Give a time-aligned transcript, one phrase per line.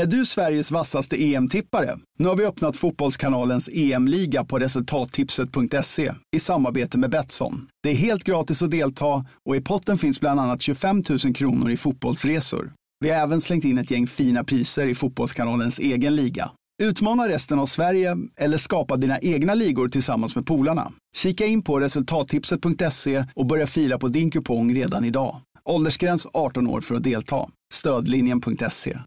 [0.00, 1.90] Är du Sveriges vassaste EM-tippare?
[2.18, 7.68] Nu har vi öppnat Fotbollskanalens EM-liga på resultattipset.se i samarbete med Betsson.
[7.82, 11.70] Det är helt gratis att delta och i potten finns bland annat 25 000 kronor
[11.70, 12.72] i fotbollsresor.
[13.00, 16.50] Vi har även slängt in ett gäng fina priser i Fotbollskanalens egen liga.
[16.82, 20.92] Utmana resten av Sverige eller skapa dina egna ligor tillsammans med polarna.
[21.16, 25.40] Kika in på resultattipset.se och börja fila på din kupong redan idag.
[25.64, 27.48] Åldersgräns 18 år för att delta.
[27.74, 28.98] Stödlinjen.se.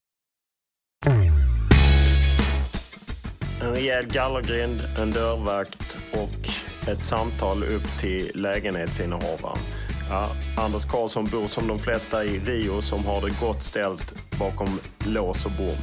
[3.62, 6.50] En rejäl gallergrind, en dörrvakt och
[6.90, 9.58] ett samtal upp till lägenhetsinnehavaren.
[10.10, 14.80] Ja, Anders Karlsson bor som de flesta i Rio som har det gott ställt bakom
[15.06, 15.78] lås och bom.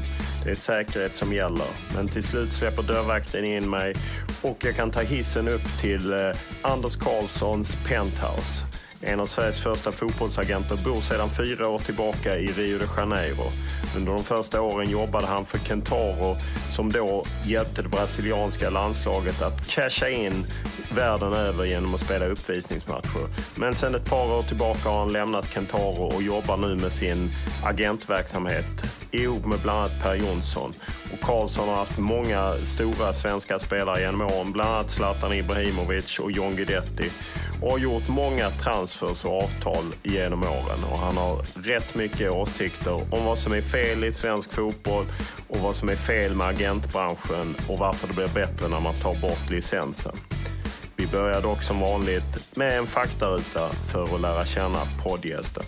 [0.45, 1.67] Det är säkerhet som gäller.
[1.95, 3.95] Men till slut släpper dörrvakten in mig
[4.43, 8.67] och jag kan ta hissen upp till eh, Anders Karlssons penthouse.
[9.01, 13.51] En av Sveriges första fotbollsagenter bor sedan fyra år tillbaka i Rio de Janeiro.
[13.97, 16.37] Under de första åren jobbade han för Kentaro
[16.73, 20.47] som då hjälpte det brasilianska landslaget att casha in
[20.95, 23.29] världen över genom att spela uppvisningsmatcher.
[23.55, 27.31] Men sedan ett par år tillbaka har han lämnat Kentaro och jobbar nu med sin
[27.65, 28.67] agentverksamhet
[29.11, 30.75] ihop med bland annat Per Jonsson.
[31.13, 36.33] Och Karlsson har haft många stora svenska spelare genom åren, bland annat Zlatan Ibrahimovic och
[36.33, 37.11] John Guidetti.
[37.63, 40.85] Och har gjort många transfers och avtal genom åren.
[40.93, 45.07] Och han har rätt mycket åsikter om vad som är fel i svensk fotboll
[45.49, 49.21] och vad som är fel med agentbranschen och varför det blir bättre när man tar
[49.21, 50.17] bort licensen.
[50.97, 55.65] Vi börjar dock som vanligt med en faktaruta för att lära känna poddgästen.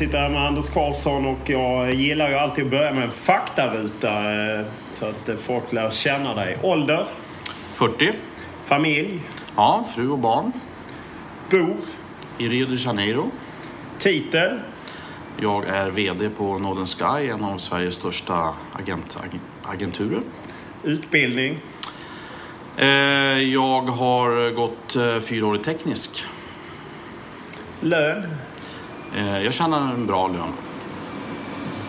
[0.00, 4.32] Sitter här med Anders Karlsson och jag gillar ju alltid att börja med en faktaruta
[4.34, 6.58] eh, så att eh, folk lär känna dig.
[6.62, 7.04] Ålder?
[7.72, 8.12] 40.
[8.64, 9.20] Familj?
[9.56, 10.52] Ja, fru och barn.
[11.50, 11.76] Bor?
[12.38, 13.30] I Rio de Janeiro.
[13.98, 14.60] Titel?
[15.40, 20.22] Jag är VD på Northern Sky, en av Sveriges största agent, ag, agenturer.
[20.82, 21.58] Utbildning?
[22.76, 22.86] Eh,
[23.38, 26.24] jag har gått fyra år i teknisk.
[27.80, 28.26] Lön?
[29.16, 30.52] Eh, jag tjänar en bra lön.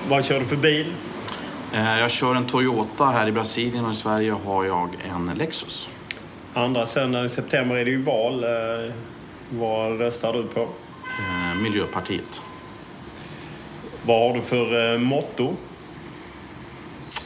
[0.09, 0.93] Vad kör du för bil?
[1.73, 3.05] Eh, jag kör en Toyota.
[3.05, 5.89] Här i Brasilien och i Sverige har jag en Lexus.
[6.53, 8.43] Andra söndagen i september är det ju val.
[8.43, 8.93] Eh,
[9.49, 10.61] vad röstar du på?
[10.61, 12.41] Eh, Miljöpartiet.
[14.05, 15.55] Vad har du för eh, motto?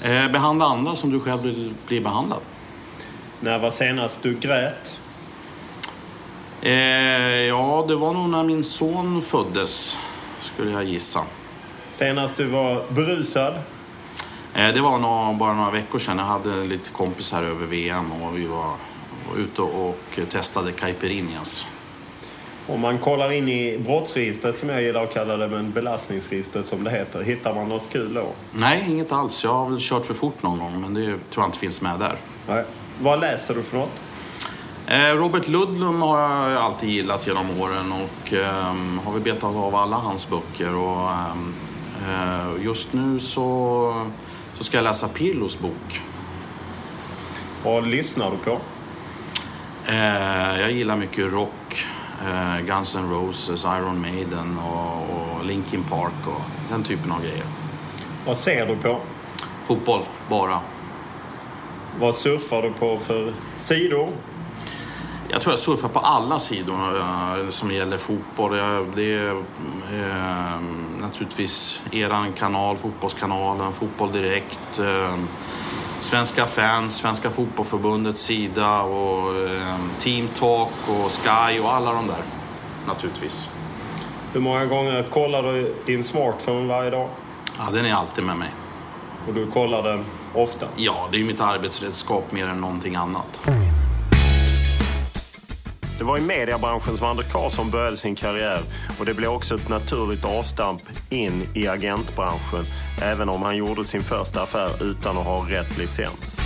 [0.04, 2.42] Eh, behandla andra som du själv vill bli behandlad.
[3.40, 5.00] När var senast du grät?
[6.66, 6.72] Eh,
[7.48, 9.98] ja, det var nog när min son föddes,
[10.42, 11.22] skulle jag gissa.
[11.90, 13.54] Senast du var berusad?
[14.56, 16.18] Eh, det var nog bara några veckor sedan.
[16.18, 18.74] Jag hade lite kompisar över VM och vi var,
[19.38, 21.66] ute och testade caipirinhas.
[22.68, 26.84] Om man kollar in i brottsregistret, som jag gillar att kalla det, men belastningsregistret som
[26.84, 28.28] det heter, hittar man något kul då?
[28.52, 29.44] Nej, inget alls.
[29.44, 32.00] Jag har väl kört för fort någon gång, men det tror jag inte finns med
[32.00, 32.16] där.
[32.48, 32.64] Nej.
[33.02, 33.92] Vad läser du för något?
[34.88, 38.74] Eh, Robert Ludlum har jag alltid gillat genom åren och eh,
[39.04, 40.76] har väl betat av alla hans böcker.
[40.76, 41.10] Och,
[42.10, 44.08] eh, just nu så,
[44.58, 46.02] så ska jag läsa Pirlos bok.
[47.64, 48.60] Vad lyssnar du på?
[49.86, 51.86] Eh, jag gillar mycket rock.
[52.68, 57.44] Guns N' Roses, Iron Maiden och, och Linkin Park och den typen av grejer.
[58.26, 59.00] Vad ser du på?
[59.64, 60.60] Fotboll, bara.
[62.00, 64.12] Vad surfar du på för sidor?
[65.36, 68.58] Jag tror jag surfar på alla sidor eh, som gäller fotboll.
[68.58, 69.32] Jag, det är
[69.94, 70.62] eh,
[71.02, 75.16] naturligtvis eran kanal, Fotbollskanalen, Fotboll Direkt, eh,
[76.00, 82.24] Svenska fans, Svenska Fotbollförbundets sida och eh, Team Talk och Sky och alla de där
[82.88, 83.50] naturligtvis.
[84.34, 87.10] Hur många gånger kollar du din smartphone varje dag?
[87.58, 88.50] Ja, den är alltid med mig.
[89.28, 90.66] Och du kollar den ofta?
[90.76, 93.42] Ja, det är ju mitt arbetsredskap mer än någonting annat.
[96.06, 98.62] Det var i mediebranschen som Anders Karlsson började sin karriär
[99.00, 102.66] och det blev också ett naturligt avstamp in i agentbranschen
[103.02, 106.38] även om han gjorde sin första affär utan att ha rätt licens.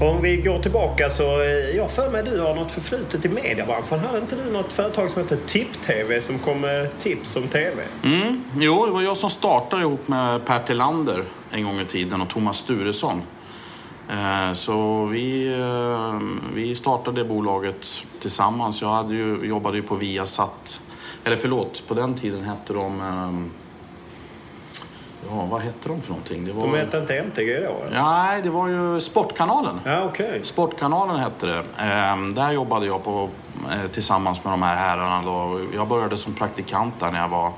[0.00, 3.98] Om vi går tillbaka så, eh, jag för mig du har något förflutet i mediebranschen.
[3.98, 7.82] Hade inte du något företag som hette Tipp-TV som kom med tips om TV?
[8.04, 12.20] Mm, jo, det var jag som startade ihop med Per Tillander en gång i tiden
[12.20, 13.22] och Thomas Sturesson.
[14.10, 16.20] Eh, Så vi, eh,
[16.54, 17.86] vi startade bolaget
[18.20, 18.82] tillsammans.
[18.82, 20.80] Jag hade ju, jobbade ju på Viasat.
[21.24, 23.00] Eller förlåt, på den tiden hette de...
[23.00, 23.50] ehm,
[25.30, 26.44] Ja, vad hette de för någonting?
[26.44, 27.86] Det var, De hette inte MTG då?
[27.86, 28.02] eller?
[28.02, 29.80] Nej, det var ju Sportkanalen.
[29.84, 30.40] Ja, okej.
[30.44, 31.62] Sportkanalen hette det.
[32.34, 33.28] Där jobbade jag på,
[33.70, 35.22] eh, tillsammans med de här herrarna.
[35.22, 35.60] Då.
[35.74, 37.52] Jag började som praktikant där när jag var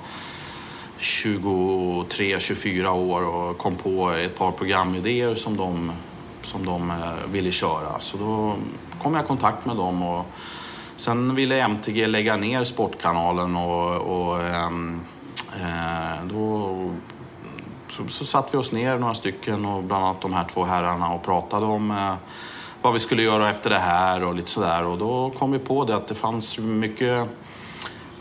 [0.99, 5.93] 23-24 år och kom på ett par programidéer som de,
[6.43, 8.01] som de eh, ville köra.
[8.01, 8.55] Så då
[9.03, 10.27] kom jag i kontakt med dem och
[10.97, 15.01] sen ville MTG lägga ner Sportkanalen och, och ehm,
[15.61, 16.75] eh, då
[17.91, 21.11] så, så satte vi oss ner några stycken och bland annat de här två herrarna
[21.11, 22.15] och pratade om eh,
[22.83, 24.85] vad vi skulle göra efter det här och lite sådär.
[24.85, 27.29] Och då kom vi på det att det fanns mycket,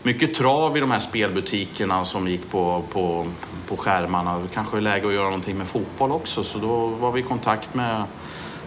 [0.08, 3.28] mycket trav i de här spelbutikerna som gick på, på,
[3.68, 4.40] på skärmarna.
[4.40, 6.44] Det kanske är läge att göra någonting med fotboll också.
[6.44, 8.04] Så då var vi i kontakt med,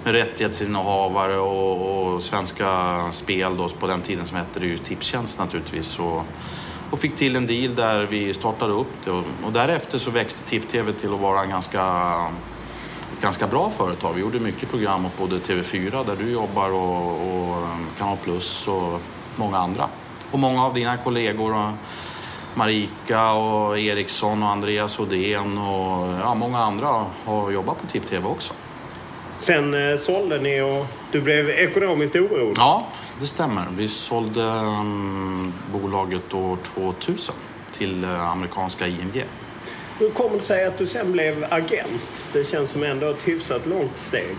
[0.04, 5.38] med rättighetsinnehavare och, och Svenska Spel då, på den tiden som hette det ju Tipstjänst
[5.38, 5.98] naturligtvis.
[5.98, 6.22] Och,
[6.90, 10.48] och fick till en deal där vi startade upp det och, och därefter så växte
[10.48, 11.82] Tipp-TV till att vara en ganska,
[13.16, 14.14] ett ganska bra företag.
[14.14, 17.66] Vi gjorde mycket program åt både TV4 där du jobbar och, och
[17.98, 19.00] Kanal Plus och
[19.36, 19.88] många andra.
[20.31, 21.71] Och många av dina kollegor, och
[22.55, 28.55] Marika och Eriksson och Andreas Odén och ja, många andra har jobbat på Tipp-TV också.
[29.38, 32.55] Sen eh, sålde ni och du blev ekonomiskt oberoende.
[32.56, 32.87] Ja,
[33.21, 33.67] det stämmer.
[33.77, 37.35] Vi sålde um, bolaget år 2000
[37.73, 39.25] till uh, amerikanska IMG.
[39.99, 42.29] Hur kommer det sig att du sen blev agent?
[42.32, 44.37] Det känns som ändå ett hyfsat långt steg.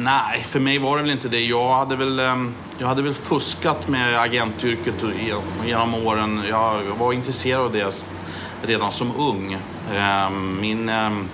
[0.00, 1.40] Nej, för mig var det väl inte det.
[1.40, 4.94] Jag hade väl, um, jag hade väl fuskat med agentyrket
[5.66, 6.42] genom, åren.
[6.48, 8.04] Jag, var intresserad av det
[8.62, 9.58] redan som ung.
[9.96, 10.88] Um, min...
[10.88, 11.28] Um,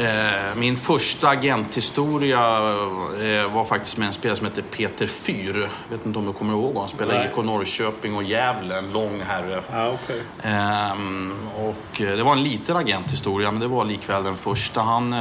[0.00, 5.70] Eh, Min första agenthistoria eh, var faktiskt med en spelare som heter Peter Fyr.
[5.88, 6.80] Jag vet inte om du kommer ihåg honom.
[6.80, 7.24] Han spelade.
[7.24, 9.62] IFK Norrköping och Gävle, en lång herre.
[9.94, 10.22] Okej.
[10.42, 14.80] Ehm, och eh, det var en liten agenthistoria, men det var likväl den första.
[14.80, 15.14] Han,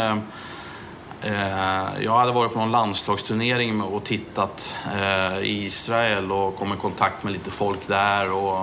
[1.21, 6.75] Eh, jag hade varit på någon landslagsturnering och tittat eh, i Israel och kom i
[6.75, 8.31] kontakt med lite folk där.
[8.31, 8.59] Och,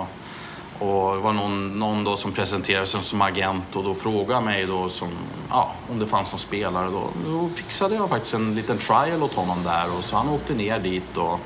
[0.79, 4.65] och det var någon, någon då som presenterade sig som agent och då frågade mig
[4.65, 5.07] då som,
[5.49, 6.89] ja, om det fanns någon spelare.
[6.89, 10.53] Då, då fixade jag faktiskt en liten trial åt honom där och så han åkte
[10.53, 11.17] ner dit.
[11.17, 11.39] Och,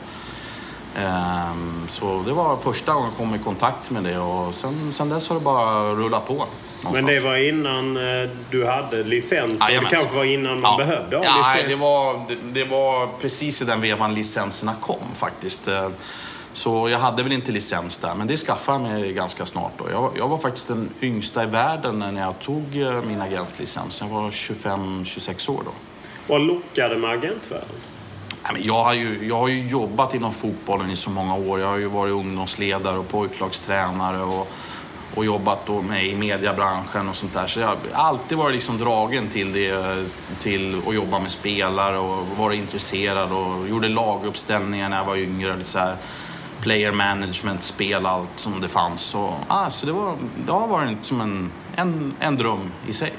[0.95, 5.09] ehm, så det var första gången jag kom i kontakt med det och sen, sen
[5.09, 6.45] dess har det bara rullat på.
[6.83, 7.23] Men någonstans.
[7.23, 9.51] det var innan eh, du hade licens?
[9.61, 10.85] och Det kanske var innan man Ja.
[10.85, 11.55] behövde ha ja, licens?
[11.55, 15.67] nej, det var, det, det var precis i den vevan licenserna kom faktiskt.
[15.67, 15.89] Eh,
[16.53, 19.71] Så jag hade väl inte licens där, men det skaffade jag mig ganska snart.
[19.77, 19.89] Då.
[19.91, 24.01] Jag, var- jag var faktiskt den yngsta i världen när jag tog eh, min agentlicens.
[24.01, 25.71] Jag var 25-26 år då.
[26.27, 27.69] Vad lockade med agentvärlden?
[28.53, 31.59] Men jag, har ju, jag har ju jobbat inom fotbollen i så många år.
[31.59, 34.47] Jag har ju varit ungdomsledare och pojklagstränare och,
[35.15, 37.47] och jobbat då med i mediebranschen och sånt där.
[37.47, 40.05] Så jag har alltid varit liksom dragen till det,
[40.39, 45.57] till att jobba med spelare och varit intresserad och gjorde laguppställningar när jag var yngre.
[45.57, 45.97] Lite så här
[46.61, 49.01] player management, spel, allt som det fanns.
[49.01, 53.13] Så, ah, så det, var, det har varit som en, en, en dröm i sig.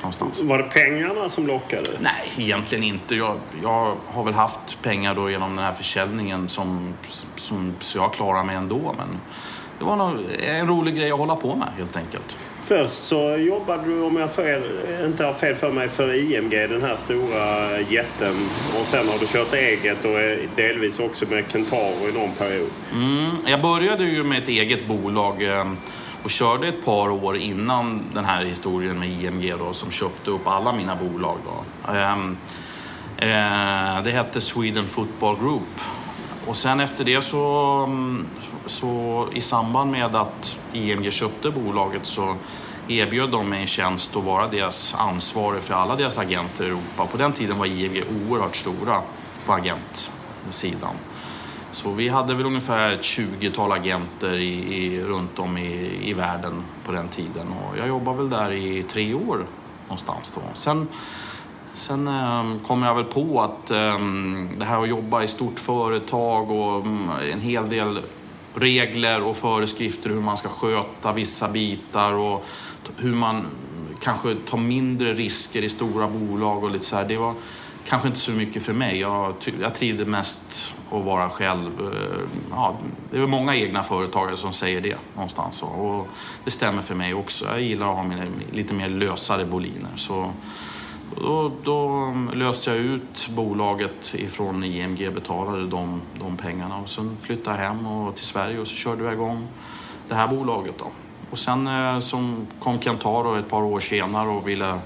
[0.00, 0.40] Någonstans.
[0.40, 1.90] Var det pengarna som lockade?
[2.00, 3.14] Nej, egentligen inte.
[3.14, 6.94] Jag, jag har väl haft pengar då genom den här försäljningen som,
[7.36, 8.94] som, så jag klarar mig ändå.
[8.98, 9.20] Men
[9.78, 12.36] det var nog en rolig grej att hålla på med helt enkelt.
[12.64, 14.62] Först så jobbade du, om jag fel,
[15.04, 18.34] inte har fel för mig, för IMG, den här stora jätten.
[18.80, 22.70] Och sen har du kört eget och delvis också med Kentaro i någon period.
[22.92, 25.72] Mm, jag började ju med ett eget bolag eh,
[26.22, 30.46] och körde ett par år innan den här historien med IMG då, som köpte upp
[30.46, 31.38] alla mina bolag.
[31.44, 31.92] Då.
[31.92, 32.36] Ehm,
[33.16, 35.80] eh, det hette Sweden Football Group.
[36.46, 37.44] Och sen efter det så,
[37.86, 38.26] mm,
[38.68, 42.36] så i samband med att IMG köpte bolaget så
[42.88, 47.06] erbjöd de mig en tjänst att vara deras ansvarig för alla deras agenter i Europa.
[47.06, 49.00] På den tiden var IMG oerhört stora
[49.46, 50.94] på agentsidan.
[51.72, 56.64] Så vi hade väl ungefär ett 20-tal agenter i, i, runt om i, i världen
[56.86, 57.48] på den tiden.
[57.52, 59.46] Och jag jobbade väl där i tre år
[59.88, 60.40] någonstans då.
[60.54, 60.88] Sen,
[61.74, 66.50] sen um, kom jag väl på att um, det här att jobba i stort företag
[66.50, 67.98] och um, en hel del
[68.60, 72.44] regler och föreskrifter hur man ska sköta vissa bitar och
[72.96, 73.46] hur man
[74.00, 77.04] kanske tar mindre risker i stora bolag och lite så här.
[77.04, 77.34] Det var
[77.88, 79.00] kanske inte så mycket för mig.
[79.00, 81.80] Jag, jag trivde mest att vara själv.
[81.80, 82.78] Eh, ja,
[83.10, 85.62] det är många egna företagare som säger det någonstans.
[85.62, 86.08] Och
[86.44, 87.44] det stämmer för mig också.
[87.44, 89.90] Jag gillar att ha mina, lite mer lösare boliner.
[89.96, 90.32] Så
[91.16, 97.56] då, då löste jag ut bolaget ifrån IMG, betalade de, de pengarna och sen flyttade
[97.56, 99.48] jag hem och till Sverige och så körde vi igång
[100.08, 100.74] det här bolaget.
[100.78, 100.86] Då.
[101.30, 104.78] Och sen eh, som kom Kentaro ett par år senare och ville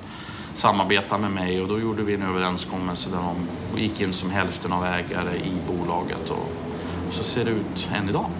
[0.54, 4.72] samarbeta med mig och då gjorde vi en överenskommelse där de gick in som hälften
[4.72, 6.52] av ägare i bolaget och,
[7.08, 8.30] och så ser det ut än idag.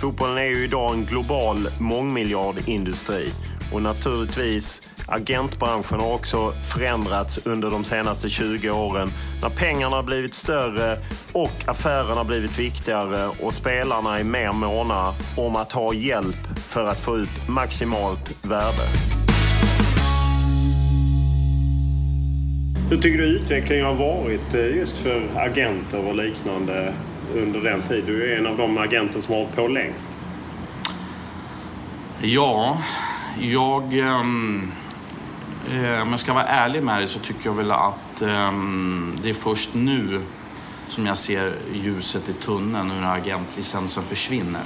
[0.00, 3.32] Fotbollen är ju idag en global mångmiljardindustri
[3.72, 10.34] och naturligtvis agentbranschen har också förändrats under de senaste 20 åren när pengarna har blivit
[10.34, 10.98] större
[11.32, 16.86] och affärerna har blivit viktigare och spelarna är mer måna om att ha hjälp för
[16.86, 18.88] att få ut maximalt värde.
[22.90, 26.94] Hur tycker du utvecklingen har varit eh, just för agenter och liknande
[27.34, 28.04] under den tid?
[28.06, 30.08] Du är en av de agenter som har hållit på längst.
[32.22, 32.82] Ja,
[33.40, 33.98] jag...
[33.98, 34.72] Um,
[35.70, 39.30] Eh, om jag ska vara ärlig med dig så tycker jag väl att ehm, det
[39.30, 40.22] är först nu
[40.88, 44.62] som jag ser ljuset i tunneln när agentlicensen försvinner.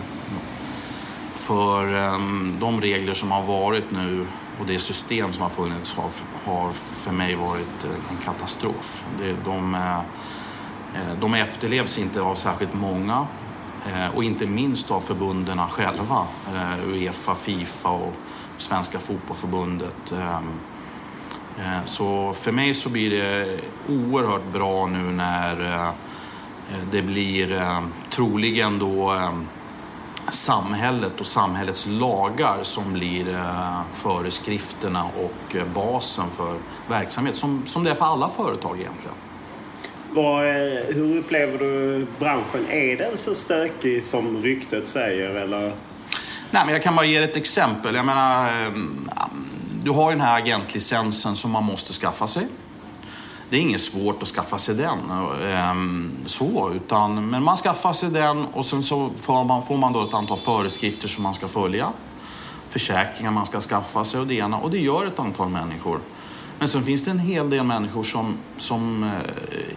[1.34, 4.26] För ehm, de regler som har varit nu
[4.60, 6.10] och det system som har funnits har,
[6.44, 9.04] har för mig varit eh, en katastrof.
[9.18, 10.00] Det, de, eh,
[11.20, 13.26] de efterlevs inte av särskilt många
[14.14, 16.26] och inte minst av förbunden själva.
[16.86, 18.14] Uefa, Fifa och
[18.56, 20.12] Svenska Fotbollförbundet.
[20.12, 20.52] Ehm,
[21.84, 25.92] så för mig så blir det oerhört bra nu när
[26.92, 27.62] det blir
[28.10, 29.12] troligen då
[30.30, 36.58] samhället och samhällets lagar som blir eh, föreskrifterna och eh, basen för
[36.88, 39.16] verksamhet, som, som det är för alla företag egentligen.
[40.10, 40.44] Vad,
[40.94, 42.66] hur upplever du branschen?
[42.70, 45.30] Är den så stökig som ryktet säger?
[45.30, 45.72] Eller?
[46.50, 47.94] Nej, men jag kan bara ge ett exempel.
[47.94, 48.72] Jag menar, eh,
[49.86, 52.46] du har ju den här agentlicensen som man måste skaffa sig
[53.50, 54.98] det är inget svårt att skaffa sig den.
[55.44, 59.92] Ehm, så, utan, men man skaffar sig den och sen så får man, får man
[59.92, 61.92] då ett antal föreskrifter som man ska följa.
[62.68, 64.58] Försäkringar man ska skaffa sig och det ena.
[64.58, 66.00] Och det gör ett antal människor.
[66.58, 69.10] Men sen finns det en hel del människor som, som eh,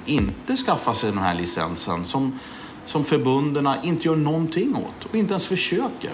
[0.05, 2.05] inte skaffar sig den här licensen.
[2.05, 2.39] Som,
[2.85, 6.11] som förbundena inte gör någonting åt och inte ens försöker.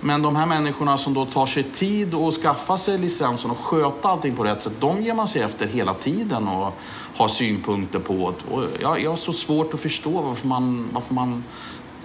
[0.00, 4.08] Men de här människorna som då tar sig tid att skaffa sig licensen och sköta
[4.08, 6.74] allting på rätt sätt, de ger man sig efter hela tiden och
[7.16, 8.14] har synpunkter på.
[8.50, 10.88] Och jag, jag har så svårt att förstå varför man...
[10.92, 11.44] Varför man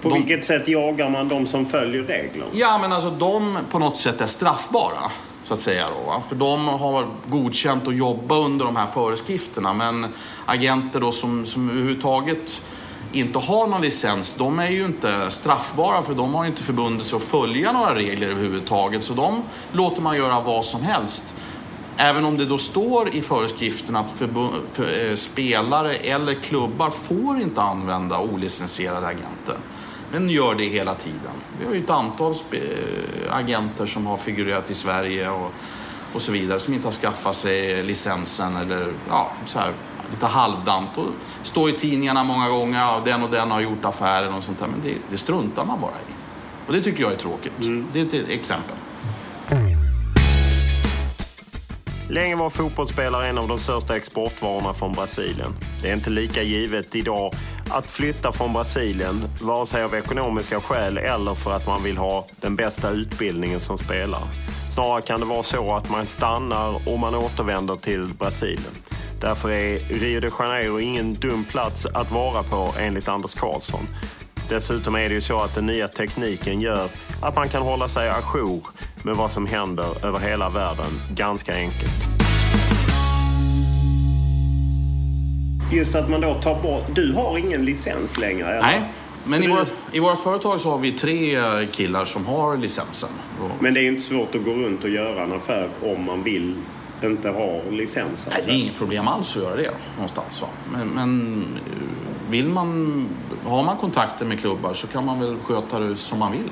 [0.02, 2.46] på de, vilket sätt jagar man de som följer reglerna?
[2.52, 5.12] Ja, men alltså de på något sätt är straffbara.
[5.46, 9.74] Så att säga då, För de har godkänt att jobba under de här föreskrifterna.
[9.74, 10.06] Men
[10.46, 12.62] agenter då som, som överhuvudtaget
[13.14, 17.06] inte har någon licens, de är ju inte straffbara för de har ju inte förbundit
[17.06, 19.04] sig att följa några regler överhuvudtaget.
[19.04, 21.24] Så de låter man göra vad som helst.
[21.98, 27.62] Även om det då står i föreskriften att för, eh, spelare eller klubbar får inte
[27.62, 29.58] använda olicensierade agenter.
[30.12, 31.34] Men gör det hela tiden.
[31.60, 35.52] Vi har ju ett antal eh, agenter som har figurerat i Sverige och,
[36.14, 39.74] och så vidare som inte har skaffat sig licensen eller ja, så här,
[40.14, 41.08] lite halvdant och
[41.44, 44.68] står i tidningarna många gånger, ja, den och den har gjort affären och sånt där.
[44.68, 46.14] Men det, det struntar man bara i.
[46.68, 47.60] Och det tycker jag är tråkigt.
[47.60, 47.88] Mm.
[47.94, 48.76] Det är ett exempel.
[52.10, 55.56] Länge var fotbollsspelare en av de största exportvarorna från Brasilien.
[55.82, 57.34] Det är inte lika givet idag
[57.70, 62.28] att flytta från Brasilien, vare sig av ekonomiska skäl eller för att man vill ha
[62.42, 64.24] den bästa utbildningen som spelare.
[64.76, 68.74] Snarare kan det vara så att man stannar och man återvänder till Brasilien.
[69.24, 73.88] Därför är Rio de Janeiro ingen dum plats att vara på enligt Anders Karlsson.
[74.50, 76.90] Dessutom är det ju så att den nya tekniken gör
[77.22, 78.68] att man kan hålla sig ajour
[79.04, 81.92] med vad som händer över hela världen ganska enkelt.
[85.74, 86.84] Just att man då tar bort...
[86.96, 88.48] Du har ingen licens längre?
[88.48, 88.62] Eller?
[88.62, 88.82] Nej,
[89.24, 91.38] men i, du- vårt, i vårt företag så har vi tre
[91.72, 93.10] killar som har licensen.
[93.60, 96.24] Men det är ju inte svårt att gå runt och göra en affär om man
[96.24, 96.56] vill
[97.12, 98.28] inte ha licens.
[98.30, 100.42] nej, det är inget problem alls att göra det någonstans.
[100.42, 100.48] Va?
[100.72, 103.08] Men, men eh, vill man,
[103.46, 106.50] har man kontakter med klubbar så kan man väl sköta det som man vill.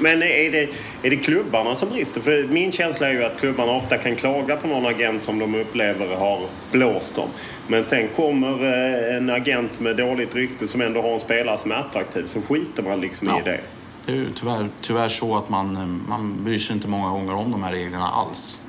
[0.00, 0.68] Men är det,
[1.02, 2.20] är det klubbarna som brister?
[2.20, 5.54] För min känsla är ju att klubbarna ofta kan klaga på någon agent som de
[5.54, 6.40] upplever har
[6.72, 7.28] blåst dem.
[7.66, 11.70] Men sen kommer eh, en agent med dåligt rykte som ändå har en spelare som
[11.72, 13.40] är attraktiv så skiter man liksom Ja.
[13.40, 13.60] i det.
[14.06, 17.34] Det är ju tyvärr, tyvärr så att man, eh, man bryr sig inte många gånger
[17.34, 18.60] om de här reglerna alls.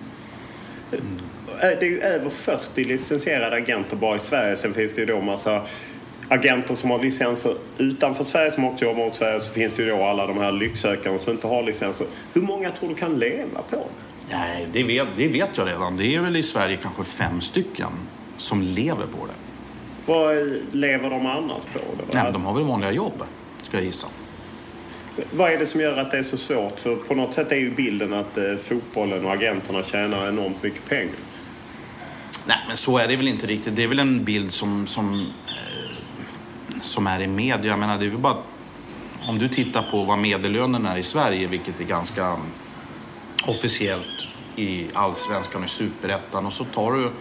[0.91, 0.99] Eh,
[1.59, 4.55] Det är ju över 40 licensierade agenter bara i Sverige.
[4.55, 5.61] Sen finns det ju då massa
[6.29, 9.39] agenter som har licenser utanför Sverige som också jobbar mot Sverige.
[9.41, 12.07] Så finns det ju då alla de här lycksökarna som inte har licenser.
[12.33, 13.83] Hur många tror du kan leva på det?
[14.31, 15.97] Nej, det vet, det vet jag redan.
[15.97, 17.91] Det är väl i Sverige kanske fem stycken
[18.37, 19.33] som lever på det.
[20.05, 20.35] Vad
[20.71, 21.79] lever de annars på?
[22.09, 22.23] Det?
[22.23, 23.23] Nej, de har väl vanliga jobb,
[23.63, 24.07] ska jag gissa.
[25.31, 26.79] Vad är det som gör att det är så svårt?
[26.79, 30.85] För på något sätt är ju bilden att eh, fotbollen och agenterna tjänar enormt mycket
[30.89, 31.15] pengar.
[32.45, 33.75] Nej, men så är det väl inte riktigt.
[33.75, 35.13] Det är väl en bild som, som,
[35.47, 37.69] eh, som är i media.
[37.69, 38.37] Jag menar, det är väl bara...
[39.27, 42.37] Om du tittar på vad medellönen är i Sverige, vilket är ganska
[43.43, 46.45] officiellt i allsvenskan och i superettan.
[46.45, 47.11] Och så tar du...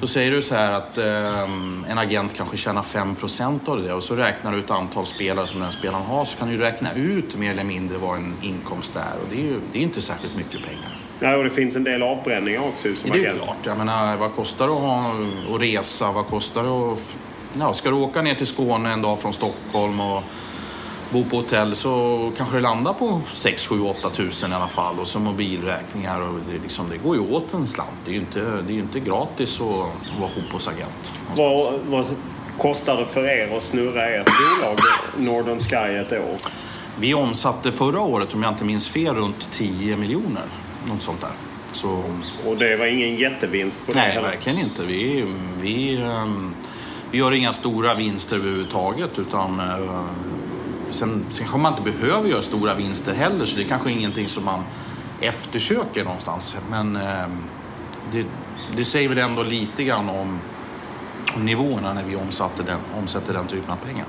[0.00, 1.42] Då säger du så här att eh,
[1.90, 5.60] en agent kanske tjänar 5% av det och så räknar du ut antal spelare som
[5.60, 9.12] den spelaren har så kan du räkna ut mer eller mindre vad en inkomst är
[9.22, 10.98] och det är ju det är inte särskilt mycket pengar.
[11.20, 13.42] Ja, och det finns en del avbränningar också som Det är agent.
[13.42, 13.56] klart.
[13.64, 15.14] Jag menar, vad kostar det att, ha,
[15.54, 16.12] att resa?
[16.12, 17.16] Vad kostar det att...
[17.58, 20.22] Ja, ska du åka ner till Skåne en dag från Stockholm och
[21.10, 24.98] bo på hotell så kanske det landar på 6, 7, 8 tusen i alla fall.
[24.98, 27.90] Och så mobilräkningar och det, liksom, det går ju åt en slant.
[28.04, 31.12] Det är ju inte, det är inte gratis att vara fotbollsagent.
[31.36, 32.06] Vad, vad
[32.58, 34.78] kostar det för er att snurra ert bolag
[35.18, 36.36] Northern Sky ett år?
[37.00, 40.42] Vi omsatte förra året, om jag inte minns fel, runt 10 miljoner.
[40.88, 41.30] Något sånt där.
[41.72, 42.02] Så
[42.46, 44.28] Och det var ingen jättevinst på det Nej, heller.
[44.28, 44.82] verkligen inte.
[44.84, 45.24] Vi,
[45.60, 46.54] vi, ehm,
[47.10, 49.18] vi gör inga stora vinster överhuvudtaget.
[49.18, 50.04] Utan, eh,
[50.90, 54.28] sen, sen kanske man inte behöver göra stora vinster heller, så det är kanske ingenting
[54.28, 54.64] som man
[55.20, 56.56] eftersöker någonstans.
[56.70, 57.28] Men eh,
[58.12, 58.24] det,
[58.76, 60.40] det säger väl ändå lite grann om,
[61.34, 64.06] om nivåerna när vi omsatte den, omsätter den typen av pengar.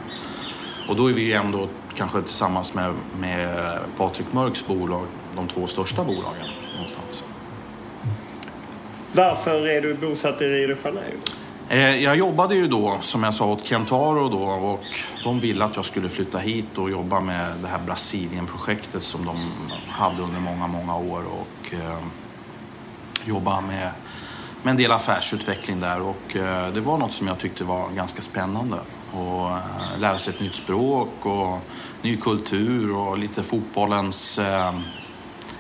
[0.87, 5.67] Och då är vi ju ändå kanske tillsammans med, med Patrik Mörks bolag de två
[5.67, 7.23] största bolagen någonstans.
[9.11, 11.17] Varför är du bosatt i Rio de Janeiro?
[11.71, 14.83] Eh, jag jobbade ju då, som jag sa, åt Kentaro då och
[15.23, 19.51] de ville att jag skulle flytta hit och jobba med det här Brasilien-projektet som de
[19.87, 21.99] hade under många, många år och eh,
[23.25, 23.91] jobba med,
[24.63, 28.21] med en del affärsutveckling där och eh, det var något som jag tyckte var ganska
[28.21, 28.79] spännande.
[29.11, 29.57] Och eh,
[29.97, 31.59] lära sig ett nytt språk och
[32.01, 34.73] ny kultur och lite fotbollens eh,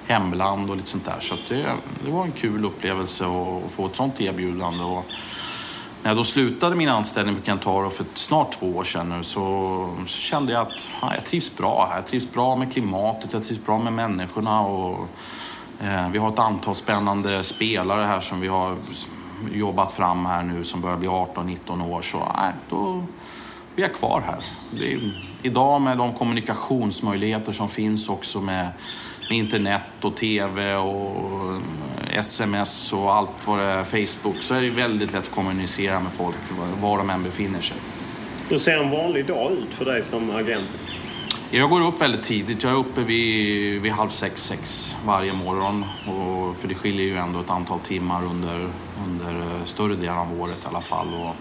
[0.07, 1.19] hemland och lite sånt där.
[1.19, 1.65] Så att det,
[2.05, 4.83] det var en kul upplevelse att, att få ett sånt erbjudande.
[4.83, 5.05] Och
[6.03, 9.95] när jag då slutade min anställning på Kentaro för snart två år sedan nu så,
[10.07, 11.95] så kände jag att ja, jag trivs bra här.
[11.95, 15.07] Jag trivs bra med klimatet, jag trivs bra med människorna och
[15.81, 18.77] eh, vi har ett antal spännande spelare här som vi har
[19.53, 22.01] jobbat fram här nu som börjar bli 18-19 år.
[22.01, 23.03] Så nej, då
[23.75, 24.43] blir jag kvar här.
[24.71, 24.99] Det är,
[25.41, 28.67] idag med de kommunikationsmöjligheter som finns också med,
[29.29, 31.61] med internet och TV och
[32.09, 36.11] sms och allt vad det är, Facebook, så är det väldigt lätt att kommunicera med
[36.11, 36.35] folk
[36.81, 37.77] var de än befinner sig.
[38.49, 40.81] Hur ser en vanlig dag ut för dig som agent?
[41.51, 42.63] Jag går upp väldigt tidigt.
[42.63, 45.85] Jag är uppe vid, vid halv sex, sex varje morgon.
[46.07, 48.69] Och, för det skiljer ju ändå ett antal timmar under,
[49.05, 51.07] under eh, större delen av året i alla fall.
[51.13, 51.35] Och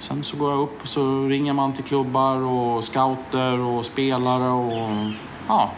[0.00, 4.48] sen så går jag upp och så ringer man till klubbar och scouter och spelare
[4.48, 5.12] och
[5.48, 5.70] ja,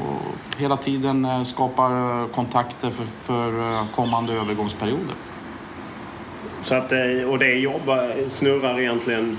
[0.00, 5.14] och hela tiden eh, skapar kontakter för, för eh, kommande övergångsperioder.
[6.62, 7.90] Så att, eh, och det jobb
[8.28, 9.38] snurrar egentligen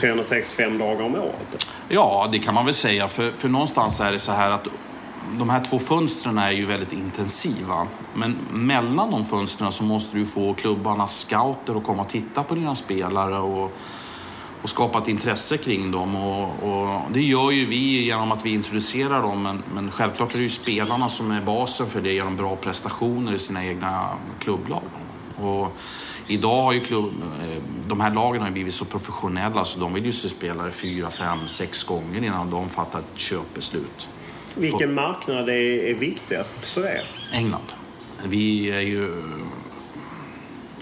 [0.00, 1.66] 365 dagar om året?
[1.88, 3.08] Ja, det kan man väl säga.
[3.08, 4.66] För, för någonstans är det så här att
[5.38, 7.86] de här två fönstren är ju väldigt intensiva.
[8.14, 12.54] Men mellan de fönstren så måste du få klubbarnas scouter att komma och titta på
[12.54, 13.72] dina spelare och,
[14.62, 16.16] och skapat intresse kring dem.
[16.16, 19.42] Och, och, det gör ju vi genom att vi introducerar dem.
[19.42, 23.34] Men, men självklart är det ju spelarna som är basen för det genom bra prestationer
[23.34, 24.82] i sina egna klubblag.
[25.36, 25.76] Och
[26.26, 30.06] idag har ju klubb, eh, de här lagen har blivit så professionella så de vill
[30.06, 34.08] ju se spelare fyra, fem, sex gånger innan de fattar ett köpbeslut.
[34.54, 37.10] Vilken marknad är, är viktigast för er?
[37.32, 37.72] England.
[38.24, 39.22] Vi är ju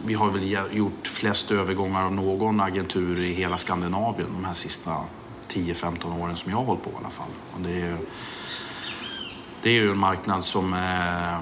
[0.07, 4.97] vi har väl gjort flest övergångar av någon agentur i hela Skandinavien de här sista
[5.49, 7.29] 10-15 åren som jag har hållit på i alla fall.
[7.55, 7.99] Och det, är,
[9.63, 11.39] det är ju en marknad som eh,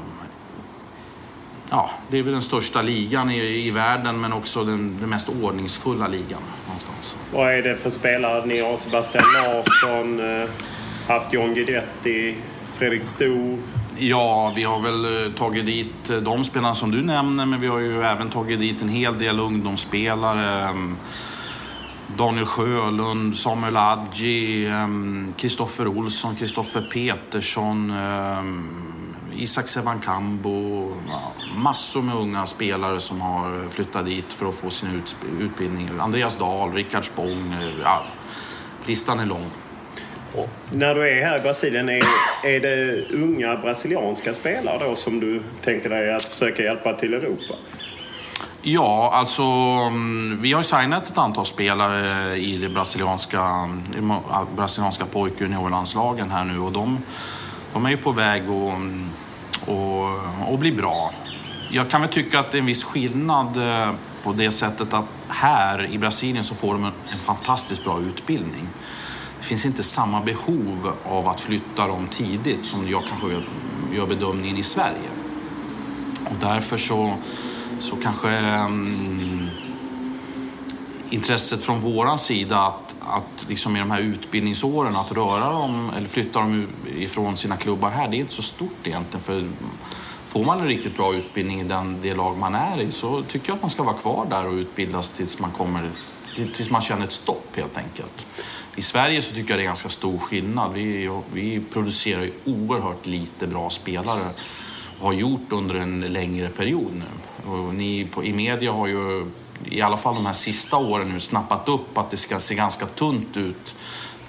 [1.71, 5.29] ja, det är väl den största ligan i, i världen men också den, den mest
[5.29, 7.17] ordningsfulla ligan någonstans.
[7.33, 8.77] Vad är det för spelare ni har?
[8.77, 10.49] Sebastian Larsson, eh,
[11.09, 12.37] haft John Guidetti,
[12.75, 13.59] Fredrik Stor?
[13.99, 17.67] Ja, vi har väl eh, tagit dit eh, de spelarna som du nämner, men vi
[17.67, 20.69] har ju även tagit dit en hel del ungdomsspelare.
[20.69, 20.97] Ehm,
[22.19, 28.71] Daniel Sjölund, Samuel Adji, ehm, Kristoffer Olsson, Kristoffer Petersson, ehm,
[29.37, 30.93] Isak Sevankambo.
[31.57, 35.03] Massor med unga spelare som har flyttat dit för att få sin
[35.41, 35.91] utbildning.
[36.01, 37.57] Andreas Dahl, Rickard Spång.
[37.85, 38.03] Ja,
[38.87, 39.51] listan är lång.
[40.73, 42.03] När du är här i Brasilien, är,
[42.43, 47.55] är det unga brasilianska spelare då som du tänker dig att försöka hjälpa till Europa?
[48.63, 53.71] Ja, alltså mm, vi har ju signat ett antal spelare i det brasilianska,
[54.57, 56.99] brasilianska pojk juniorlandslagen här nu och de,
[57.73, 59.11] de är ju på väg att mm,
[59.67, 61.13] och, och bli bra.
[61.71, 63.91] Jag kan väl tycka att det är en viss skillnad eh,
[64.23, 68.69] på det sättet att här i Brasilien så får de en, en fantastiskt bra utbildning
[69.45, 73.43] finns inte samma behov av att flytta dem tidigt som jag kanske
[73.97, 75.11] gör bedömningen i Sverige.
[76.25, 77.15] Och därför så,
[77.79, 79.49] så kanske um,
[81.11, 86.09] intresset från våran sida att, att liksom i de här utbildningsåren att röra dem eller
[86.09, 89.23] flytta dem ifrån sina klubbar här, det är inte så stort egentligen.
[89.23, 89.49] För
[90.27, 93.49] får man en riktigt bra utbildning i den, det lag man är i så tycker
[93.49, 95.91] jag att man ska vara kvar där och utbildas tills man, kommer,
[96.35, 98.27] tills man känner ett stopp helt enkelt.
[98.77, 100.73] I Sverige så tycker jag det är ganska stor skillnad.
[100.73, 104.31] Vi, vi producerar ju oerhört lite bra spelare
[105.01, 107.51] och har gjort under en längre period nu.
[107.51, 109.31] Och ni på, i media har ju
[109.65, 112.87] i alla fall de här sista åren nu snappat upp att det ska se ganska
[112.87, 113.75] tunt ut.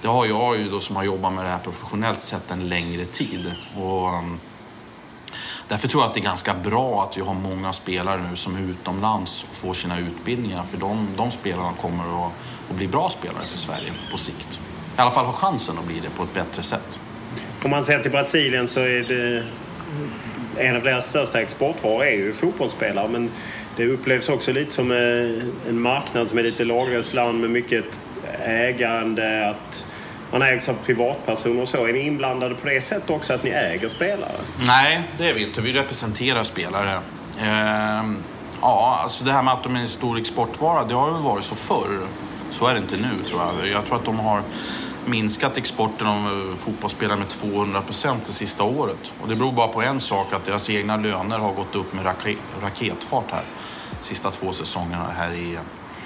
[0.02, 3.04] Det har jag ju då som har jobbat med det här professionellt sett en längre
[3.04, 3.52] tid.
[3.76, 4.38] Och, um,
[5.68, 8.56] Därför tror jag att det är ganska bra att vi har många spelare nu som
[8.56, 10.62] är utomlands och får sina utbildningar.
[10.62, 12.32] För de, de spelarna kommer att
[12.68, 14.60] och bli bra spelare för Sverige på sikt.
[14.96, 17.00] I alla fall ha chansen att bli det på ett bättre sätt.
[17.64, 19.44] Om man ser till Brasilien så är det
[20.56, 23.08] en av deras största exportvaror är ju fotbollsspelare.
[23.08, 23.30] Men
[23.76, 24.90] det upplevs också lite som
[25.68, 28.00] en marknad som är lite laglöst med mycket
[28.44, 29.48] ägande.
[29.50, 29.86] Att
[30.32, 31.86] man ägs av privatpersoner och så.
[31.86, 34.32] Är ni inblandade på det sättet också att ni äger spelare?
[34.66, 35.60] Nej, det är vi inte.
[35.60, 37.00] Vi representerar spelare.
[37.40, 38.16] Ehm
[38.60, 41.44] Ja, alltså det här med att de är en stor exportvara, det har ju varit
[41.44, 42.06] så förr.
[42.50, 43.68] Så är det inte nu tror jag.
[43.68, 44.42] Jag tror att de har
[45.06, 49.12] minskat exporten av eh, fotbollsspelare med 200 procent det sista året.
[49.22, 52.06] Och det beror bara på en sak, att deras egna löner har gått upp med
[52.62, 53.44] raketfart här.
[54.00, 55.58] Sista två säsongerna här i...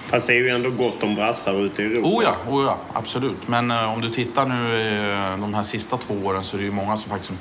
[0.07, 2.09] Fast det är ju ändå gott om brassar ute i Europa.
[2.09, 3.48] Oh ja, oh ja absolut.
[3.48, 6.64] Men eh, om du tittar nu eh, de här sista två åren så är det
[6.64, 7.33] ju många som faktiskt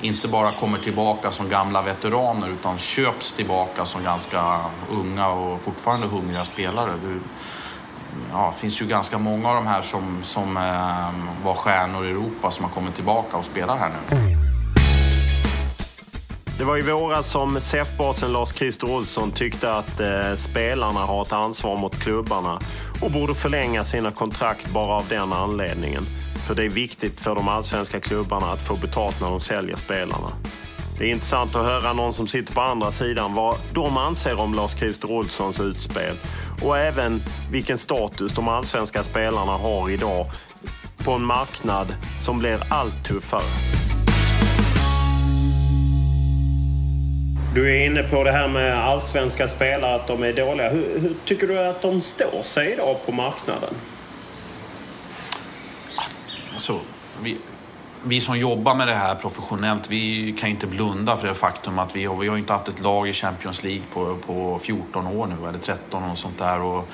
[0.00, 6.06] inte bara kommer tillbaka som gamla veteraner utan köps tillbaka som ganska unga och fortfarande
[6.06, 6.90] hungriga spelare.
[7.02, 7.20] Det
[8.32, 12.50] ja, finns ju ganska många av de här som, som eh, var stjärnor i Europa
[12.50, 14.18] som har kommit tillbaka och spelar här nu.
[16.58, 21.76] Det var i våras som SEF-basen Lars-Christer Olsson tyckte att eh, spelarna har ett ansvar
[21.76, 22.60] mot klubbarna
[23.00, 26.04] och borde förlänga sina kontrakt bara av den anledningen.
[26.46, 30.32] För det är viktigt för de allsvenska klubbarna att få betalt när de säljer spelarna.
[30.98, 34.54] Det är intressant att höra någon som sitter på andra sidan vad de anser om
[34.54, 36.16] Lars-Christer Olssons utspel
[36.62, 40.26] och även vilken status de allsvenska spelarna har idag
[40.96, 43.78] på en marknad som blir allt tuffare.
[47.54, 50.70] Du är inne på det här med allsvenska spelare, att de är dåliga.
[50.70, 53.74] Hur, hur tycker du att de står sig idag på marknaden?
[56.54, 56.80] Alltså,
[57.22, 57.38] vi,
[58.04, 61.96] vi som jobbar med det här professionellt, vi kan inte blunda för det faktum att
[61.96, 65.26] vi har, vi har inte haft ett lag i Champions League på, på 14 år
[65.26, 66.60] nu, eller 13 och sånt där.
[66.60, 66.88] Och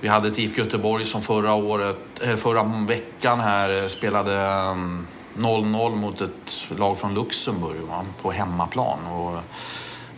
[0.00, 1.96] vi hade ett IFK Göteborg som förra, året,
[2.36, 9.06] förra veckan här eh, spelade mm, 0-0 mot ett lag från Luxemburg va, på hemmaplan.
[9.06, 9.38] Och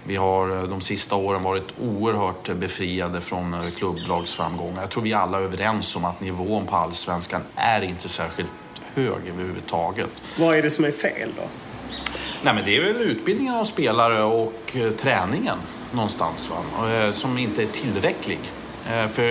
[0.05, 4.81] Vi har eh, de sista åren varit oerhört befriade från eh, klubblagsframgångar.
[4.81, 8.51] Jag tror vi alla är överens om att nivån på allsvenskan är inte särskilt
[8.97, 10.11] hög överhuvudtaget.
[10.39, 11.43] Vad är det som är fel då?
[12.43, 15.59] Nej, men det är väl utbildningen av spelare och eh, träningen
[15.93, 16.91] någonstans va?
[16.93, 18.39] Eh, som inte är tillräcklig.
[18.91, 19.23] Eh, för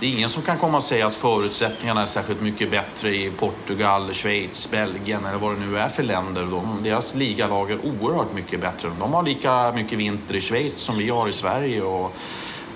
[0.00, 3.30] det är ingen som kan komma och säga att förutsättningarna är särskilt mycket bättre i
[3.30, 6.42] Portugal, Schweiz, Belgien eller vad det nu är för länder.
[6.42, 8.90] De, deras ligalag är oerhört mycket bättre.
[9.00, 11.82] De har lika mycket vinter i Schweiz som vi har i Sverige.
[11.82, 12.16] Och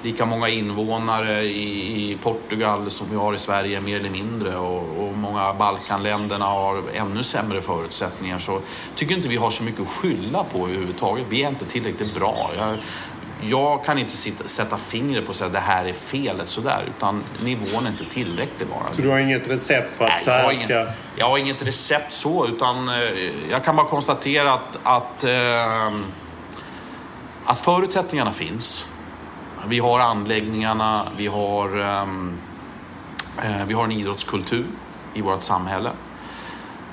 [0.03, 4.57] lika många invånare i, i, Portugal som vi har i Sverige, mer eller mindre.
[4.57, 8.39] Och, och många Balkanländerna har ännu sämre förutsättningar.
[8.39, 8.61] Så
[8.97, 11.27] tycker inte vi har så mycket att skylla på överhuvudtaget.
[11.29, 12.51] Vi är inte tillräckligt bra.
[12.59, 12.77] Jag,
[13.51, 16.85] jag kan inte sitta, sätta fingret på att säga att det här är felet sådär,
[16.97, 18.93] utan nivån är inte tillräcklig bara.
[18.93, 20.81] Så du har inget recept på att Nej, så här jag, ska...
[20.81, 22.95] ingen, jag har inget recept så, utan eh,
[23.51, 25.93] jag kan bara konstatera att, att, eh,
[27.45, 28.85] att förutsättningarna finns.
[29.69, 32.39] Vi har anläggningarna, vi har, um,
[33.45, 34.67] eh, vi har en idrottskultur
[35.15, 35.91] i vårt samhälle.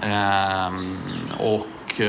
[0.04, 0.98] Um,
[1.40, 2.08] och uh,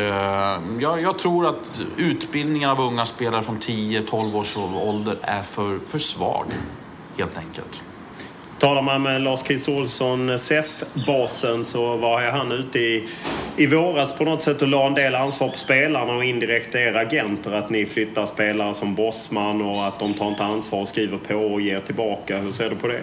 [0.80, 5.98] jag, jag, tror att utbildningen av unga spelare från 10-12 års ålder är för, för
[5.98, 6.46] svag,
[7.18, 7.82] helt enkelt.
[8.60, 13.08] Talar man med Lars-Christer Olsson, eh, SEF-basen, så var han ute i,
[13.56, 16.94] i våras på något sätt och la en del ansvar på spelarna och indirekt er
[16.94, 17.52] agenter.
[17.52, 21.34] Att ni flyttar spelare som Bossman och att de tar inte ansvar och skriver på
[21.34, 22.38] och ger tillbaka.
[22.38, 23.02] Hur ser du på det?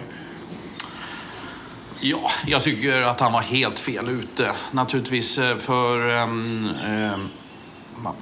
[2.00, 4.50] Ja, jag tycker att han var helt fel ute.
[4.70, 7.28] Naturligtvis eh, för um, um,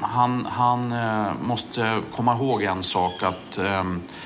[0.01, 4.26] han, han uh, måste komma ihåg en sak att um, Eh,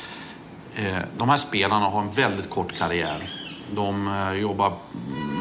[0.74, 3.30] Eh, de här spelarna har en väldigt kort karriär.
[3.70, 4.72] De eh, jobbar,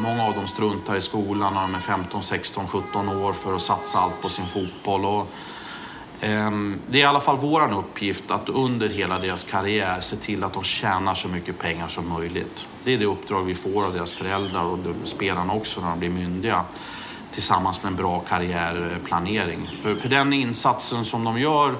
[0.02, 3.62] många av dem struntar i skolan när de är 15, 16, 17 år för att
[3.62, 5.04] satsa allt på sin fotboll.
[5.04, 5.28] Och,
[6.20, 10.44] ehm, det är i alla fall vår uppgift att under hela deras karriär se till
[10.44, 12.66] att de tjänar så mycket pengar som möjligt.
[12.84, 16.10] Det är det uppdrag vi får av deras föräldrar och spelarna också när de blir
[16.10, 16.64] myndiga
[17.32, 19.70] tillsammans med en bra karriärplanering.
[19.82, 21.76] För, för den insatsen som de gör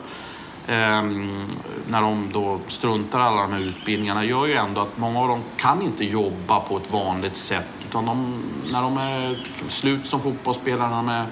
[0.70, 1.46] Ehm,
[1.88, 5.42] när de då struntar alla de här utbildningarna gör ju ändå att många av dem
[5.56, 7.66] kan inte jobba på ett vanligt sätt.
[7.88, 9.36] Utan de, när de är
[9.68, 11.26] slut som fotbollsspelare, när de är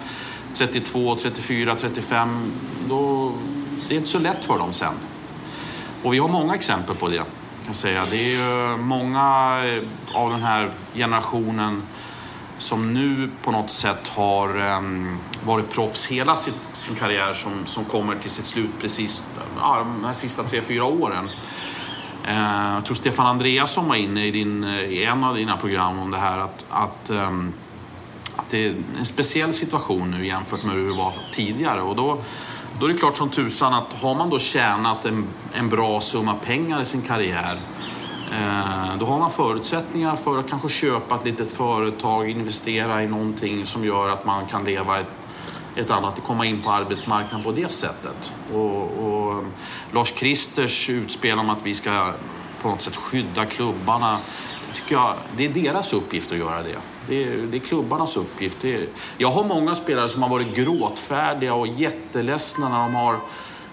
[0.57, 2.53] 32, 34, 35,
[2.89, 3.33] då
[3.89, 4.95] det är inte så lätt för dem sen.
[6.03, 7.17] Och vi har många exempel på det.
[7.17, 7.27] Kan
[7.67, 8.05] jag säga.
[8.11, 9.83] Det är ju många eh,
[10.17, 11.83] av den här generationen
[12.59, 17.85] som nu på något sätt har um, varit proffs hela sitt, sin karriär som, som
[17.85, 19.23] kommer till sitt slut precis
[19.61, 21.29] ja, de här sista tre, fyra åren.
[22.29, 26.11] Eh, jag tror Stefan Andreasson var inne i, din, i en av dina program om
[26.11, 27.53] det här att, att, um,
[28.37, 31.81] att det är en speciell situation nu jämfört med hur det var tidigare.
[31.81, 32.19] Och då,
[32.81, 36.35] då är det klart som tusan att har man då tjänat en, en bra summa
[36.35, 37.59] pengar i sin karriär
[38.33, 43.67] eh, då har man förutsättningar för att kanske köpa ett litet företag, investera i någonting
[43.67, 45.18] som gör att man kan leva ett,
[45.79, 48.33] ett annat, att komma in på arbetsmarknaden på det sättet.
[48.55, 49.45] Och, och
[49.93, 52.13] Lars Kristers utspel om att vi ska
[52.63, 54.19] på något sätt skydda klubbarna,
[54.75, 56.79] tycker jag, det är deras uppgift att göra det.
[57.09, 58.65] Det är, det är klubbarnas uppgift.
[58.65, 58.89] Är,
[59.19, 63.21] jag har många spelare som har varit gråtfärdiga och jätteledsna när de har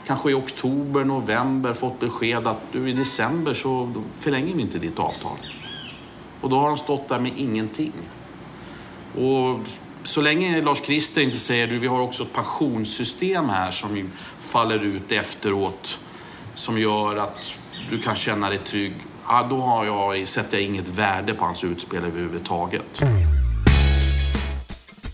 [0.08, 5.00] kanske i oktober, november fått besked att du i december så förlänger vi inte ditt
[5.00, 5.38] avtal.
[6.42, 7.94] Och då har de stått där med ingenting.
[9.18, 9.60] Och
[10.06, 15.12] så länge Lars-Christer inte säger du, vi har också ett pensionssystem här som faller ut
[15.12, 16.00] efteråt
[16.56, 17.54] som gör att
[17.90, 18.94] du kan känna dig trygg.
[19.28, 23.02] Ja, då har jag, sätter jag inget värde på hans utspel överhuvudtaget.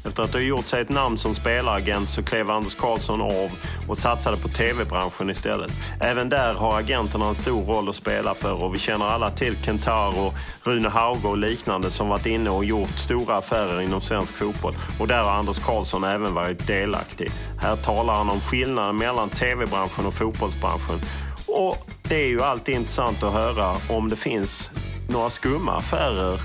[0.05, 3.49] Efter att ha gjort sig ett namn som spelaragent så klev Anders Karlsson av
[3.87, 5.71] och satsade på tv-branschen istället.
[5.99, 9.57] Även där har agenterna en stor roll att spela för och vi känner alla till
[9.63, 10.33] Kentaro,
[10.63, 14.73] Rune Hauge och liknande som varit inne och gjort stora affärer inom svensk fotboll.
[14.99, 17.31] Och där har Anders Karlsson även varit delaktig.
[17.59, 21.01] Här talar han om skillnaden mellan tv-branschen och fotbollsbranschen.
[21.47, 24.71] Och det är ju alltid intressant att höra om det finns
[25.09, 26.39] några skumma affärer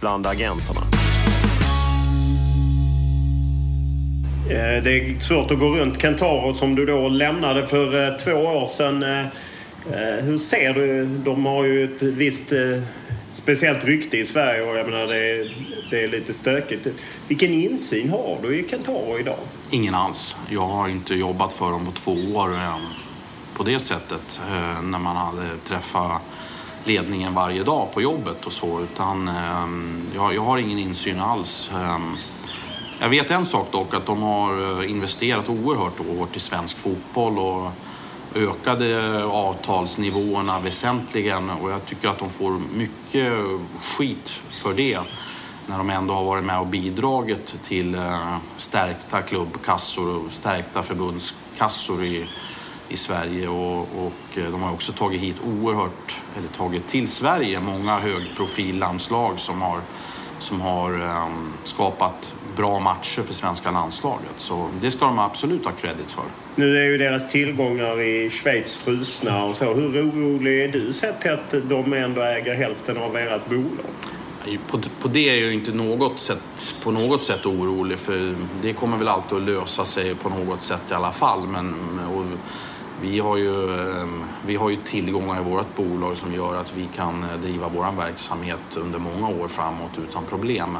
[0.00, 0.80] bland agenterna.
[4.50, 8.32] Eh, det är svårt att gå runt Kentaro som du då lämnade för eh, två
[8.32, 9.02] år sedan.
[9.02, 11.04] Eh, hur ser du?
[11.06, 12.52] De har ju ett visst
[13.32, 16.86] speciellt rykte i Sverige och jag menar det är, det är lite stökigt.
[17.28, 19.38] Vilken insyn har du i Kentaro idag?
[19.70, 20.36] Ingen alls.
[20.48, 22.58] Jag har inte jobbat för dem på två år
[23.56, 24.40] på det sättet
[24.82, 26.22] när man hade träffat
[26.84, 29.30] ledningen varje dag på jobbet och så utan
[30.14, 31.70] jag, har ingen insyn alls.
[33.02, 37.38] Jag vet en sak dock, att de har eh, investerat oerhört hårt i svensk fotboll
[37.38, 37.70] och
[38.34, 41.50] ökade eh, avtalsnivåerna väsentligen.
[41.50, 43.32] Och jag tycker att de får mycket
[43.82, 45.00] skit för det
[45.66, 52.04] när de ändå har varit med och bidragit till eh, stärkta klubbkassor och stärkta förbundskassor
[52.04, 52.26] i,
[52.88, 53.48] i Sverige.
[53.48, 59.62] Och, och de har också tagit hit oerhört, eller tagit till Sverige många högprofillandslag som
[59.62, 59.80] har,
[60.40, 64.34] som har um, skapat bra matcher för svenska landslaget.
[64.36, 66.24] Så det ska de absolut ha credit för.
[66.56, 69.74] Nu är ju deras tillgångar i Schweiz frusna och så.
[69.74, 73.86] Hur orolig är du sett till att de ändå äger hälften av ert bolag?
[74.70, 78.96] På, på det är jag inte något sätt, på något sätt orolig för det kommer
[78.96, 81.46] väl alltid att lösa sig på något sätt i alla fall.
[81.46, 81.74] Men,
[83.02, 86.88] vi, har ju, ehm, vi har ju tillgångar i vårt bolag som gör att vi
[86.96, 90.78] kan driva vår verksamhet under många år framåt utan problem.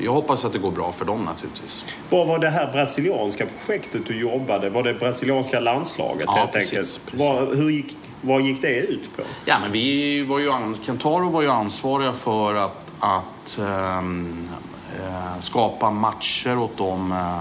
[0.00, 1.84] Jag hoppas att det går bra för dem naturligtvis.
[2.10, 4.70] Vad var det här brasilianska projektet du jobbade?
[4.70, 7.00] Var det brasilianska landslaget ja, helt precis, enkelt?
[7.04, 7.20] Precis.
[7.20, 9.22] Var, hur gick, vad gick det ut på?
[9.44, 14.48] Ja, men vi var ju, Kentaro var ju ansvariga för att, att ähm,
[15.00, 17.40] äh, skapa matcher åt dem äh,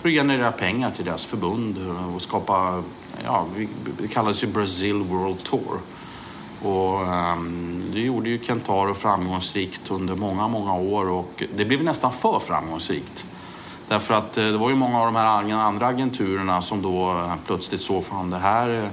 [0.00, 1.78] för att generera pengar till deras förbund
[2.14, 2.82] och skapa,
[3.24, 3.46] ja,
[3.98, 5.80] det kallades ju Brazil World Tour.
[6.62, 12.12] Och um, det gjorde ju Kentaro framgångsrikt under många, många år och det blev nästan
[12.12, 13.26] för framgångsrikt.
[13.88, 17.34] Därför att eh, det var ju många av de här andra agenturerna som då eh,
[17.46, 18.88] plötsligt såg fan det här, eh,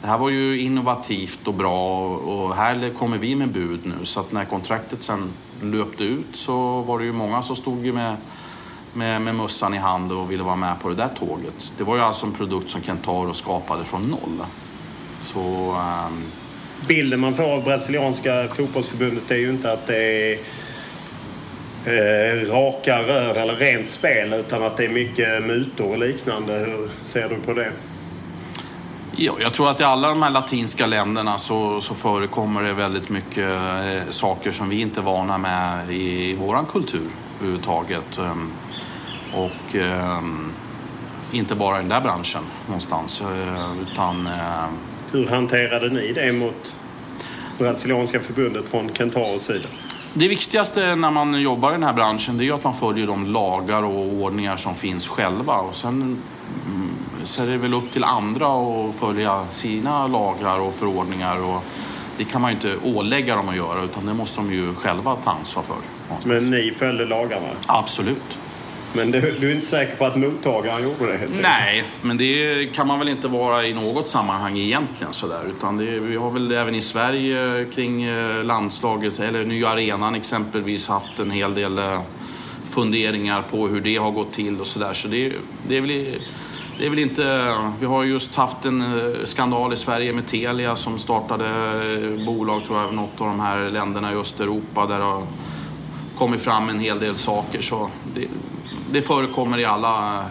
[0.00, 4.06] det här var ju innovativt och bra och här kommer vi med bud nu.
[4.06, 5.30] Så att när kontraktet sen
[5.62, 8.16] löpte ut så var det ju många som stod ju med,
[8.92, 11.72] med, med mössan i hand och ville vara med på det där tåget.
[11.76, 14.44] Det var ju alltså en produkt som Kentaro skapade från noll.
[15.22, 15.40] Så
[15.72, 16.22] ehm,
[16.86, 20.38] bilden man får av brasilianska fotbollsförbundet är ju inte att det är
[21.84, 26.52] eh, raka rör eller rent spel utan att det är mycket mutor och liknande.
[26.52, 27.72] Hur ser du på det?
[29.16, 33.08] Ja, jag tror att i alla de här latinska länderna så, så förekommer det väldigt
[33.08, 38.18] mycket eh, saker som vi inte är vana med i, i vår kultur överhuvudtaget.
[38.18, 38.52] Um,
[39.34, 40.52] och um,
[41.32, 43.20] inte bara i den där branschen någonstans.
[43.20, 44.68] Uh, utan uh,
[45.12, 46.76] hur hanterade ni det mot
[47.58, 49.68] brasilianska förbundet från Kentaros sida?
[50.14, 53.26] Det viktigaste när man jobbar i den här branschen det är att man följer de
[53.26, 55.54] lagar och ordningar som finns själva.
[55.54, 55.92] Och sen
[56.66, 56.90] mm,
[57.24, 61.44] så är det väl upp till andra att följa sina lagar och förordningar.
[61.44, 61.64] Och
[62.16, 65.16] det kan man ju inte ålägga dem att göra utan det måste de ju själva
[65.16, 65.76] ta ansvar för.
[66.08, 66.42] Någonstans.
[66.42, 67.46] Men ni följde lagarna?
[67.66, 68.38] Absolut.
[68.98, 71.18] Men du, du, är inte säker på att mottagaren gjorde det?
[71.18, 75.40] Helt Nej, men det kan man väl inte vara i något sammanhang egentligen sådär.
[75.56, 80.88] Utan det, vi har väl även i Sverige kring eh, landslaget, eller nya arenan exempelvis,
[80.88, 82.00] haft en hel del eh,
[82.64, 84.94] funderingar på hur det har gått till och sådär.
[84.94, 85.32] Så det,
[85.68, 86.18] det, är väl,
[86.78, 87.54] det är väl inte...
[87.80, 91.46] Vi har just haft en eh, skandal i Sverige med Telia som startade
[92.26, 95.26] bolag, tror jag, något av de här länderna i Östeuropa där det har
[96.18, 97.62] kommit fram en hel del saker.
[97.62, 98.26] Så det,
[98.92, 100.24] det förekommer i alla eh,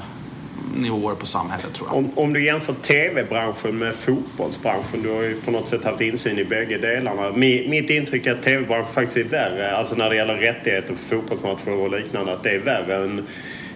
[0.76, 1.98] nivåer på samhället tror jag.
[1.98, 6.40] Om, om du jämför tv-branschen med fotbollsbranschen, du har ju på något sätt haft insyn
[6.40, 7.32] i bägge delarna.
[7.32, 11.72] Mitt intryck är att tv-branschen faktiskt är värre, alltså när det gäller rättigheter för fotbollsmatcher
[11.72, 13.28] och liknande, att det är värre än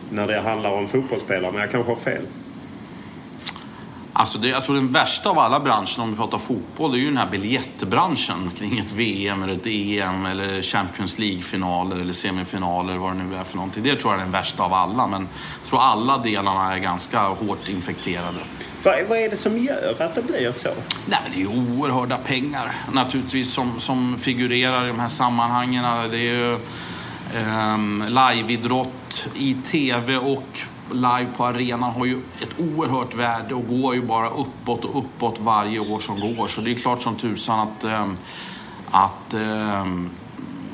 [0.10, 2.24] när det handlar om fotbollsspelare, men jag kanske har fel.
[4.13, 7.00] Alltså det, jag tror den värsta av alla branscher om vi pratar fotboll, det är
[7.00, 12.97] ju den här biljettbranschen kring ett VM eller ett EM eller Champions League-finaler eller semifinaler,
[12.97, 13.84] vad det nu är för någonting.
[13.84, 15.28] Det tror jag är den värsta av alla, men
[15.62, 18.38] jag tror alla delarna är ganska hårt infekterade.
[18.84, 20.69] Vad, vad är det som gör att det blir så?
[21.06, 25.84] Nej, det är oerhörda pengar naturligtvis som, som figurerar i de här sammanhangen.
[26.12, 26.58] Det är ju
[27.74, 30.62] um, liveidrott i tv och
[30.93, 35.39] live på arenan har ju ett oerhört värde och går ju bara uppåt och uppåt
[35.39, 36.47] varje år som går.
[36.47, 38.08] Så det är klart som tusan att, eh,
[38.91, 39.86] att eh,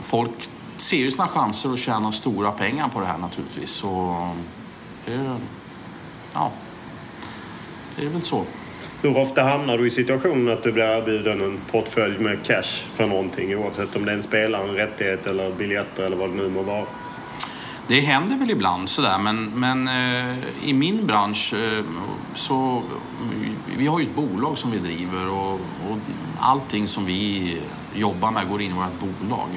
[0.02, 3.70] folk ser ju sina chanser att tjäna stora pengar på det här naturligtvis.
[3.70, 4.30] Så
[5.06, 5.36] det,
[6.34, 6.52] ja,
[7.96, 8.44] det är väl så.
[9.02, 13.08] Hur ofta hamnar du i situationen att du blir erbjuden en portfölj med cash för
[13.08, 16.50] någonting oavsett om det är en spelare, en rättighet eller biljetter eller vad det nu
[16.50, 16.86] må vara?
[17.88, 21.86] Det händer väl ibland sådär men, men eh, i min bransch eh,
[22.36, 22.84] så
[23.78, 25.98] vi har ju ett bolag som vi driver och, och
[26.40, 27.62] allting som vi
[27.96, 29.50] jobbar med går in i vårt bolag.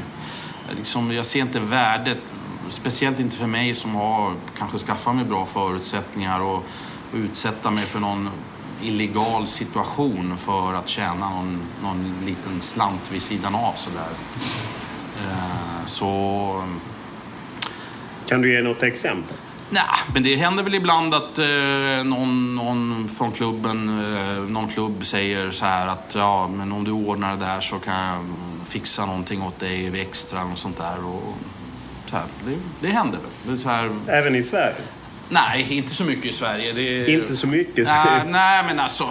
[0.77, 2.19] Liksom, jag ser inte värdet,
[2.69, 6.65] speciellt inte för mig som har kanske skaffat mig bra förutsättningar och,
[7.13, 8.31] och utsätta mig för någon
[8.83, 14.09] illegal situation för att tjäna någon, någon liten slant vid sidan av sådär.
[15.21, 16.65] Eh, så
[18.31, 19.37] kan du ge något exempel?
[19.71, 25.07] Nej, men det händer väl ibland att eh, någon, någon från klubben, eh, någon klubb
[25.07, 28.27] säger så här att ja, men om du ordnar det där så kan jag
[28.69, 31.05] fixa någonting åt dig extra och sånt där.
[31.05, 31.35] Och,
[32.07, 33.57] så här, det, det händer väl.
[33.57, 34.75] Det här, Även i Sverige?
[35.29, 36.73] nej, inte så mycket i Sverige.
[36.73, 37.87] Det, Inte så mycket.
[37.87, 39.11] Nej, nej men alltså.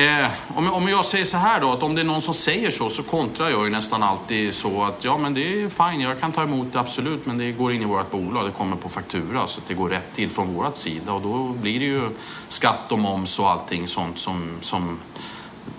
[0.00, 2.70] Eh, om, om jag säger så här då, att om det är någon som säger
[2.70, 6.20] så, så kontrar jag ju nästan alltid så att ja men det är fine, jag
[6.20, 8.88] kan ta emot det absolut, men det går in i vårt bolag, det kommer på
[8.88, 12.02] faktura så att det går rätt till från vårat sida och då blir det ju
[12.48, 14.98] skatt och moms och allting sånt som, som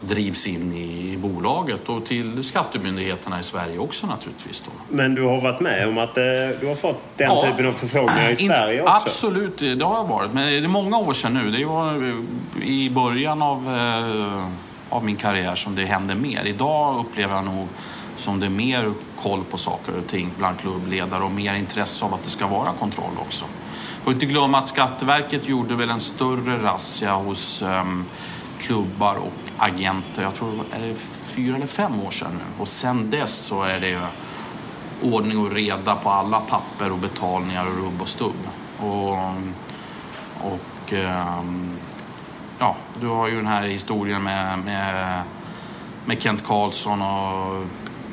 [0.02, 4.64] drivs in i bolaget och till skattemyndigheterna i Sverige också naturligtvis.
[4.66, 4.72] Då.
[4.96, 6.24] Men du har varit med om att eh,
[6.62, 7.46] du har fått den Ja.
[7.46, 8.94] typen av förfrågningar i Inte- Sverige också?
[8.94, 10.34] Absolut, det har jag varit.
[10.34, 11.52] Men det är många år sedan nu.
[11.52, 11.94] Det var
[12.60, 14.48] eh, i början av, eh,
[14.90, 16.46] av min karriär som det hände mer.
[16.46, 17.68] Idag upplever jag nog
[18.16, 22.14] som det är mer koll på saker och ting bland klubbledare och mer intresse av
[22.14, 23.46] att det ska vara kontroll också.
[24.04, 28.06] Får inte glömma att Skatteverket gjorde väl en större razzia hos ehm,
[28.60, 30.24] klubbar och agenter.
[30.24, 32.62] Jag tror är det fyra eller fem år sedan nu.
[32.62, 34.02] Och sen dess så är det
[35.02, 38.48] ordning och reda på alla papper och betalningar och rubb och stubb.
[38.80, 39.14] Och,
[40.52, 41.78] och ehm,
[42.60, 45.22] ja, du har ju den här historien med, med,
[46.06, 47.66] med Kent Karlsson och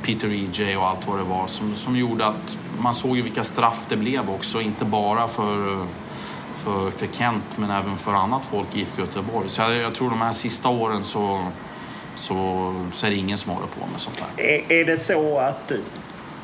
[0.02, 0.76] Peter E.J.
[0.76, 3.96] och allt vad det var som, som gjorde att man såg ju vilka straff det
[3.96, 5.86] blev också, inte bara för,
[6.64, 9.48] för, för Kent men även för annat folk i IFK Göteborg.
[9.48, 11.44] Så jag, jag tror de här sista åren så,
[12.16, 12.34] så,
[12.94, 14.44] så är det ingen som håller på med sånt här.
[14.44, 15.72] Är, är det så att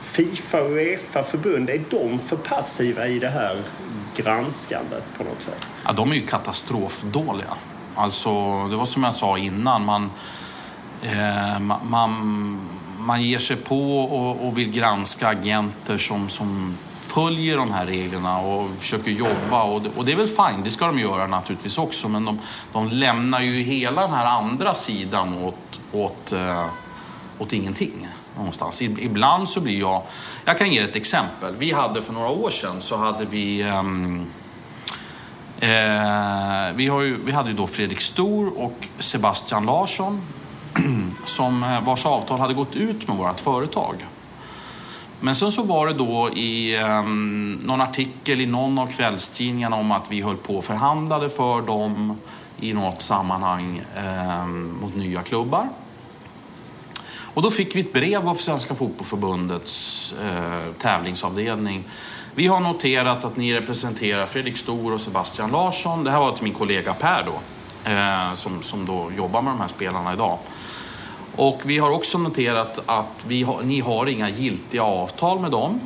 [0.02, 3.62] Fifa och Uefa-förbund, är de för passiva i det här
[4.16, 5.58] granskandet på något sätt?
[5.84, 7.54] Ja, de är ju katastrofdåliga.
[7.94, 8.30] Alltså,
[8.68, 9.84] det var som jag sa innan.
[9.84, 10.10] Man,
[11.02, 11.10] eh,
[11.58, 12.60] ma- man,
[12.98, 16.78] man ger sig på och, och vill granska agenter som, som
[17.14, 19.62] följer de här reglerna och försöker jobba.
[19.62, 22.08] Och det, och det är väl fine, det ska de göra naturligtvis också.
[22.08, 22.38] Men de,
[22.72, 26.66] de lämnar ju hela den här andra sidan åt, åt, eh,
[27.38, 28.08] åt ingenting.
[28.36, 28.82] Någonstans.
[28.82, 30.02] Ibland så blir jag...
[30.44, 31.54] Jag kan ge ett exempel.
[31.58, 33.62] Vi hade för några år sedan så hade vi...
[33.62, 34.26] ehm,
[35.60, 40.22] Eh, vi, har ju, vi hade ju då Fredrik Stor och Sebastian Larsson
[41.24, 44.06] som, eh, vars avtal hade gått ut med vårt företag.
[45.24, 49.92] Men sen så var det då i ehm, någon artikel i någon av kvällstidningarna om
[49.92, 52.16] att vi höll på och förhandlade för dem
[52.60, 55.68] i något sammanhang ehm, mot nya klubbar.
[57.06, 61.84] Och då fick vi ett brev av Svenska Fotbollförbundets eh, tävlingsavdelning.
[62.34, 66.04] Vi har noterat att ni representerar Fredrik Stor och Sebastian Larsson.
[66.04, 67.40] Det här var till min kollega Per då,
[67.90, 70.38] eh, som, som då jobbar med de här spelarna idag.
[71.36, 75.80] Och vi har också noterat att vi har, ni har inga giltiga avtal med dem.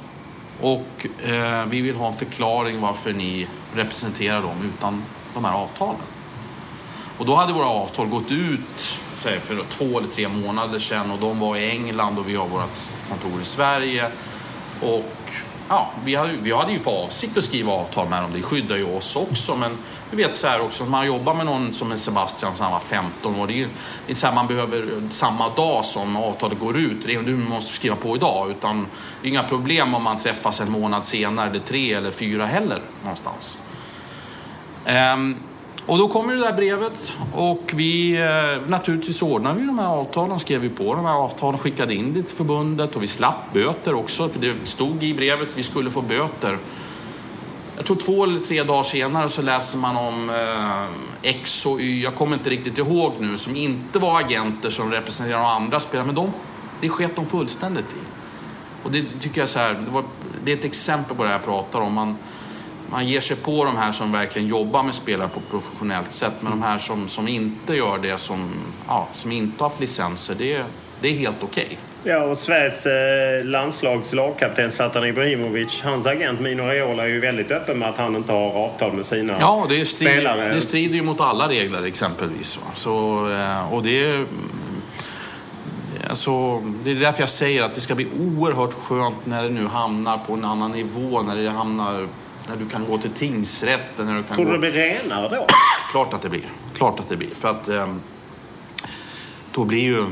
[0.60, 5.02] Och eh, vi vill ha en förklaring varför ni representerar dem utan
[5.34, 6.00] de här avtalen.
[7.18, 11.18] Och då hade våra avtal gått ut säg, för två eller tre månader sedan och
[11.18, 14.10] de var i England och vi har vårt kontor i Sverige.
[14.80, 15.04] Och
[15.68, 18.76] ja, vi hade, vi hade ju för avsikt att skriva avtal med dem, det skyddar
[18.76, 19.56] ju oss också.
[19.56, 19.78] Men
[20.10, 22.80] vi vet så här också, att man jobbar med någon som är Sebastian som var
[22.80, 23.46] 15 år.
[23.46, 23.70] Det är ju det
[24.06, 27.36] är inte så här man behöver samma dag som avtalet går ut, det är, du
[27.36, 28.50] måste skriva på idag.
[28.50, 28.86] Utan
[29.22, 32.82] det är inga problem om man träffas en månad senare, eller tre eller fyra heller
[33.02, 33.58] någonstans.
[35.14, 35.36] Um,
[35.88, 40.40] och då kommer det där brevet och vi eh, naturligtvis ordnade vi de här avtalen,
[40.40, 43.94] skrev vi på de här avtalen, skickade in det till förbundet och vi slapp böter
[43.94, 46.58] också för det stod i brevet att vi skulle få böter.
[47.76, 52.02] Jag tror två eller tre dagar senare så läser man om eh, X och Y,
[52.02, 56.06] jag kommer inte riktigt ihåg nu, som inte var agenter som representerade några andra spelare,
[56.06, 56.32] men de,
[56.80, 58.06] det sket de fullständigt i.
[58.82, 60.04] Och det tycker jag så här, det, var,
[60.44, 61.94] det är ett exempel på det jag pratar om.
[61.94, 62.16] Man,
[62.90, 66.32] man ger sig på de här som verkligen jobbar med spelare på professionellt sätt.
[66.40, 68.50] Men de här som, som inte gör det, som,
[68.88, 70.62] ja, som inte har haft licenser, det,
[71.00, 71.78] det är helt okej.
[72.04, 77.50] Ja, och Sveriges eh, landslags lagkapten Zlatan Ibrahimovic, hans agent Mino Raiola är ju väldigt
[77.50, 80.54] öppen med att han inte har avtal med sina Ja, det strider, spelare.
[80.54, 82.56] det strider ju mot alla regler exempelvis.
[82.56, 82.62] Va?
[82.74, 82.90] Så,
[83.30, 84.26] eh, och det är...
[86.08, 89.66] Alltså, det är därför jag säger att det ska bli oerhört skönt när det nu
[89.66, 91.22] hamnar på en annan nivå.
[91.22, 92.08] När det hamnar...
[92.48, 94.06] När du kan gå till tingsrätten.
[94.06, 94.52] När du kan Tror du gå...
[94.52, 95.46] det blir renare då?
[95.90, 96.52] Klart att det blir.
[96.74, 97.34] Klart att det blir.
[97.34, 97.94] För att eh,
[99.52, 100.06] då blir ju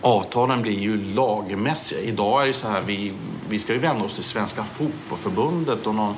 [0.00, 2.00] avtalen blir ju lagmässiga.
[2.00, 3.12] Idag är det så här, vi,
[3.48, 6.14] vi ska ju vända oss till Svenska Fotbollförbundet och någon,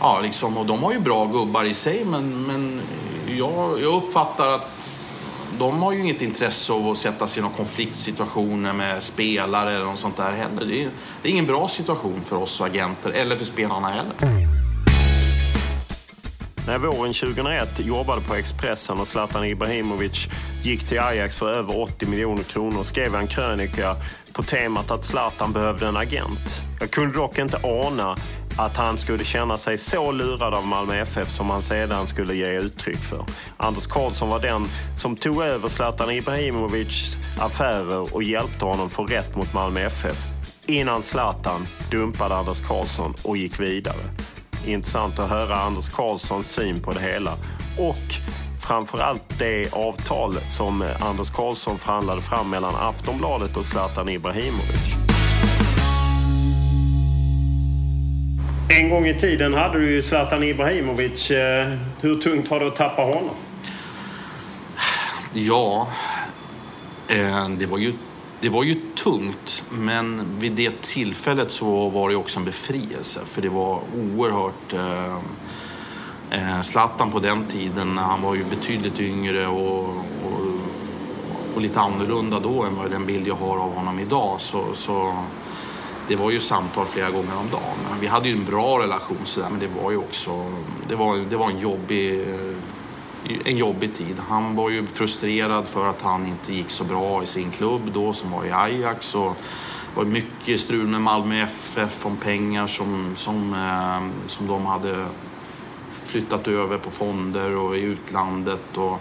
[0.00, 2.80] ja, liksom, och de har ju bra gubbar i sig men, men
[3.38, 4.91] jag, jag uppfattar att
[5.58, 9.84] de har ju inget intresse av att sätta sig i någon konfliktsituationer med spelare eller
[9.84, 10.66] något sånt där heller.
[10.66, 10.90] Det är,
[11.22, 14.14] det är ingen bra situation för oss agenter eller för spelarna heller.
[16.66, 20.28] När jag våren 2001 jobbade på Expressen och Zlatan Ibrahimovic
[20.62, 23.96] gick till Ajax för över 80 miljoner kronor skrev jag en krönika
[24.32, 26.62] på temat att Zlatan behövde en agent.
[26.80, 28.16] Jag kunde dock inte ana
[28.58, 32.58] att han skulle känna sig så lurad av Malmö FF som han sedan skulle ge
[32.58, 33.24] uttryck för.
[33.56, 39.36] Anders Karlsson var den som tog över Zlatan Ibrahimovics affärer och hjälpte honom få rätt
[39.36, 40.24] mot Malmö FF.
[40.66, 44.02] Innan Zlatan dumpade Anders Karlsson och gick vidare.
[44.66, 47.32] Intressant att höra Anders Karlssons syn på det hela.
[47.78, 48.14] Och
[48.60, 55.01] framförallt det avtal som Anders Karlsson förhandlade fram mellan Aftonbladet och Zlatan Ibrahimovic.
[58.80, 61.30] En gång i tiden hade du ju Zlatan Ibrahimovic.
[61.30, 63.34] Eh, hur tungt var det att tappa honom?
[65.32, 65.88] Ja,
[67.08, 67.92] eh, det var ju
[68.40, 73.20] det var ju tungt, men vid det tillfället så var det också en befrielse.
[73.26, 74.72] För det var oerhört...
[74.72, 75.16] Eh,
[76.30, 80.58] eh, Zlatan på den tiden, han var ju betydligt yngre och, och,
[81.54, 84.40] och, lite annorlunda då än vad den bild jag har av honom idag.
[84.40, 85.24] Så, så
[86.12, 88.00] det var ju samtal flera gånger om dagen.
[88.00, 90.52] Vi hade ju en bra relation sådär, men det var ju också...
[90.88, 92.56] Det var, det var en jobbig eh,
[93.44, 94.16] en jobbig tid.
[94.28, 98.12] Han var ju frustrerad för att han inte gick så bra i sin klubb då
[98.12, 99.14] som var i Ajax.
[99.14, 99.36] Och
[99.94, 105.06] det var mycket strul med Malmö FF om pengar som, som, eh, som de hade
[106.06, 108.76] flyttat över på fonder och i utlandet.
[108.76, 109.00] Och,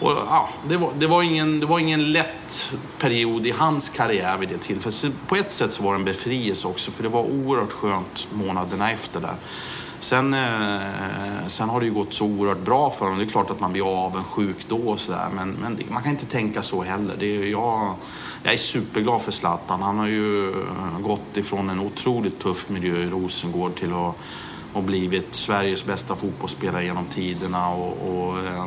[0.00, 4.38] och, ja, det, var, det, var ingen, det var ingen lätt period i hans karriär
[4.38, 4.94] vid det tillfället.
[4.94, 8.28] Så på ett sätt så var det en befrielse också för det var oerhört skönt
[8.32, 9.34] månaderna efter där.
[10.00, 13.18] Sen, eh, sen har det ju gått så oerhört bra för honom.
[13.18, 15.28] Det är klart att man blir avundsjuk då och sådär.
[15.34, 17.14] Men, men det, man kan inte tänka så heller.
[17.18, 17.94] Det är, jag,
[18.42, 19.82] jag är superglad för Zlatan.
[19.82, 24.16] Han har ju eh, gått ifrån en otroligt tuff miljö i Rosengård till att
[24.74, 28.66] och blivit Sveriges bästa fotbollsspelare genom tiderna och, och eh,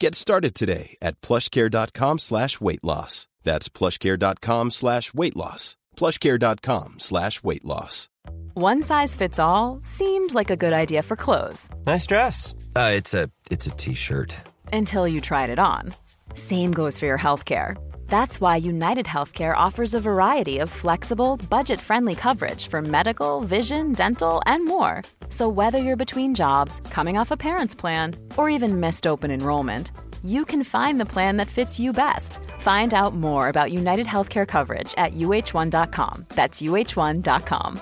[0.00, 3.28] Get started today at plushcare.com slash weight loss.
[3.42, 5.76] That's plushcare.com slash weight loss.
[5.96, 8.08] plushcare.com slash weight loss.
[8.54, 11.68] One size fits all seemed like a good idea for clothes.
[11.86, 12.54] Nice dress.
[12.76, 14.36] Uh, it's a it's a t-shirt.
[14.72, 15.94] Until you tried it on.
[16.34, 17.76] Same goes for your health care.
[18.08, 24.40] That's why United Healthcare offers a variety of flexible, budget-friendly coverage for medical, vision, dental,
[24.46, 25.02] and more.
[25.28, 29.90] So whether you're between jobs, coming off a parent's plan, or even missed open enrollment,
[30.22, 32.38] you can find the plan that fits you best.
[32.60, 36.26] Find out more about United Healthcare coverage at uh1.com.
[36.30, 37.80] That's uh1.com.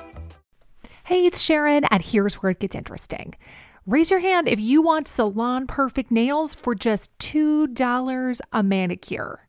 [1.05, 3.35] Hey, it's Sharon, and here's where it gets interesting.
[3.87, 9.49] Raise your hand if you want salon perfect nails for just $2 a manicure.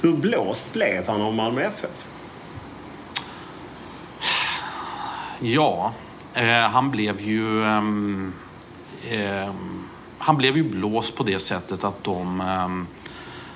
[0.00, 2.06] Hur blåst blev han av Malmö FF?
[5.40, 5.92] Ja,
[6.34, 7.62] eh, han blev ju...
[7.62, 7.82] Eh,
[9.10, 9.50] eh,
[10.18, 12.86] han blev ju blåst på det sättet att de ehm,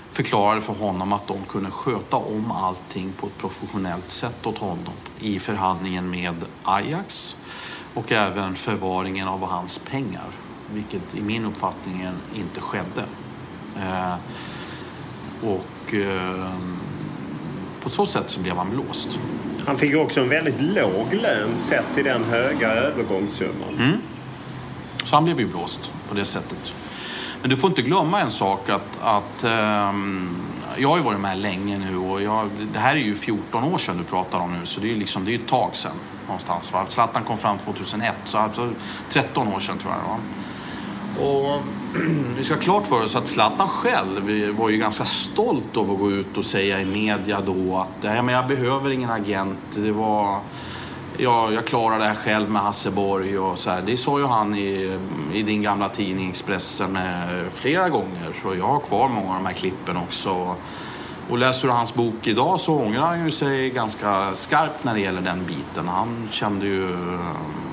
[0.09, 4.95] förklarade för honom att de kunde sköta om allting på ett professionellt sätt åt honom
[5.21, 6.35] i förhandlingen med
[6.65, 7.37] Ajax
[7.95, 10.27] och även förvaringen av hans pengar,
[10.73, 13.05] vilket i min uppfattning inte skedde.
[13.77, 14.15] Eh,
[15.91, 16.51] och eh,
[17.83, 19.09] på så sätt så blev han blåst.
[19.67, 23.75] Han fick också en väldigt låg lön sett till den höga övergångssumman.
[23.79, 23.97] Mm.
[25.05, 26.73] Så han blev ju blåst på det sättet.
[27.41, 30.37] Men du får inte glömma en sak att, att um,
[30.77, 33.79] jag har ju varit med länge nu och jag, det här är ju 14 år
[33.79, 35.93] sedan du pratar om nu så det är ju liksom, det är ett tag sedan
[36.27, 36.73] någonstans.
[36.73, 36.85] Va?
[36.89, 38.73] Zlatan kom fram 2001 så alltså
[39.11, 40.19] 13 år sedan tror jag det var.
[41.21, 41.63] Och
[42.37, 45.99] vi ska ha klart för oss att Zlatan själv var ju ganska stolt över att
[45.99, 49.59] gå ut och säga i media då att Nej, men jag behöver ingen agent.
[49.75, 50.39] Det var,
[51.17, 53.83] jag, jag klarar det här själv med Hasseborg och så här.
[53.87, 54.99] Det sa ju han i,
[55.33, 58.37] i din gamla tidning Expressen eh, flera gånger.
[58.43, 60.57] Så jag har kvar många av de här klippen också.
[61.31, 65.01] Och läser du hans bok idag så ångrar han ju sig ganska skarpt när det
[65.01, 65.89] gäller den biten.
[65.89, 66.93] Han kände ju...
[66.93, 67.21] Eh,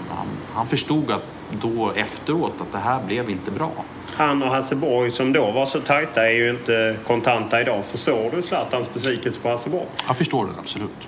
[0.10, 3.72] han, han förstod att då efteråt att det här blev inte bra.
[4.14, 7.86] Han och Hasseborg som då var så tajta är ju inte kontanta idag.
[7.86, 9.86] Förstår du Zlatans besvikelse på Hasseborg?
[10.08, 11.08] Jag förstår det absolut.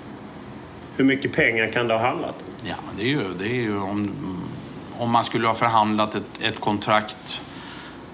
[0.96, 3.78] Hur mycket pengar kan det ha handlat Ja, men det är ju, det är ju
[3.78, 4.10] om,
[4.98, 7.40] om man skulle ha förhandlat ett, ett kontrakt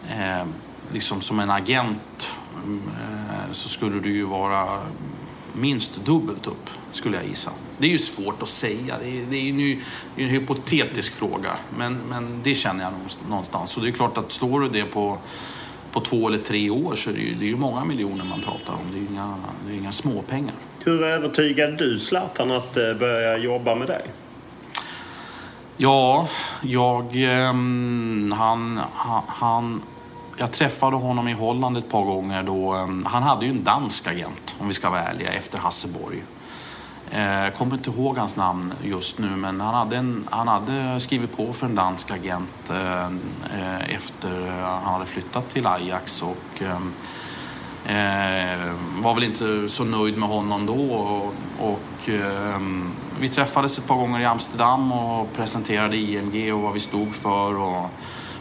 [0.08, 0.46] eh,
[0.92, 4.78] liksom som en agent eh, så skulle det ju vara
[5.52, 7.50] minst dubbelt upp, skulle jag gissa.
[7.78, 8.94] Det är ju svårt att säga.
[9.02, 9.80] Det är, det är ju
[10.16, 12.92] det är en hypotetisk fråga, men, men det känner jag
[13.28, 13.76] någonstans.
[13.76, 15.18] Och det är klart att slår du det på,
[15.92, 18.40] på två eller tre år så är det ju, det är ju många miljoner man
[18.40, 18.92] pratar om.
[18.92, 19.34] Det är ju inga,
[19.66, 20.54] det är inga småpengar.
[20.84, 24.02] Hur övertygade du Zlatan att eh, börja jobba med dig?
[25.76, 26.28] Ja,
[26.62, 27.22] jag...
[27.22, 27.54] Eh,
[28.36, 28.80] han,
[29.26, 29.82] han...
[30.38, 32.74] Jag träffade honom i Holland ett par gånger då.
[32.74, 36.22] Eh, han hade ju en dansk agent, om vi ska vara ärliga, efter Hasseborg.
[37.10, 41.36] Jag kommer inte ihåg hans namn just nu, men han hade, en, han hade skrivit
[41.36, 43.06] på för en dansk agent eh,
[43.58, 46.22] eh, efter han hade flyttat till Ajax.
[46.22, 46.62] Och,
[48.98, 50.94] var väl inte så nöjd med honom då.
[50.94, 52.08] Och, och
[53.20, 57.58] vi träffades ett par gånger i Amsterdam och presenterade IMG och vad vi stod för
[57.58, 57.90] och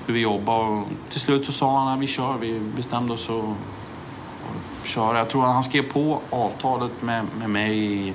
[0.05, 0.69] hur vi jobbar.
[0.69, 5.17] Och till slut så sa han att vi kör, vi bestämde oss att, att köra.
[5.17, 8.13] Jag tror att han skrev på avtalet med, med mig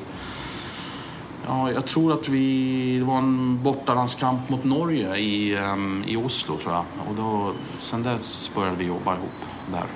[1.46, 6.56] Ja, jag tror att vi, det var en bortalandskamp mot Norge i, um, i Oslo
[6.56, 6.84] tror jag.
[7.08, 9.30] Och då, sen dess började vi jobba ihop
[9.72, 9.86] där.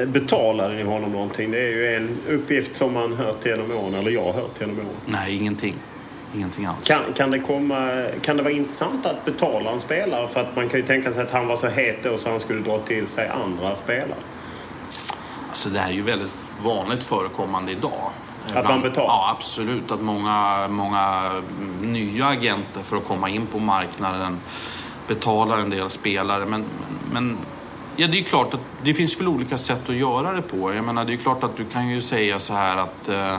[0.00, 1.50] Eh, betalade ni honom någonting?
[1.50, 4.78] Det är ju en uppgift som man hört genom åren, eller jag har hört genom
[4.78, 4.88] åren.
[5.06, 5.74] Nej, ingenting.
[6.34, 6.88] Ingenting alls.
[6.88, 10.28] Kan, kan, det komma, kan det vara intressant att betala en spelare?
[10.28, 12.40] För att man kan ju tänka sig att han var så het då så han
[12.40, 14.18] skulle dra till sig andra spelare.
[15.48, 18.10] Alltså det här är ju väldigt vanligt förekommande idag.
[18.54, 19.08] Att man betalar?
[19.08, 19.90] Ja, absolut.
[19.90, 21.30] Att många, många
[21.82, 24.38] nya agenter för att komma in på marknaden
[25.08, 26.46] betalar en del spelare.
[26.46, 26.64] Men,
[27.12, 27.38] men
[28.00, 30.74] Ja, det är klart att det finns väl olika sätt att göra det på.
[30.74, 33.36] Jag menar, det är klart att du kan ju säga så här att eh,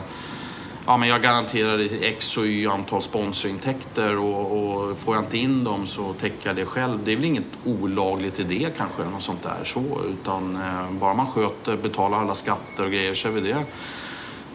[0.86, 5.64] ja, men jag garanterar X och Y antal sponsorintäkter och, och får jag inte in
[5.64, 7.00] dem så täcker jag det själv.
[7.04, 11.14] Det är väl inget olagligt i det kanske, något sånt där så, utan eh, bara
[11.14, 13.66] man sköter, betalar alla skatter och grejer så är väl det,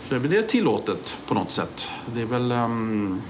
[0.08, 1.88] så är väl det tillåtet på något sätt.
[2.14, 2.52] Det är väl...
[2.52, 3.22] Um,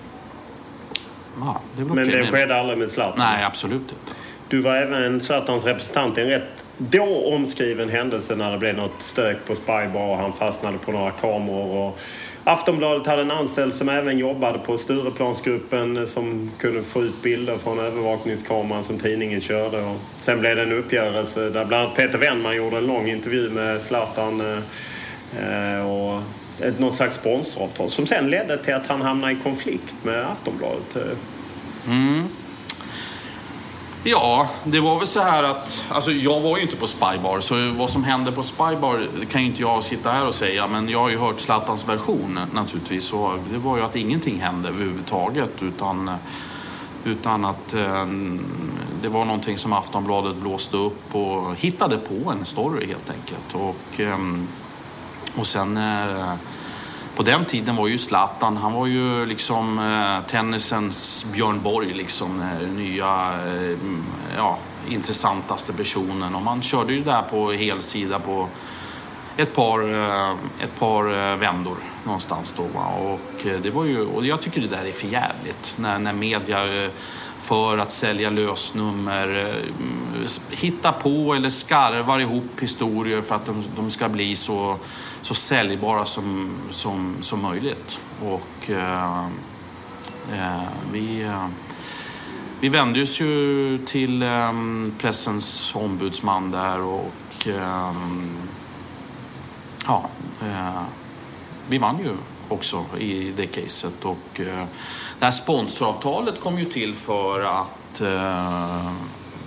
[1.41, 2.21] ja, det är väl Men okay.
[2.21, 3.19] det skedde aldrig med Zlatan?
[3.19, 4.15] Nej, absolut inte.
[4.49, 9.03] Du var även Zlatans representant i en rätt då omskriven händelse när det blev något
[9.03, 11.89] stök på Spybar och han fastnade på några kameror.
[11.89, 11.99] Och
[12.45, 17.79] Aftonbladet hade en anställd som även jobbade på Stureplansgruppen som kunde få ut bilder från
[17.79, 19.81] övervakningskameran som tidningen körde.
[19.81, 23.51] Och sen blev det en uppgörelse där bland annat Peter Wennman gjorde en lång intervju
[23.51, 26.21] med Zlatan eh, och
[26.61, 30.97] ett, något slags sponsoravtal som sen ledde till att han hamnade i konflikt med Aftonbladet.
[31.87, 32.29] Mm.
[34.07, 37.71] Ja, det var väl så här att, alltså jag var ju inte på Spybar, så
[37.71, 40.99] vad som hände på Spybar kan ju inte jag sitta här och säga, men jag
[40.99, 43.13] har ju hört Zlatans version naturligtvis.
[43.13, 46.11] Och det var ju att ingenting hände överhuvudtaget, utan,
[47.05, 48.07] utan att eh,
[49.03, 53.55] det var någonting som Aftonbladet blåste upp och hittade på en story helt enkelt.
[53.55, 54.19] Och, eh,
[55.37, 56.35] och sen eh,
[57.17, 62.43] på den tiden var ju Zlatan, han var ju liksom eh, tennisens Björn Borg, liksom
[62.43, 63.77] eh, nya, eh,
[64.37, 64.59] ja,
[64.89, 66.35] intressantaste personen.
[66.35, 68.49] Och man körde ju där på helsida på
[69.37, 72.81] ett par, eh, ett par eh, vändor någonstans då.
[72.81, 76.91] Och, det var ju, och jag tycker det där är för jävligt när, när media
[77.45, 79.55] för att sälja lösnummer
[80.25, 84.79] eh, hittar på eller skarvar ihop historier för att de, de ska bli så
[85.25, 87.99] så säljbara som, som, som möjligt.
[88.23, 89.25] Och eh,
[90.33, 91.47] eh, vi, eh,
[92.61, 94.53] vi vände oss ju till eh,
[94.99, 97.93] pressens ombudsman där och eh,
[99.87, 100.11] ja,
[100.43, 100.83] eh,
[101.69, 102.17] vi vann ju
[102.49, 104.05] också i det caset.
[104.05, 104.65] Och, eh,
[105.19, 108.93] det här sponsoravtalet kom ju till för att eh,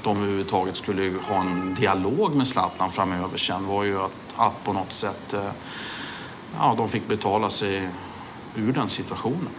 [0.04, 4.74] de överhuvudtaget skulle ha en dialog med Zlatan framöver sen var ju att att på
[4.74, 5.52] något sätt eh,
[6.58, 7.90] ja, de fick betala sig
[8.56, 9.50] ur den situationen.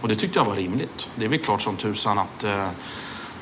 [0.00, 1.08] Och det tyckte jag var rimligt.
[1.16, 2.68] Det är väl klart som tusan att eh,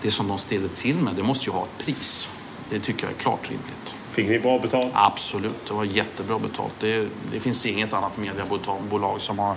[0.02, 2.28] det som de ställde till med, det måste ju ha ett pris.
[2.70, 3.94] Det tycker jag är klart rimligt.
[4.16, 4.92] Fick ni bra betalt?
[4.94, 6.74] Absolut, det var jättebra betalt.
[6.80, 9.56] Det, det finns inget annat mediebolag som har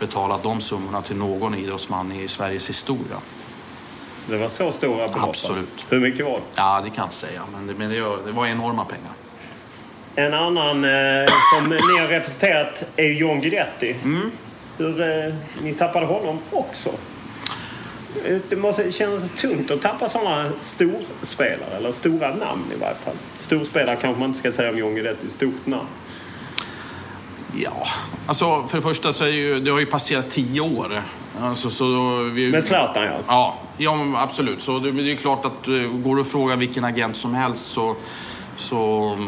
[0.00, 3.16] betalat de summorna till någon idrottsman i Sveriges historia.
[4.26, 5.28] Det var så stora belopp?
[5.28, 5.86] Absolut.
[5.88, 6.42] Hur mycket var det?
[6.54, 7.96] Ja, det kan jag inte säga, men det, men det,
[8.26, 9.12] det var enorma pengar.
[10.14, 13.96] En annan eh, som ni har representerat är John Guidetti.
[14.04, 14.30] Mm.
[14.78, 16.90] Hur, eh, ni tappade honom också.
[18.48, 23.14] Det måste kännas tungt att tappa sådana storspelare, eller stora namn i varje fall.
[23.38, 25.88] Storspelare kanske man inte ska säga om John Guidetti, stort namn.
[27.56, 27.86] Ja,
[28.26, 31.02] alltså för det första så är ju, det har ju passerat tio år.
[31.40, 33.18] Alltså, så vi, Med Zlatan ja.
[33.28, 34.62] Ja, ja absolut.
[34.62, 37.72] Så det, det är klart att eh, går det att fråga vilken agent som helst
[37.72, 37.96] så,
[38.56, 39.18] så,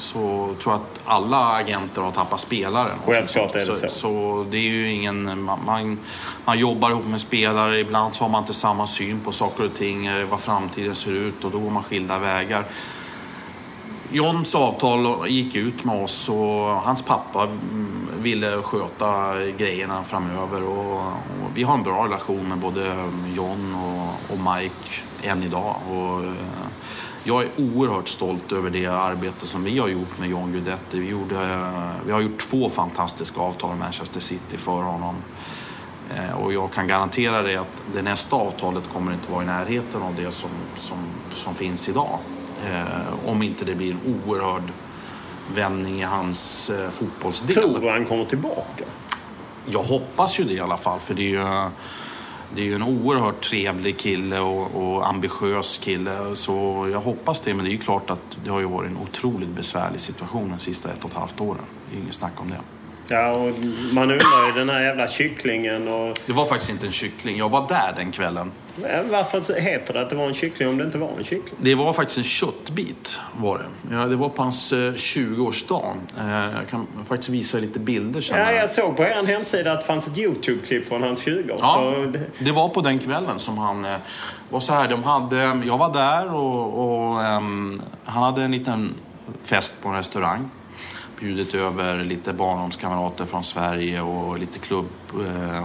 [0.00, 2.92] så tror jag att alla agenter har tappat spelare.
[3.06, 3.88] Självklart är det så.
[3.88, 5.42] Så det är ju ingen...
[5.42, 5.98] Man, man,
[6.44, 7.78] man jobbar ihop med spelare.
[7.78, 11.12] Ibland så har man inte samma syn på saker och ting, eh, vad framtiden ser
[11.12, 12.64] ut och då går man skilda vägar.
[14.12, 20.62] Johns avtal gick ut med oss och hans pappa mm, ville sköta grejerna framöver.
[20.62, 25.76] Och, och vi har en bra relation med både John och, och Mike än idag.
[25.90, 26.32] Och, eh,
[27.24, 30.98] jag är oerhört stolt över det arbete som vi har gjort med John Guidetti.
[31.00, 31.70] Vi, gjorde,
[32.06, 35.16] vi har gjort två fantastiska avtal med Manchester City för honom.
[36.16, 40.02] Eh, Och jag kan garantera dig att det nästa avtalet kommer inte vara i närheten
[40.02, 40.98] av det som, som,
[41.34, 42.18] som finns idag.
[42.66, 44.72] Eh, om inte det blir en oerhörd
[45.54, 47.54] vändning i hans eh, fotbollsdel.
[47.56, 48.84] Tror du han kommer tillbaka?
[49.66, 51.70] Jag hoppas ju det i alla fall, för det är ju,
[52.54, 56.36] det är ju en oerhört trevlig kille och, och ambitiös kille.
[56.36, 58.96] Så jag hoppas det, men det är ju klart att det har ju varit en
[58.96, 61.64] otroligt besvärlig situation de sista ett och ett halvt åren.
[61.88, 62.60] Det är ju inget snack om det.
[63.14, 63.54] Ja, och
[63.92, 66.18] man undrar ju den här jävla kycklingen och...
[66.26, 67.38] Det var faktiskt inte en kyckling.
[67.38, 68.52] Jag var där den kvällen.
[69.10, 71.54] Varför heter det att det var en kyckling om det inte var en kyckling?
[71.58, 73.18] Det var faktiskt en köttbit.
[73.36, 73.94] Var det.
[73.96, 75.94] Ja, det var på hans eh, 20-årsdag.
[76.18, 78.38] Eh, jag kan faktiskt visa lite bilder sen.
[78.38, 81.56] Ja, jag såg på er hemsida att det fanns ett YouTube-klipp från hans 20-årsdag.
[81.60, 83.96] Ja, det- var på den kvällen som han eh,
[84.50, 84.88] var så här.
[84.88, 88.94] De hade, jag var där och, och ehm, han hade en liten
[89.44, 90.50] fest på en restaurang.
[91.20, 94.86] Bjudit över lite barndomskamrater från Sverige och lite klubb,
[95.26, 95.62] eh,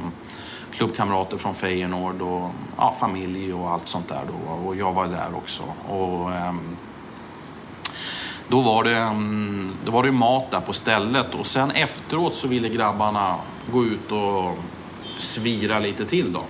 [0.78, 4.22] klubbkamrater från Feyenoord och ja, familj och allt sånt där.
[4.28, 4.54] Då.
[4.68, 5.64] Och jag var där också.
[5.90, 6.78] Och, ehm,
[8.48, 12.48] då var det, mm, då var det mat där på stället och sen efteråt så
[12.48, 13.36] ville grabbarna
[13.72, 14.58] gå ut och
[15.18, 16.44] svira lite till då.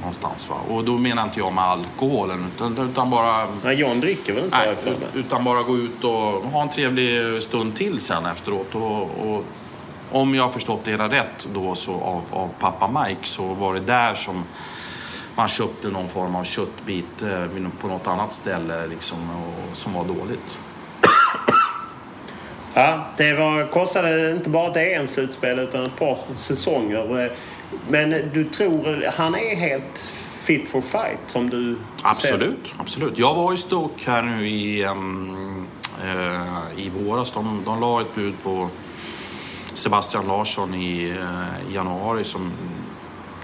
[0.00, 0.56] Någonstans va.
[0.68, 3.46] Och då menar inte jag med alkoholen utan, utan bara...
[3.64, 6.10] Nej, John dricker väl inte Nej, utan bara gå ut och
[6.52, 8.74] ha en trevlig stund till sen efteråt.
[8.74, 9.44] Och, och
[10.10, 13.74] om jag har förstått det hela rätt då så av, av pappa Mike så var
[13.74, 14.44] det där som
[15.34, 20.04] man köpte någon form av köttbit eh, på något annat ställe liksom, och, som var
[20.04, 20.58] dåligt.
[22.74, 27.30] Ja, det var, kostade inte bara ett EM-slutspel utan ett par säsonger.
[27.88, 32.08] Men du tror han är helt fit for fight som du ser det?
[32.08, 33.18] Absolut, absolut.
[33.18, 35.66] Jag var i Stoke här nu i, ehm,
[36.04, 37.32] eh, i våras.
[37.32, 38.68] De, de la ett bud på
[39.76, 42.52] Sebastian Larsson i eh, januari som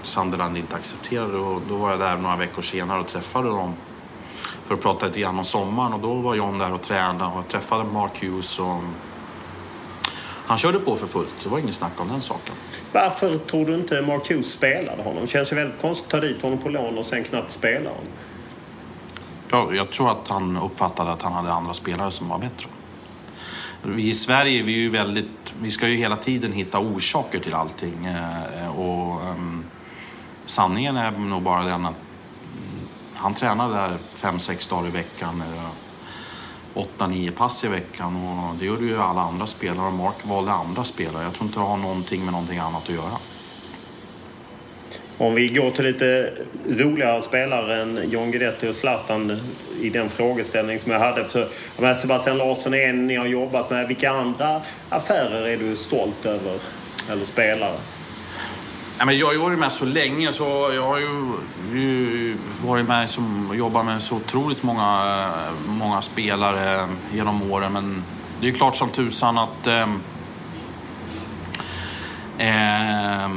[0.03, 1.37] Sunderland inte accepterade.
[1.37, 3.73] Och då var jag där några veckor senare och träffade dem
[4.63, 5.93] för att prata lite grann om sommaren.
[5.93, 8.59] Och då var John där och tränade och jag träffade Mark Hughes.
[8.59, 8.79] Och
[10.47, 11.33] han körde på för fullt.
[11.43, 12.55] Det var inget snack om den saken.
[12.91, 15.21] Varför tror du inte Mark Hughes spelade honom?
[15.21, 17.89] Det känns ju väldigt konstigt att ta dit honom på lån och sen knappt spela
[17.89, 18.07] honom.
[19.49, 22.67] Ja, jag tror att han uppfattade att han hade andra spelare som var bättre.
[23.85, 27.53] Vi i Sverige, vi är ju väldigt, vi ska ju hela tiden hitta orsaker till
[27.53, 28.05] allting.
[28.05, 29.63] Eh, och ehm,
[30.45, 31.95] sanningen är nog bara den att
[33.13, 35.41] han tränade där fem, sex dagar i veckan.
[35.41, 35.69] eh,
[36.73, 39.91] Åtta, nio pass i veckan och det gjorde ju alla andra spelare.
[39.91, 41.23] Mark valde andra spelare.
[41.23, 43.17] Jag tror inte det har någonting med någonting annat att göra.
[45.17, 46.33] Om vi går till lite
[46.69, 49.41] roligare spelare än John Guidetti och Zlatan
[49.81, 51.25] i den frågeställning som jag hade.
[51.25, 53.87] För, Sebastian Larsson är en ni har jobbat med.
[53.87, 56.59] Vilka andra affärer är du stolt över?
[57.11, 57.75] Eller spelare?
[58.97, 61.33] Ja, men jag har ju varit med så länge så jag har ju,
[61.73, 65.29] ju varit med som jobbat med så otroligt många,
[65.67, 67.73] många spelare genom åren.
[67.73, 68.03] Men
[68.39, 69.89] det är ju klart som tusan att eh,
[72.37, 73.29] eh,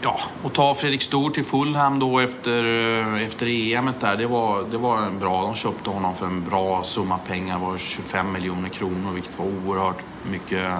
[0.00, 4.62] Ja, och ta Fredrik Stor till Fulham då efter, eh, efter EM där, det var,
[4.70, 5.42] det var en bra.
[5.42, 9.46] De köpte honom för en bra summa pengar, det var 25 miljoner kronor, vilket var
[9.46, 9.98] oerhört
[10.30, 10.72] mycket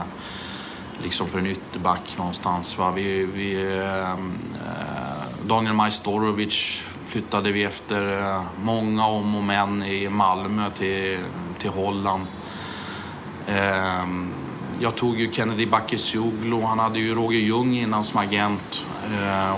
[1.02, 2.78] liksom för en ytterback någonstans.
[2.78, 2.90] Va?
[2.90, 10.08] Vi, vi, ehm, eh, Daniel Majstorovic flyttade vi efter eh, många om och men i
[10.08, 11.18] Malmö till,
[11.58, 12.26] till Holland.
[13.46, 14.32] Ehm,
[14.80, 18.84] jag tog ju Kennedy Bakircioglu, han hade ju Roger Ljung innan som agent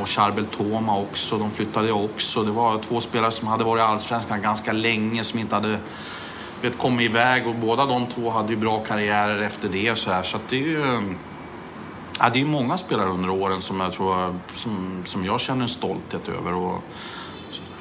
[0.01, 1.39] och Charbel Toma också.
[1.39, 2.43] De flyttade också.
[2.43, 5.79] Det var två spelare som hade varit i Allsvenskan ganska länge som inte hade
[6.63, 9.99] vet, kommit iväg och båda de två hade ju bra karriärer efter det.
[9.99, 10.23] Så, här.
[10.23, 11.03] så det är ju
[12.19, 15.69] ja, det är många spelare under åren som jag tror som, som jag känner en
[15.69, 16.83] stolthet över och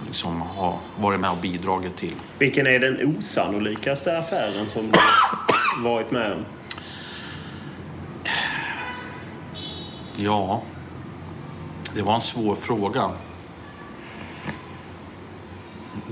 [0.08, 2.16] liksom har varit med och bidragit till.
[2.40, 5.00] Vilken är den osannolikaste affären som du
[5.84, 6.46] varit med om?
[10.16, 10.62] Ja,
[11.96, 13.12] det var en svår fråga.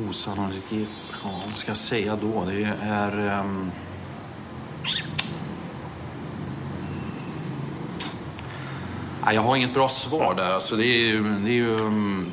[0.10, 0.88] Osannolikhet...
[1.24, 2.46] ja vad ska jag säga då?
[2.46, 3.40] Det är...
[3.40, 3.72] Um...
[9.34, 10.52] Jag har inget bra svar där.
[10.52, 12.32] Alltså det är ju, det är ju, ehm,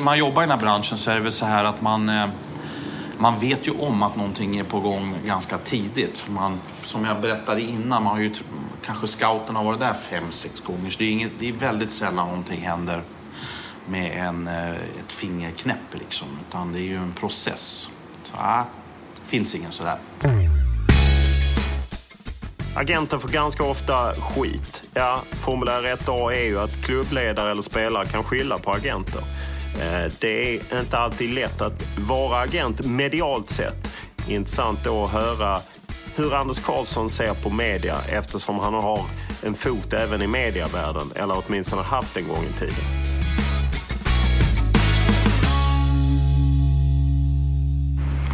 [0.00, 2.26] man jobbar i den här branschen så är det väl så här att man, eh,
[3.18, 6.26] man vet ju om att någonting är på gång ganska tidigt.
[6.28, 8.34] Man, som jag berättade innan, man har ju,
[8.84, 10.90] kanske scouten har varit där fem, sex gånger.
[10.90, 13.02] Så det är, inget, det är väldigt sällan någonting händer
[13.88, 16.28] med en, eh, ett fingerknäpp liksom.
[16.48, 17.88] Utan det är ju en process.
[18.22, 18.62] Så, äh,
[19.24, 19.98] finns ingen sådär.
[22.76, 24.82] Agenter får ganska ofta skit.
[24.94, 29.22] Ja, formulär 1A är ju att klubbledare eller spelare kan skylla på agenter.
[29.74, 33.88] Eh, det är inte alltid lätt att vara agent medialt sett.
[34.28, 35.60] Intressant då att höra
[36.16, 39.04] hur Anders Karlsson ser på media eftersom han har
[39.42, 42.84] en fot även i medievärlden, eller åtminstone haft en gång i tiden.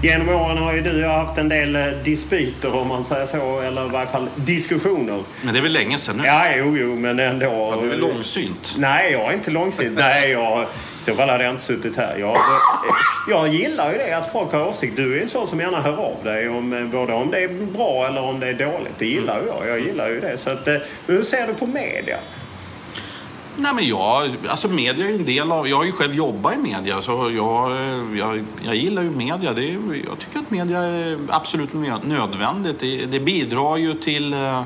[0.02, 3.26] Genom åren har ju du och jag haft en del eh, dispyter om man säger
[3.26, 5.22] så, eller i varje fall diskussioner.
[5.42, 6.24] Men det är väl länge sedan nu?
[6.26, 7.46] Ja, jo, jo, men ändå.
[7.46, 8.74] Ja, du är långsynt.
[8.78, 9.94] Nej, jag är inte långsynt.
[9.98, 10.66] Nej, jag,
[11.06, 12.16] så fall hade jag inte suttit här.
[12.18, 12.40] Jag, eh,
[13.28, 14.96] jag gillar ju det att folk har åsikt.
[14.96, 17.48] Du är en sån som gärna hör av dig om eh, både om det är
[17.48, 18.98] bra eller om det är dåligt.
[18.98, 19.68] Det gillar ju jag.
[19.68, 20.38] Jag gillar ju det.
[20.38, 20.76] Så att, eh,
[21.06, 22.18] hur ser du på media?
[23.58, 26.58] Nej men jag, alltså media är en del av, jag har ju själv jobbat i
[26.58, 27.76] media så jag,
[28.16, 29.52] jag, jag gillar ju media.
[29.52, 29.78] Det är,
[30.08, 32.80] jag tycker att media är absolut nödvändigt.
[32.80, 34.62] Det, det bidrar ju till, eh,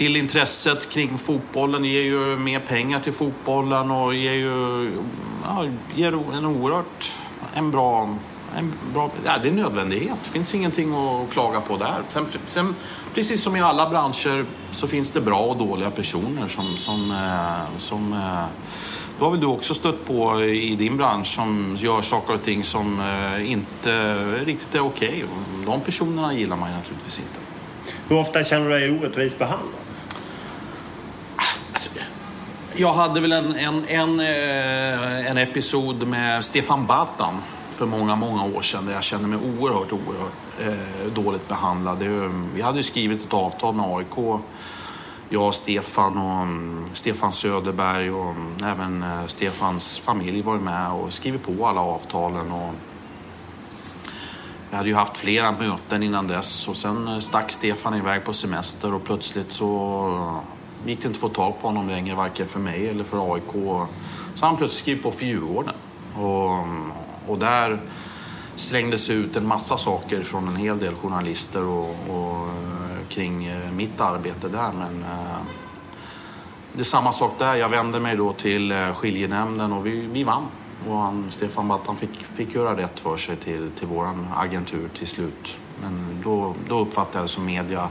[0.00, 4.90] till intresset kring fotbollen, ger ju mer pengar till fotbollen och ger ju
[5.44, 7.12] ja, ger en oerhört
[7.54, 8.16] en bra
[8.56, 10.16] en bra, ja, det är en nödvändighet.
[10.24, 12.02] Det finns ingenting att klaga på där.
[12.08, 12.74] Sen, sen,
[13.14, 16.76] precis som i alla branscher så finns det bra och dåliga personer som...
[16.76, 18.44] som, eh, som eh,
[19.18, 22.64] då har väl du också stött på i din bransch som gör saker och ting
[22.64, 25.08] som eh, inte riktigt är okej.
[25.08, 25.64] Okay.
[25.66, 27.40] De personerna gillar man ju naturligtvis inte.
[28.08, 29.89] Hur ofta känner du dig orättvist behandlad?
[32.76, 37.38] Jag hade väl en, en, en, eh, en episod med Stefan Batan
[37.72, 42.02] för många, många år sedan där jag kände mig oerhört, oerhört eh, dåligt behandlad.
[42.54, 44.40] Vi hade ju skrivit ett avtal med AIK,
[45.28, 50.92] jag och Stefan och mm, Stefan Söderberg och mm, även eh, Stefans familj var med
[50.92, 52.52] och skrivit på alla avtalen.
[52.52, 52.74] Och
[54.70, 58.32] vi hade ju haft flera möten innan dess och sen eh, stack Stefan iväg på
[58.32, 60.40] semester och plötsligt så
[60.86, 63.52] gick det inte att få tag på honom längre, varken för mig eller för AIK.
[64.34, 65.74] Så han plötsligt skrivit på för Djurgården.
[66.14, 67.80] Och, och där
[68.54, 72.48] slängdes ut en massa saker från en hel del journalister och, och
[73.08, 74.72] kring eh, mitt arbete där.
[74.78, 75.38] Men eh,
[76.72, 77.54] det är samma sak där.
[77.54, 80.46] Jag vände mig då till eh, skiljenämnden och vi, vi vann.
[80.88, 85.06] Och han, Stefan Battan fick, fick göra rätt för sig till, till vår agentur till
[85.06, 85.56] slut.
[85.82, 87.88] Men då, då uppfattade jag det som media.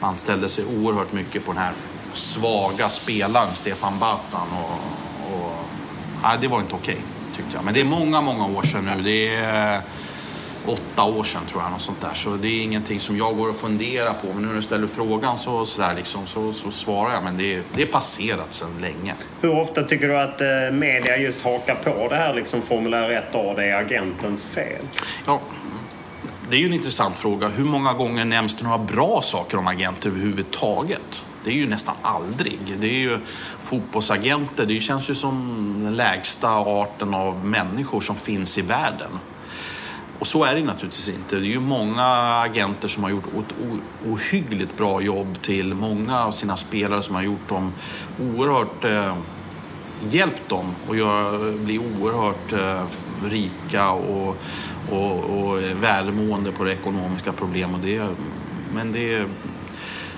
[0.00, 1.72] Man ställde sig oerhört mycket på den här
[2.14, 4.48] svaga spelaren Stefan Battan.
[4.52, 5.52] Och, och,
[6.22, 6.98] nej, det var inte okej.
[7.36, 7.64] Tyckte jag.
[7.64, 9.02] Men det är många, många år sedan nu.
[9.02, 9.80] Det är
[10.66, 12.14] åtta år sedan tror jag, något sånt där.
[12.14, 14.26] Så det är ingenting som jag går och funderar på.
[14.26, 17.24] Men nu när du ställer frågan så, så, där liksom, så, så svarar jag.
[17.24, 19.14] Men det det är passerat sedan länge.
[19.40, 23.56] Hur ofta tycker du att eh, media just hakar på det här liksom formulär 1A,
[23.56, 24.86] det är agentens fel?
[25.26, 25.40] Ja,
[26.50, 27.48] det är ju en intressant fråga.
[27.48, 31.24] Hur många gånger nämns det några bra saker om agenter överhuvudtaget?
[31.44, 32.60] Det är ju nästan aldrig.
[32.80, 33.18] Det är ju
[33.62, 39.10] fotbollsagenter, det känns ju som den lägsta arten av människor som finns i världen.
[40.18, 41.36] Och så är det naturligtvis inte.
[41.36, 42.06] Det är ju många
[42.40, 43.56] agenter som har gjort ett
[44.06, 47.72] ohyggligt bra jobb till många av sina spelare som har gjort dem
[48.20, 49.16] oerhört eh,
[50.10, 52.84] hjälpt dem att göra, bli oerhört eh,
[53.24, 54.36] rika och,
[54.90, 57.82] och, och välmående på det ekonomiska problemet.
[57.82, 58.08] Det,
[58.74, 59.26] men det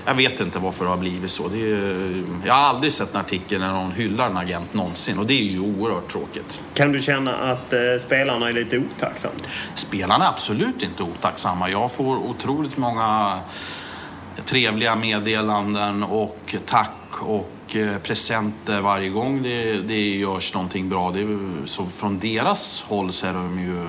[0.06, 1.46] jag vet inte varför det har blivit så.
[1.46, 5.34] Är, jag har aldrig sett en artikel när någon hyllar en agent någonsin och det
[5.34, 6.60] är ju oerhört tråkigt.
[6.74, 9.34] Kan du känna att eh, spelarna är lite otacksamma?
[9.74, 11.70] Spelarna är absolut inte otacksamma.
[11.70, 13.38] Jag får otroligt många
[14.44, 16.90] trevliga meddelanden och tack
[17.20, 21.10] och eh, presenter varje gång det, det görs någonting bra.
[21.10, 23.86] Det är, så från deras håll så är de ju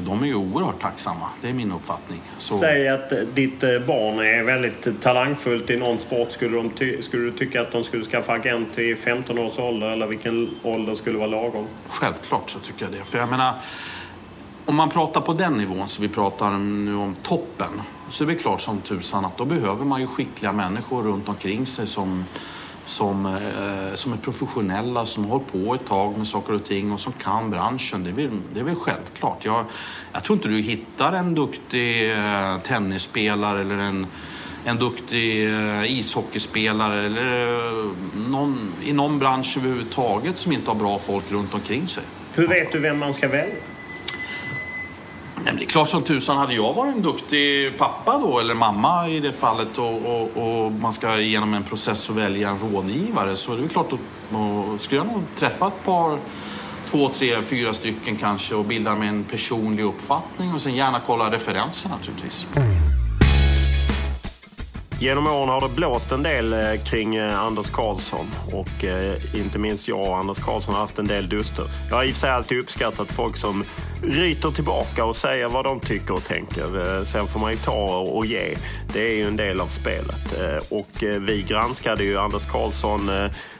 [0.00, 1.28] de är ju oerhört tacksamma.
[1.42, 2.20] Det är min uppfattning.
[2.38, 2.54] Så...
[2.54, 6.32] Säg att ditt eh, barn är väldigt talangfullt i någon sport.
[6.32, 9.90] Skulle, de ty- skulle du tycka att de skulle skaffa agent vid 15 års ålder
[9.90, 11.66] eller vilken ålder skulle vara lagom?
[11.88, 13.04] Självklart så tycker jag det.
[13.04, 13.54] För jag menar,
[14.66, 18.34] om man pratar på den nivån så vi pratar nu om toppen så är det
[18.34, 22.24] klart som tusan att då behöver man ju skickliga människor runt omkring sig som,
[22.84, 26.92] som, eh, som är professionella, som har hållit på ett tag med saker och ting
[26.92, 28.04] och som kan branschen.
[28.04, 29.44] Det är väl, det är väl självklart.
[29.44, 29.64] Jag,
[30.12, 34.06] jag tror inte du hittar en duktig eh, tennisspelare eller en,
[34.64, 37.90] en duktig eh, ishockeyspelare eller eh,
[38.28, 42.02] någon, i någon bransch överhuvudtaget som inte har bra folk runt omkring sig.
[42.34, 43.54] Hur vet du vem man ska välja?
[45.44, 49.08] Nej, det är klart som tusan, hade jag varit en duktig pappa då, eller mamma
[49.08, 53.36] i det fallet och, och, och man ska genom en process och välja en rådgivare
[53.36, 54.00] så är det klart att
[54.32, 56.18] och, skulle jag nog träffa ett par,
[56.90, 61.30] två, tre, fyra stycken kanske och bilda mig en personlig uppfattning och sen gärna kolla
[61.30, 62.46] referenser naturligtvis.
[65.02, 69.58] Genom åren har det blåst en del eh, kring eh, Anders Karlsson och eh, inte
[69.58, 71.70] minst jag och Anders Karlsson har haft en del duster.
[71.90, 73.64] Jag har i och för sig alltid uppskattat folk som
[74.02, 77.04] ryter tillbaka och säger vad de tycker och tänker.
[77.04, 78.56] Sen får man ju ta och ge.
[78.92, 80.34] Det är ju en del av spelet.
[80.68, 83.10] Och vi granskade ju Anders Karlsson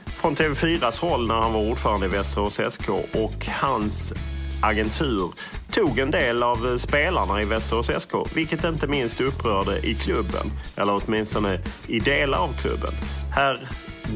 [0.06, 4.14] från TV4s håll när han var ordförande i Västerås SK och hans
[4.62, 5.32] agentur
[5.70, 11.00] tog en del av spelarna i Västerås SK, vilket inte minst upprörde i klubben, eller
[11.04, 12.92] åtminstone i delar av klubben.
[13.34, 13.60] Här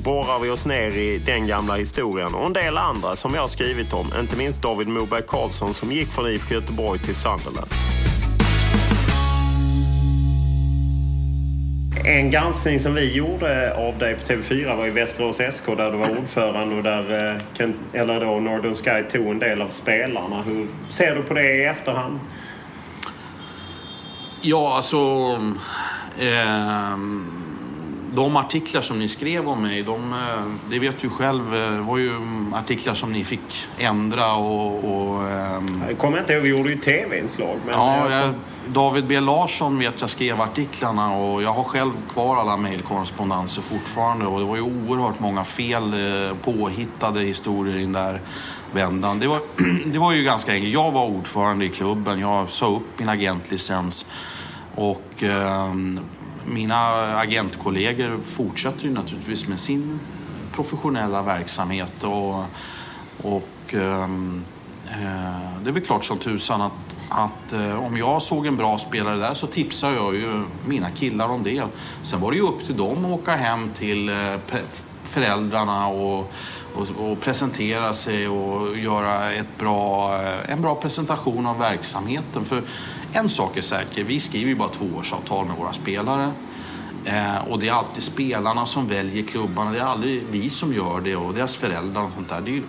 [0.04, 3.48] borrar vi oss ner i den gamla historien och en del andra som jag har
[3.48, 7.70] skrivit om, inte minst David Moberg Karlsson som gick från IFK Göteborg till Sunderland.
[12.08, 15.98] En granskning som vi gjorde av dig på TV4 var i Västerås SK där du
[15.98, 20.42] var ordförande och där eh, eller då Northern Sky tog en del av spelarna.
[20.42, 22.20] Hur ser du på det i efterhand?
[24.40, 24.96] Ja, alltså...
[26.18, 26.96] Eh,
[28.16, 31.98] de artiklar som ni skrev om mig, de, eh, det vet du själv, eh, var
[31.98, 32.12] ju
[32.54, 34.84] artiklar som ni fick ändra och...
[34.84, 35.82] och ehm...
[35.88, 37.58] Jag kommer inte ihåg, vi gjorde ju tv-inslag.
[37.70, 38.34] ja, jag,
[38.68, 44.26] David B Larsson vet jag skrev artiklarna och jag har själv kvar alla mejlkorrespondenser fortfarande
[44.26, 48.20] och det var ju oerhört många fel, eh, påhittade historier i den där
[48.72, 49.18] vändan.
[49.18, 49.40] Det var,
[49.92, 50.74] det var ju ganska enkelt.
[50.74, 54.06] Jag var ordförande i klubben, jag sa upp min agentlicens
[54.74, 55.74] och eh,
[56.46, 56.76] mina
[57.18, 60.00] agentkollegor fortsätter ju naturligtvis med sin
[60.54, 62.44] professionella verksamhet och,
[63.22, 64.44] och ehm,
[64.86, 66.72] eh, det är väl klart som tusan att,
[67.08, 71.28] att eh, om jag såg en bra spelare där så tipsar jag ju mina killar
[71.28, 71.64] om det.
[72.02, 74.58] Sen var det ju upp till dem att åka hem till eh,
[75.02, 76.32] föräldrarna och,
[76.74, 82.44] och, och, presentera sig och göra ett bra, eh, en bra presentation av verksamheten.
[82.44, 82.62] För
[83.16, 86.30] en sak är säker, vi skriver ju bara tvåårsavtal med våra spelare.
[87.04, 91.00] Eh, och det är alltid spelarna som väljer klubbarna, det är aldrig vi som gör
[91.00, 92.40] det och deras föräldrar och sånt där.
[92.40, 92.62] Det är ju,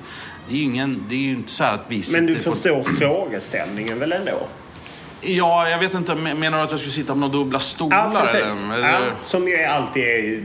[0.50, 2.84] det är ingen, det är ju inte så att vi Men du förstår på...
[2.84, 4.48] frågeställningen väl ändå?
[5.22, 6.16] Ja, jag vet inte.
[6.16, 8.12] Menar du att jag skulle sitta på några dubbla stolar?
[8.14, 8.62] Ja, precis.
[8.62, 8.89] Eller?
[8.89, 10.43] Ja, som ju alltid är...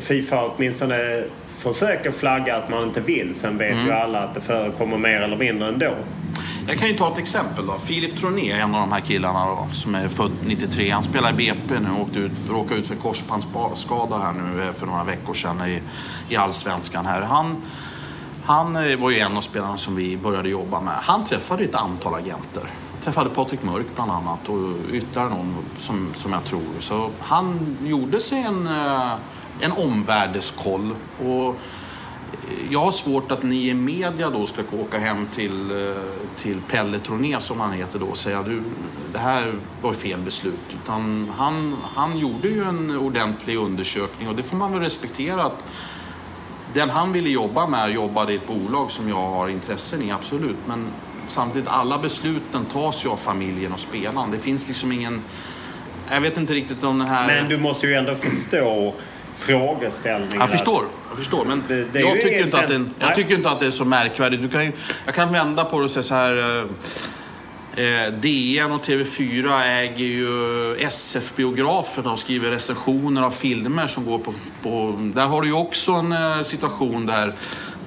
[0.00, 1.24] Fifa åtminstone
[1.58, 3.34] försöker flagga att man inte vill.
[3.34, 3.86] Sen vet mm.
[3.86, 5.94] ju alla att det förekommer mer eller mindre ändå.
[6.70, 7.78] Jag kan ju ta ett exempel då.
[7.78, 10.90] Filip Troné, en av de här killarna då, som är född 93.
[10.90, 14.62] Han spelar i BP nu och åkte ut, råkade ut för en korsbandsskada här nu
[14.62, 15.82] eh, för några veckor sedan i,
[16.28, 17.22] i Allsvenskan här.
[17.22, 17.62] Han,
[18.44, 20.94] han eh, var ju en av spelarna som vi började jobba med.
[20.94, 22.70] Han träffade ett antal agenter.
[23.04, 26.80] Träffade Patrik Mörk bland annat och ytterligare någon som, som jag tror.
[26.80, 29.12] Så han gjorde sig en, eh,
[29.60, 30.94] en omvärldeskoll.
[31.24, 31.56] Och
[32.70, 35.96] jag har svårt att ni i media då ska åka hem till, eh,
[36.36, 38.62] till Pelle Troné som han heter då och säga du,
[39.12, 39.52] det här
[39.82, 40.74] var fel beslut.
[40.82, 45.64] Utan han, han gjorde ju en ordentlig undersökning och det får man väl respektera att
[46.74, 50.56] den han ville jobba med jobbade i ett bolag som jag har intressen i, absolut.
[50.66, 50.86] Men
[51.28, 54.30] samtidigt, alla besluten tas ju av familjen och spelaren.
[54.30, 55.22] Det finns liksom ingen...
[56.10, 57.26] Jag vet inte riktigt om den här...
[57.26, 58.94] Men du måste ju ändå förstå
[59.40, 60.36] frågeställningar.
[60.38, 61.44] Jag förstår, jag förstår.
[61.44, 63.84] Men det, det jag, tycker inte att det, jag tycker inte att det är så
[63.84, 64.42] märkvärdigt.
[64.42, 64.72] Du kan,
[65.04, 66.58] jag kan vända på det och säga så här.
[66.58, 66.64] Eh,
[67.76, 74.34] Eh, DN och TV4 äger ju SF-biograferna och skriver recensioner av filmer som går på...
[74.62, 77.34] på där har du ju också en eh, situation där,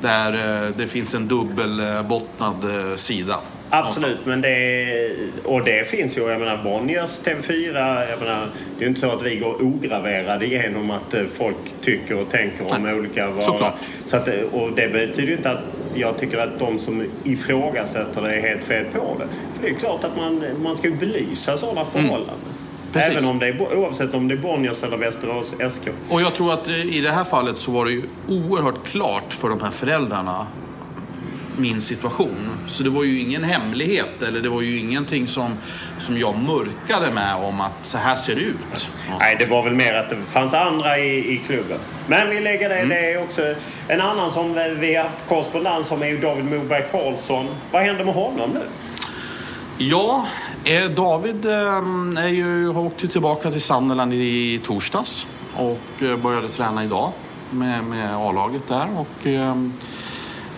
[0.02, 3.40] där eh, det finns en dubbelbottnad eh, sida.
[3.76, 6.22] Absolut, men det, och det finns ju.
[6.22, 8.10] Jag menar Bonniers TV4.
[8.10, 11.56] Jag menar, det är ju inte så att vi går ograverade genom att eh, folk
[11.82, 13.42] tycker och tänker om Nej, olika varor.
[13.42, 13.74] såklart.
[14.06, 15.62] Så att, eh, och det betyder ju inte att
[15.96, 19.28] jag tycker att de som ifrågasätter det är helt fel på det.
[19.54, 22.36] För det är klart att man, man ska ju belysa sådana förhållanden.
[22.36, 22.94] Mm.
[22.94, 23.12] Precis.
[23.12, 25.90] Även om det är, oavsett om det är Bonniers eller Västerås SK.
[26.10, 29.34] Och jag tror att eh, i det här fallet så var det ju oerhört klart
[29.34, 30.48] för de här föräldrarna
[31.58, 32.50] min situation.
[32.68, 35.58] Så det var ju ingen hemlighet eller det var ju ingenting som,
[36.00, 38.90] som jag mörkade med om att så här ser det ut.
[39.20, 41.80] Nej, det var väl mer att det fanns andra i, i klubben.
[42.08, 42.86] Men vi lägger det.
[42.86, 43.56] Det är också
[43.88, 47.48] en annan som vi har haft korrespondens om är ju David Moberg Karlsson.
[47.72, 48.62] Vad händer med honom nu?
[49.78, 50.28] Ja,
[50.64, 56.50] eh, David eh, är ju, har åkt tillbaka till Sunderland i torsdags och eh, började
[56.50, 57.12] träna idag
[57.52, 58.88] med, med A-laget där.
[58.98, 59.28] Och,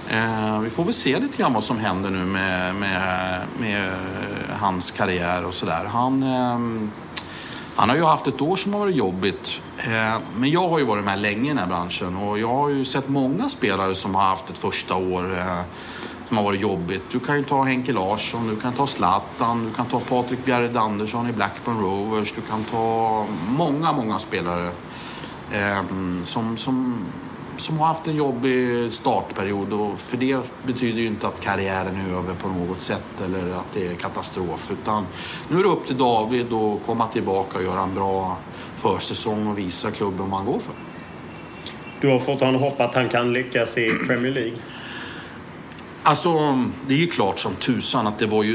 [0.09, 3.91] eh, vi får väl se lite grann vad som händer nu med, med, med
[4.59, 5.85] hans karriär och sådär.
[5.85, 6.59] Han, eh,
[7.75, 9.51] han har ju haft ett år som har varit jobbigt.
[9.77, 12.69] Eh, Men jag har ju varit med länge i den här branschen och jag har
[12.69, 15.61] ju sett många spelare som har haft ett första år eh,
[16.27, 17.03] som har varit jobbigt.
[17.11, 20.77] Du kan ju ta Henke Larsson, du kan ta Zlatan, du kan ta Patrik Bjerred
[20.77, 22.33] Andersson i Blackburn Rovers.
[22.33, 24.71] Du kan ta många, många spelare
[25.51, 27.05] ehm, som, som,
[27.57, 29.73] som har haft en jobbig startperiod.
[29.73, 33.73] Och för det betyder ju inte att karriären är över på något sätt eller att
[33.73, 34.71] det är katastrof.
[34.71, 35.05] Utan
[35.49, 38.37] nu är det upp till David att komma tillbaka och göra en bra
[38.77, 40.73] försäsong och visa klubben vad man går för.
[42.01, 44.57] Du har fortfarande hopp att han kan lyckas i Premier League.
[46.03, 46.29] Alltså,
[46.87, 48.53] det är ju klart som tusan att det var ju,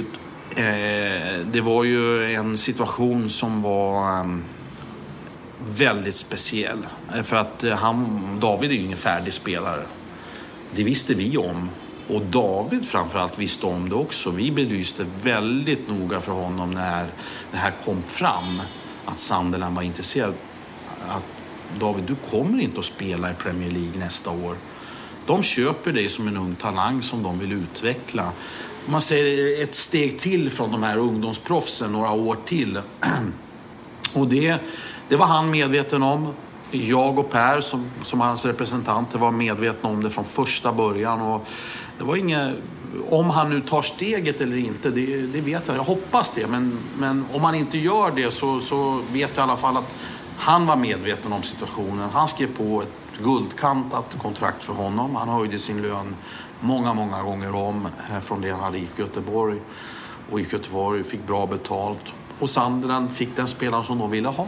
[0.57, 4.25] eh, det var ju en situation som var eh,
[5.69, 6.87] väldigt speciell.
[7.15, 9.83] Eh, för att eh, han, David är ju ingen färdig spelare.
[10.75, 11.71] Det visste vi om.
[12.09, 14.31] Och David framförallt visste om det också.
[14.31, 17.07] Vi belyste väldigt noga för honom när
[17.53, 18.63] det här kom fram
[19.05, 20.35] att Sunderland var intresserad.
[21.09, 21.23] Att
[21.81, 24.57] David, du kommer inte att spela i Premier League nästa år.
[25.27, 28.33] De köper dig som en ung talang som de vill utveckla.
[28.87, 32.81] Om man säger ett steg till från de här ungdomsproffsen, några år till.
[34.13, 34.59] Och det,
[35.09, 36.35] det var han medveten om.
[36.71, 41.21] Jag och Per som, som hans representanter var medvetna om det från första början.
[41.21, 41.47] Och
[41.99, 42.55] det var inget,
[43.11, 45.77] om han nu tar steget eller inte, det, det vet jag.
[45.77, 46.47] Jag hoppas det.
[46.47, 49.95] Men, men om han inte gör det så, så vet jag i alla fall att
[50.37, 52.11] han var medveten om situationen.
[52.13, 55.17] Han skrev på ett guldkantat kontrakt för honom.
[55.17, 56.17] Han höjde sin lön
[56.61, 59.61] många, många gånger om eh, från det han hade i IFK Göteborg.
[60.31, 62.03] Och IFK Göteborg fick bra betalt.
[62.41, 64.47] Och Sunderland fick den spelaren som de ville ha.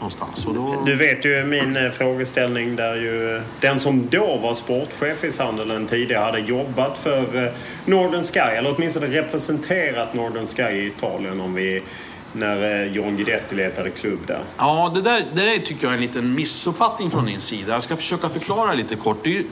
[0.00, 0.44] Någonstans.
[0.44, 0.82] Då...
[0.86, 5.32] Du vet ju min eh, frågeställning där ju eh, den som då var sportchef i
[5.32, 7.52] Sunderland tidigare hade jobbat för eh,
[7.84, 11.82] Northern Sky eller åtminstone representerat Northern Sky i Italien om vi
[12.32, 14.42] när John Guidetti letade klubb där.
[14.56, 17.72] Ja, det där, det där tycker jag är en liten missuppfattning från din sida.
[17.72, 19.26] Jag ska försöka förklara lite kort.
[19.26, 19.44] Ju,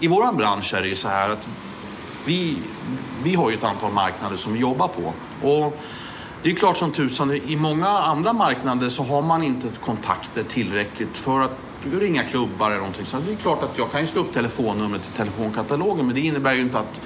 [0.00, 1.48] I vår bransch är det ju så här att
[2.26, 2.56] vi,
[3.24, 5.12] vi har ju ett antal marknader som vi jobbar på.
[5.48, 5.78] Och
[6.44, 11.16] det är klart som tusan, i många andra marknader så har man inte kontakter tillräckligt
[11.16, 11.58] för att
[11.92, 13.06] ringa klubbar eller någonting.
[13.06, 16.20] Så det är klart att jag kan ju slå upp telefonnumret i telefonkatalogen men det
[16.20, 17.00] innebär ju inte att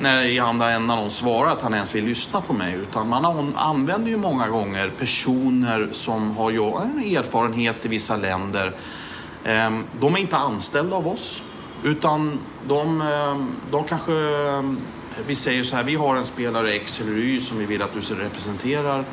[0.00, 2.74] när i andra änden någon svarar att han ens vill lyssna på mig.
[2.74, 8.76] Utan man använder ju många gånger personer som har en erfarenhet i vissa länder.
[9.44, 11.42] Ehm, de är inte anställda av oss.
[11.82, 14.78] Utan de, ehm, de kanske, ehm,
[15.26, 17.94] vi säger så här, vi har en spelare X eller Y som vi vill att
[17.94, 19.04] du representerar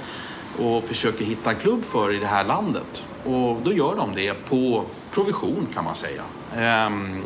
[0.60, 3.04] och försöker hitta en klubb för i det här landet.
[3.24, 6.24] Och då gör de det på provision kan man säga.
[6.56, 7.24] Ehm,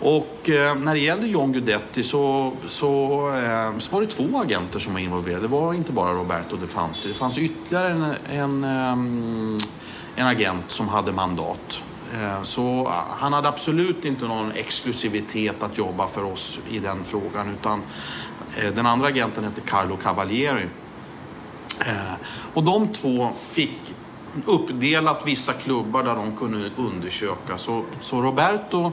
[0.00, 4.78] och eh, när det gällde John Guidetti så, så, eh, så var det två agenter
[4.78, 5.42] som var involverade.
[5.42, 7.08] Det var inte bara Roberto De Fanti.
[7.08, 9.58] Det fanns ytterligare en, en, ehm,
[10.16, 11.82] en agent som hade mandat.
[12.12, 17.04] Eh, så eh, han hade absolut inte någon exklusivitet att jobba för oss i den
[17.04, 17.48] frågan.
[17.60, 17.82] Utan
[18.56, 20.66] eh, den andra agenten hette Carlo Cavalieri.
[21.86, 22.12] Eh,
[22.54, 23.78] och de två fick
[24.46, 27.58] uppdelat vissa klubbar där de kunde undersöka.
[27.58, 28.92] Så, så Roberto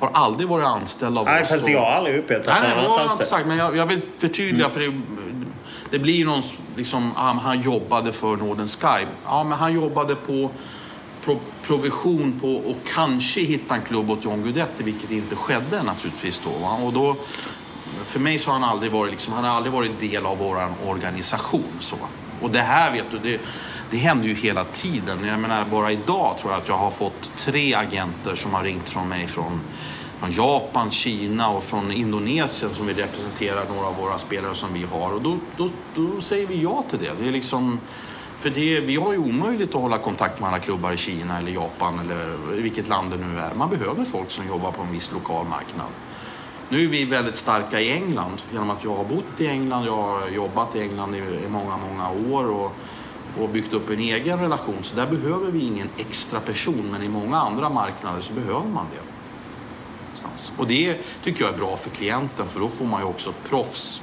[0.00, 1.48] har aldrig varit anställd av Nej, oss.
[1.48, 3.28] fast och- jag har aldrig upplevt att Nej, han nej, varit inte anställd.
[3.30, 3.46] sagt.
[3.46, 5.00] Men jag, jag vill förtydliga för det,
[5.90, 6.42] det blir någon
[6.76, 9.06] liksom, han, han jobbade för Northern Sky.
[9.26, 10.50] Ja, men han jobbade på
[11.24, 16.40] pro, provision på och kanske hitta en klubb åt John Guidetti, vilket inte skedde naturligtvis
[16.44, 16.50] då.
[16.50, 16.78] Va?
[16.84, 17.16] Och då
[18.06, 20.68] för mig så har han aldrig varit, liksom, han har aldrig varit del av vår
[20.86, 21.76] organisation.
[21.80, 21.96] Så.
[22.40, 23.40] Och det här vet du, det,
[23.90, 25.24] det händer ju hela tiden.
[25.24, 28.88] Jag menar, bara idag tror jag att jag har fått tre agenter som har ringt
[28.88, 29.60] från mig från,
[30.20, 34.84] från Japan, Kina och från Indonesien som vill representera några av våra spelare som vi
[34.84, 35.12] har.
[35.12, 37.12] Och då, då, då säger vi ja till det.
[37.20, 37.80] Det är liksom...
[38.44, 41.52] För det, vi har ju omöjligt att hålla kontakt med alla klubbar i Kina eller
[41.52, 43.54] Japan eller vilket land det nu är.
[43.54, 45.86] Man behöver folk som jobbar på en viss lokal marknad.
[46.68, 49.96] Nu är vi väldigt starka i England genom att jag har bott i England, jag
[49.96, 52.72] har jobbat i England i, många, många år och,
[53.40, 54.78] och byggt upp en egen relation.
[54.82, 58.86] Så där behöver vi ingen extra person, men i många andra marknader så behöver man
[58.92, 59.02] det.
[60.56, 63.48] Och det tycker jag är bra för klienten för då får man ju också ett
[63.48, 64.00] proffs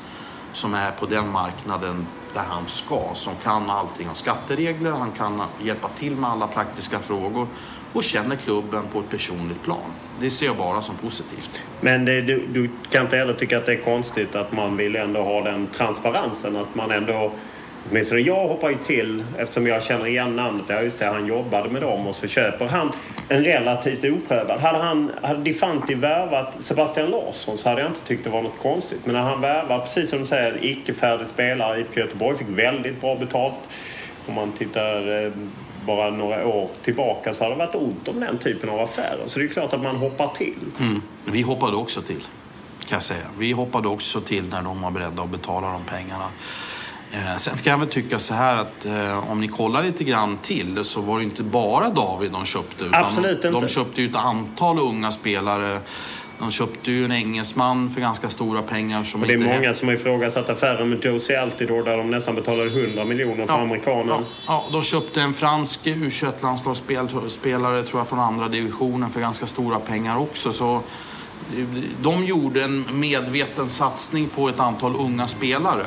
[0.54, 5.42] som är på den marknaden där han ska, som kan allting om skatteregler, han kan
[5.64, 7.48] hjälpa till med alla praktiska frågor
[7.94, 9.92] och känner klubben på ett personligt plan.
[10.22, 11.62] Det ser jag bara som positivt.
[11.82, 14.96] Men det, du, du, kan inte heller tycka att det är konstigt att man vill
[14.96, 17.32] ändå ha den transparensen, att man ändå
[17.90, 20.66] Åtminstone jag hoppar ju till eftersom jag känner igen namnet.
[20.68, 22.92] Ja just det, han jobbade med dem och så köper han
[23.30, 24.60] en relativt oprövad.
[24.60, 28.60] Hade, han, hade Difanti värvat Sebastian Larsson så hade jag inte tyckt det var något
[28.62, 29.00] konstigt.
[29.04, 32.38] Men när han värvar, precis som du säger, icke-färdig spelare IFK Göteborg.
[32.38, 33.60] Fick väldigt bra betalt.
[34.28, 35.32] Om man tittar eh,
[35.86, 39.24] bara några år tillbaka så har det varit ont om den typen av affärer.
[39.26, 40.66] Så det är klart att man hoppar till.
[40.80, 41.02] Mm.
[41.26, 42.22] Vi hoppade också till,
[42.80, 43.26] kan jag säga.
[43.38, 46.26] Vi hoppade också till när de var beredda att betala de pengarna.
[47.12, 50.38] Eh, sen kan jag väl tycka så här att eh, om ni kollar lite grann
[50.38, 52.86] till så var det inte bara David de köpte.
[52.86, 53.60] Utan Absolut de, inte.
[53.60, 55.80] De köpte ju ett antal unga spelare.
[56.40, 59.04] De köpte ju en engelsman för ganska stora pengar.
[59.04, 62.36] Som och det är många som har ifrågasatt affären med Josie Altidore där de nästan
[62.36, 64.08] betalade 100 miljoner för ja, amerikanen.
[64.08, 69.80] Ja, ja, de köpte en fransk U21-landslagsspelare tror jag från andra divisionen för ganska stora
[69.80, 70.54] pengar också.
[70.54, 70.82] Så
[72.02, 75.86] de gjorde en medveten satsning på ett antal unga spelare.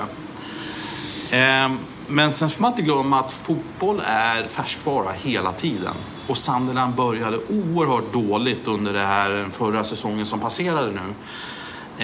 [1.31, 1.79] Ehm,
[2.09, 5.95] men sen får man inte glömma att fotboll är färskvara hela tiden.
[6.29, 11.15] Och Sunderland började oerhört dåligt under det här förra säsongen som passerade nu.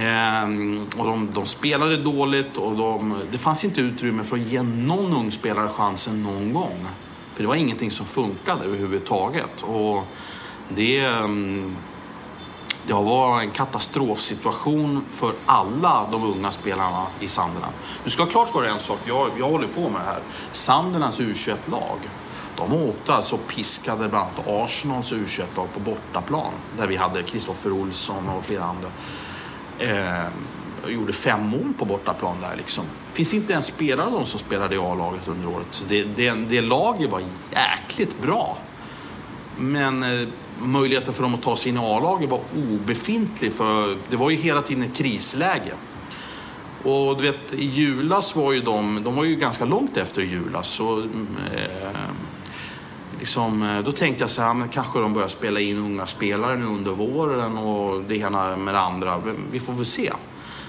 [0.00, 4.62] Ehm, och de, de, spelade dåligt och de, det fanns inte utrymme för att ge
[4.62, 6.86] någon ung spelare chansen någon gång.
[7.34, 9.62] För det var ingenting som funkade överhuvudtaget.
[9.62, 10.04] Och
[10.68, 11.76] det, ehm,
[12.90, 17.72] det har varit en katastrofsituation för alla de unga spelarna i Sunderland.
[18.04, 20.20] Du ska ha klart för dig en sak, jag, jag håller på med det här.
[20.52, 21.98] Sunderlands U21-lag,
[22.56, 26.52] de åkte alltså och piskade bland annat Arsenals U21-lag på bortaplan.
[26.78, 28.88] Där vi hade Kristoffer Olsson och flera andra.
[29.78, 30.28] Eh,
[30.84, 32.84] och gjorde fem mål på bortaplan där liksom.
[33.10, 35.84] Det finns inte en spelare av dem som spelade i A-laget under året.
[35.88, 38.58] Det, det, det laget var jäkligt bra.
[39.56, 40.28] Men eh,
[40.60, 42.40] möjligheten för dem att ta sig in i A-laget var
[42.72, 45.74] obefintlig för det var ju hela tiden ett krisläge.
[46.84, 50.24] Och du vet, i julas var ju de, de var ju ganska långt efter i
[50.24, 50.68] julas.
[50.68, 52.00] Så, eh,
[53.18, 56.56] liksom, eh, då tänkte jag så här, men kanske de börjar spela in unga spelare
[56.56, 59.22] nu under våren och det ena med det andra.
[59.52, 60.12] Vi får väl se.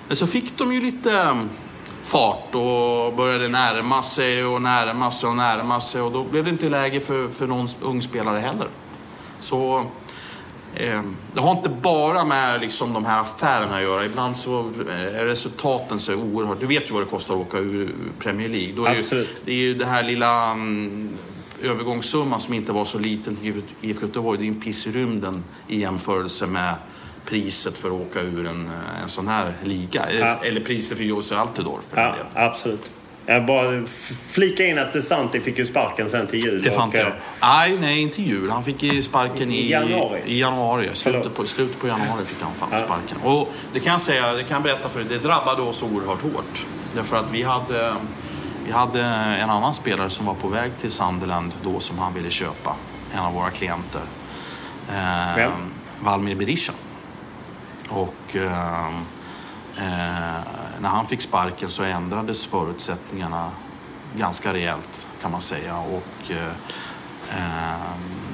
[0.07, 1.35] Men så fick de ju lite eh,
[2.03, 6.49] fart och började närma sig och närma sig och närma sig och då blev det
[6.49, 8.67] inte läge för, för någon ung spelare heller.
[9.41, 9.85] Så
[10.75, 11.01] eh,
[11.33, 14.05] det har inte bara med liksom, de här affärerna att göra.
[14.05, 16.59] Ibland så är resultaten så oerhört...
[16.59, 18.73] Du vet ju vad det kostar att åka ur Premier League.
[18.75, 19.27] Då är Absolut.
[19.27, 21.09] Ju, det är ju det här lilla um,
[21.61, 24.39] övergångssumman som inte var så liten till IFK Göteborg.
[24.39, 26.75] Det är en piss i rymden i jämförelse med
[27.25, 28.69] priset för att åka ur en,
[29.03, 30.13] en sån här liga.
[30.13, 30.39] Ja.
[30.43, 31.79] Eller priset för Jose Altidor.
[31.89, 32.91] För ja, absolut.
[33.25, 33.83] Jag bara
[34.29, 36.61] flika in att DeSanti fick ju sparken sen till jul.
[36.61, 37.07] Det fann jag.
[37.07, 38.49] Eh, nej, nej, inte jul.
[38.49, 40.21] Han fick sparken i, januari.
[40.25, 40.89] I januari.
[40.93, 43.17] Slutet på, slutet på januari fick han fan sparken.
[43.23, 46.21] Och det kan jag säga, det kan jag berätta för dig, det drabbade oss oerhört
[46.21, 46.65] hårt.
[46.95, 47.93] Därför att vi hade,
[48.65, 52.29] vi hade en annan spelare som var på väg till Sunderland då som han ville
[52.29, 52.75] köpa.
[53.13, 54.01] En av våra klienter.
[54.89, 55.49] Eh,
[55.99, 56.73] Valmir Berisha.
[57.89, 58.35] Och...
[58.35, 58.89] Eh,
[59.77, 63.51] Eh, när han fick sparken så ändrades förutsättningarna
[64.17, 65.77] ganska rejält kan man säga.
[65.77, 66.47] Och, eh,
[67.37, 67.91] eh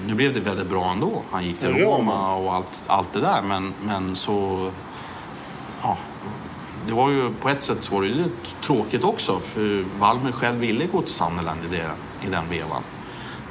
[0.08, 1.22] nu blev det väldigt bra ändå.
[1.32, 3.42] Han gick till Roma och allt, allt det där.
[3.42, 4.72] Men, men så...
[5.82, 5.98] Ja,
[6.88, 8.24] det var ju på ett sätt så var det ju
[8.64, 9.40] tråkigt också.
[9.40, 11.92] För Valmer själv ville gå till Sunderland i, det,
[12.28, 12.84] i den vevan.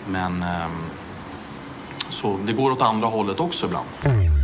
[0.08, 0.42] Men...
[0.42, 0.68] Eh,
[2.08, 4.35] så det går åt andra hållet också ibland.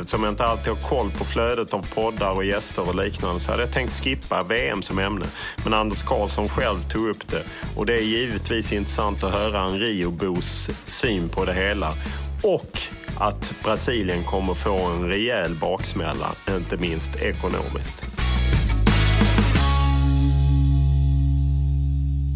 [0.00, 3.50] Eftersom jag inte alltid har koll på flödet av poddar och gäster och liknande så
[3.50, 5.26] hade jag tänkt skippa VM som ämne.
[5.64, 7.42] Men Anders Karlsson själv tog upp det.
[7.76, 11.94] Och det är givetvis intressant att höra en Riobos syn på det hela.
[12.42, 12.78] Och
[13.18, 18.04] att Brasilien kommer få en rejäl baksmälla, inte minst ekonomiskt.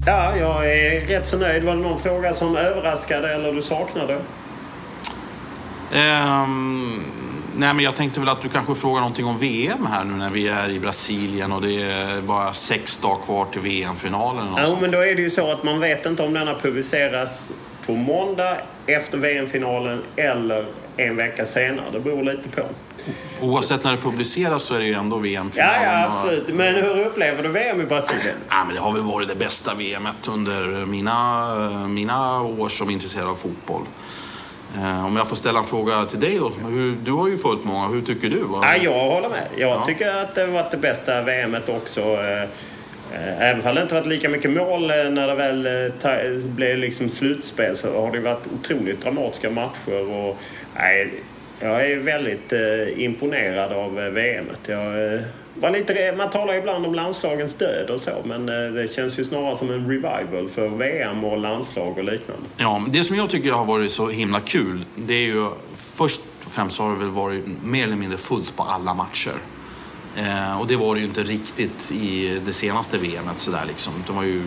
[0.07, 1.65] Ja, jag är rätt så nöjd.
[1.65, 4.19] Var det någon fråga som överraskade eller du saknade?
[5.93, 7.24] Um,
[7.57, 10.31] nej, men jag tänkte väl att du kanske frågar någonting om VM här nu när
[10.31, 14.47] vi är i Brasilien och det är bara sex dagar kvar till VM-finalen.
[14.57, 17.53] Ja, men då är det ju så att man vet inte om denna publiceras
[17.87, 18.57] på måndag
[18.87, 20.67] efter VM-finalen eller
[20.97, 21.91] en vecka senare.
[21.93, 22.63] Det beror lite på.
[23.41, 25.83] Oavsett när det publiceras så är det ju ändå VM-finalen.
[25.83, 26.49] Ja, ja, absolut.
[26.49, 28.37] Men hur upplever du VM i Brasilien?
[28.49, 33.29] Ja, men det har väl varit det bästa VMet under mina, mina år som intresserad
[33.29, 33.83] av fotboll.
[34.77, 36.53] Eh, om jag får ställa en fråga till dig då.
[37.05, 37.89] Du har ju följt många.
[37.89, 38.47] Hur tycker du?
[38.63, 39.49] Ja, jag håller med.
[39.57, 39.85] Jag ja.
[39.87, 42.01] tycker att det har varit det bästa VMet också.
[42.01, 42.43] Eh,
[43.13, 45.69] eh, även om det inte varit lika mycket mål när det väl
[46.47, 50.11] blev liksom slutspel så har det varit otroligt dramatiska matcher.
[50.11, 50.37] Och,
[50.77, 51.13] nej,
[51.61, 52.53] jag är väldigt
[52.97, 54.61] imponerad av VMet.
[54.67, 55.21] Jag,
[55.61, 59.25] var lite, man talar ibland om landslagens död och så men eh, det känns ju
[59.25, 62.43] snarare som en revival för VM och landslag och liknande.
[62.57, 66.51] Ja, det som jag tycker har varit så himla kul det är ju först och
[66.51, 69.35] främst har det väl varit mer eller mindre fullt på alla matcher.
[70.17, 73.93] Eh, och det var det ju inte riktigt i det senaste VMet sådär liksom.
[74.07, 74.43] Det var ju,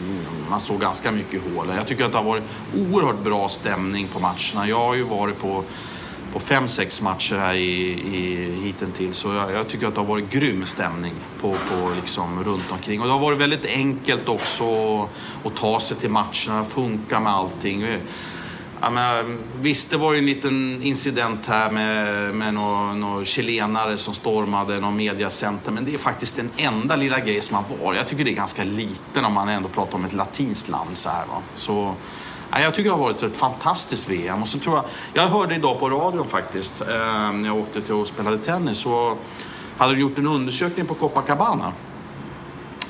[0.49, 1.67] man såg ganska mycket hål.
[1.77, 2.43] Jag tycker att det har varit
[2.77, 4.67] oerhört bra stämning på matcherna.
[4.67, 5.63] Jag har ju varit på
[6.33, 9.17] på fem, sex matcher här i, i hittills.
[9.17, 13.01] Så jag, jag, tycker att det har varit grym stämning på, på liksom runt omkring.
[13.01, 14.63] Och det har varit väldigt enkelt också
[15.43, 17.99] att ta sig till matcherna, funka med allting.
[18.81, 23.97] Ja, men, visst, det var ju en liten incident här med, med några, några chilenare
[23.97, 25.71] som stormade någon mediacenter.
[25.71, 27.97] Men det är faktiskt den enda lilla grej som har varit.
[27.97, 31.09] Jag tycker det är ganska liten om man ändå pratar om ett latinskt land så
[31.09, 31.25] här.
[31.25, 31.41] Va?
[31.55, 31.95] Så,
[32.52, 34.41] jag tycker det har varit ett fantastiskt VM.
[34.41, 37.94] Och så tror jag, jag hörde idag på radion faktiskt, eh, när jag åkte till
[37.94, 39.18] och spelade tennis, så
[39.78, 41.74] hade de gjort en undersökning på Copacabana.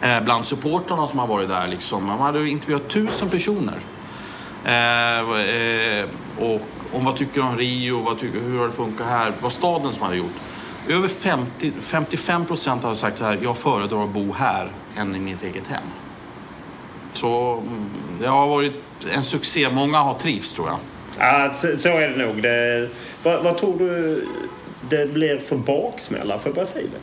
[0.02, 1.68] Eh, bland supportrarna som har varit där.
[1.68, 2.08] Liksom.
[2.08, 3.80] De hade intervjuat tusen personer.
[4.66, 6.06] Eh,
[6.38, 6.62] och
[6.94, 10.04] om vad tycker om Rio, vad tycker, hur har det funkat här, vad staden som
[10.04, 10.36] hade gjort.
[10.90, 15.20] Över 50, 55 procent har sagt så här, jag föredrar att bo här än i
[15.20, 15.84] mitt eget hem.
[17.18, 17.90] Så mm,
[18.20, 18.74] det har varit
[19.12, 19.70] en succé.
[19.70, 20.78] Många har trivts tror jag.
[21.20, 22.42] Ja, så, är det nog.
[22.42, 22.90] Det,
[23.24, 24.28] vad, vad, tror du
[24.90, 27.02] det blir för baksmälla för Brasilien?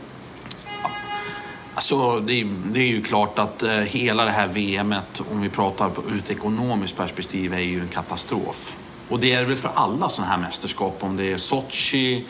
[1.74, 5.86] Alltså, det, det, är ju klart att eh, hela det här VMet, om vi pratar
[5.86, 8.76] ur ett ekonomiskt perspektiv, är ju en katastrof.
[9.08, 12.26] Och det är det väl för alla sådana här mästerskap, om det är Sochi,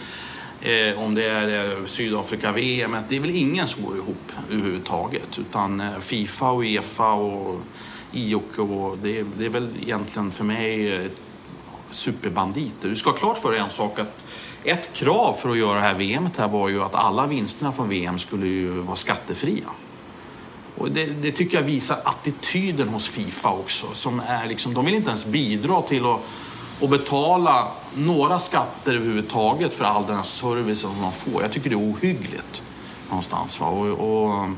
[0.65, 2.97] eh, om det är eh, Sydafrika-VM.
[3.09, 5.39] Det är väl ingen som går ihop överhuvudtaget.
[5.39, 7.61] Utan eh, Fifa och Uefa och
[8.13, 11.11] IOK och det, det är väl egentligen för mig eh,
[11.91, 12.89] superbanditer.
[12.89, 14.25] Du ska ha klart för dig en sak att
[14.65, 17.89] ett krav för att göra det här VMet här var ju att alla vinsterna från
[17.89, 19.69] VM skulle ju vara skattefria.
[20.77, 23.87] Och det, det, tycker jag visar attityden hos Fifa också.
[23.93, 26.21] Som är liksom, de vill inte ens bidra till att,
[26.85, 31.43] att betala några skatter överhuvudtaget för all den här servicen som de får.
[31.43, 32.63] Jag tycker det är ohyggligt
[33.09, 33.61] någonstans.
[33.61, 33.67] Va?
[33.67, 34.49] Och, och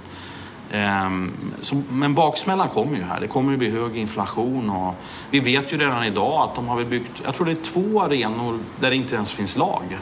[0.70, 3.20] Ehm, så, men baksmällan kommer ju här.
[3.20, 4.94] Det kommer ju bli hög inflation och
[5.30, 8.58] vi vet ju redan idag att de har byggt, jag tror det är två arenor
[8.80, 9.98] där det inte ens finns lag.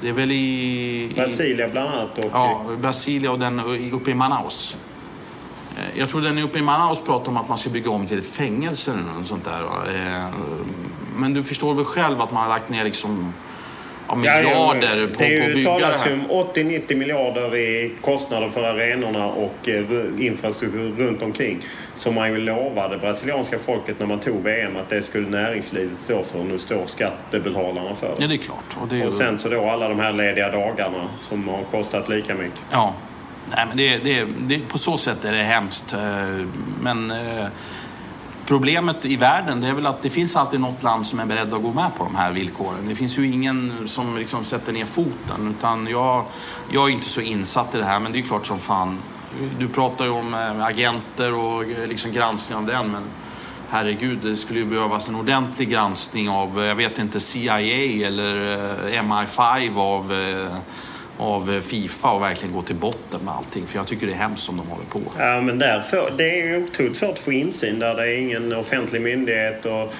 [0.00, 1.12] Det är väl i...
[1.14, 2.18] Brasilia bland annat?
[2.18, 2.30] Och...
[2.32, 3.60] Ja, Brasilia och den
[3.92, 4.76] uppe i Manaus.
[5.76, 8.18] Eh, jag tror den uppe i Manaus pratar om att man ska bygga om till
[8.18, 9.62] ett fängelse eller något sånt där.
[9.96, 10.32] Ehm,
[11.18, 13.32] men du förstår väl själv att man har lagt ner liksom
[14.08, 16.08] ja, miljarder ja, på, det på att bygga det här.
[16.08, 19.84] Det om 80-90 miljarder i kostnader för arenorna och eh,
[20.18, 21.60] infrastruktur runt omkring.
[21.94, 26.22] Som man ju lovade brasilianska folket när man tog VM att det skulle näringslivet stå
[26.22, 26.38] för.
[26.38, 28.14] Nu står skattebetalarna för det.
[28.18, 28.76] Ja, det är klart.
[28.80, 29.06] Och, det är...
[29.06, 32.60] och sen så då alla de här lediga dagarna som har kostat lika mycket.
[32.70, 32.94] Ja,
[33.56, 35.92] Nej, men det, det, det, på så sätt är det hemskt.
[35.92, 36.46] Eh,
[36.80, 37.46] men eh,
[38.48, 41.54] Problemet i världen det är väl att det finns alltid något land som är beredd
[41.54, 42.88] att gå med på de här villkoren.
[42.88, 45.54] Det finns ju ingen som liksom sätter ner foten.
[45.58, 46.24] Utan jag,
[46.70, 48.98] jag är inte så insatt i det här, men det är klart som fan.
[49.58, 53.02] Du pratar ju om eh, agenter och eh, liksom granskning av den, men
[53.68, 57.58] herregud, det skulle ju behövas en ordentlig granskning av, eh, jag vet inte, CIA
[58.06, 58.34] eller
[59.02, 60.12] MI5 av
[61.18, 63.66] av Fifa och verkligen gå till botten med allting.
[63.66, 65.00] För jag tycker det är hemskt som de håller på.
[65.18, 69.02] Ja, men därför, det är otroligt svårt att få insyn där det är ingen offentlig
[69.02, 69.66] myndighet.
[69.66, 69.94] Och,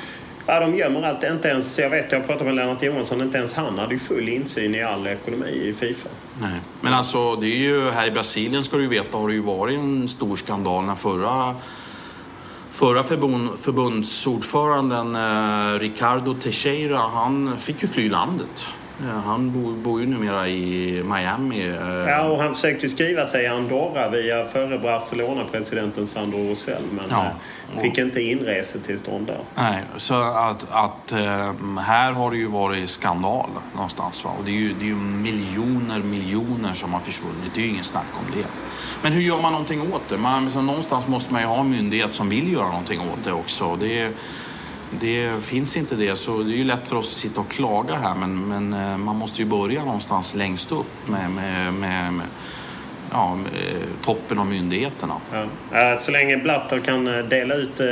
[0.47, 1.25] ja, de gömmer allt.
[1.25, 4.29] Inte ens, jag vet, jag pratade med Lennart Johansson, inte ens han hade ju full
[4.29, 6.09] insyn i all ekonomi i Fifa.
[6.41, 9.35] Nej, men alltså det är ju, här i Brasilien ska du ju veta har det
[9.35, 11.55] ju varit en stor skandal när förra
[12.71, 18.67] Förra förbund, förbundsordföranden eh, Ricardo Teixeira, han fick ju fly landet
[19.25, 21.69] han bor, bor ju numera i Miami.
[21.69, 21.75] eh,
[22.09, 27.25] Ja, och han försökte skriva sig i Andorra via förre Barcelona-presidenten Sandro Rosell men Ja.
[27.77, 29.41] eh, fick inte inresetillstånd där.
[29.55, 34.25] Nej, så att, att eh, här har det ju varit skandal någonstans.
[34.25, 34.31] Va?
[34.39, 37.51] Och det är, ju, det är ju miljoner, miljoner som har försvunnit.
[37.55, 38.47] Det är ju ingen snack om det.
[39.03, 40.19] Men hur gör man någonting åt det?
[40.19, 43.33] Man, så någonstans måste man ju ha en myndighet som vill göra någonting åt det
[43.33, 43.77] också.
[43.77, 44.11] Det,
[44.91, 47.95] det finns inte det, så det är ju lätt för oss att sitta och klaga
[47.95, 48.15] här.
[48.15, 52.27] Men, men eh, man måste ju börja någonstans längst upp med, med, med, med
[53.13, 53.53] ja, med
[54.05, 55.15] toppen av myndigheterna.
[55.73, 55.99] Ja.
[55.99, 57.81] Så länge Blatter kan eh, dela ut...
[57.81, 57.87] Eh,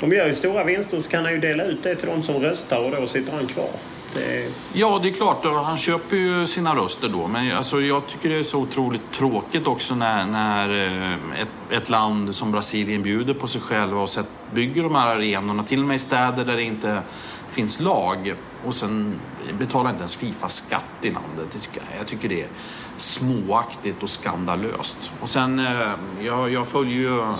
[0.00, 2.34] de gör ju stora vinster så kan han ju dela ut det till de som
[2.34, 3.70] röstar och då sitter han kvar.
[4.14, 5.44] Det, eh, Ja, det är klart.
[5.44, 7.26] Han köper ju sina röster då.
[7.26, 11.88] Men alltså, jag tycker det är så otroligt tråkigt också när, när eh, ett, ett
[11.88, 15.86] land som Brasilien bjuder på sig själva och sett, bygger de här arenorna, till och
[15.86, 17.02] med i städer där det inte
[17.50, 18.34] finns lag.
[18.66, 19.20] Och sen
[19.58, 21.46] betalar inte ens Fifa skatt i landet.
[21.52, 22.48] Det tycker jag, jag tycker det är
[22.96, 25.10] småaktigt och skandalöst.
[25.20, 27.34] Och sen, eh, jag, jag följer ju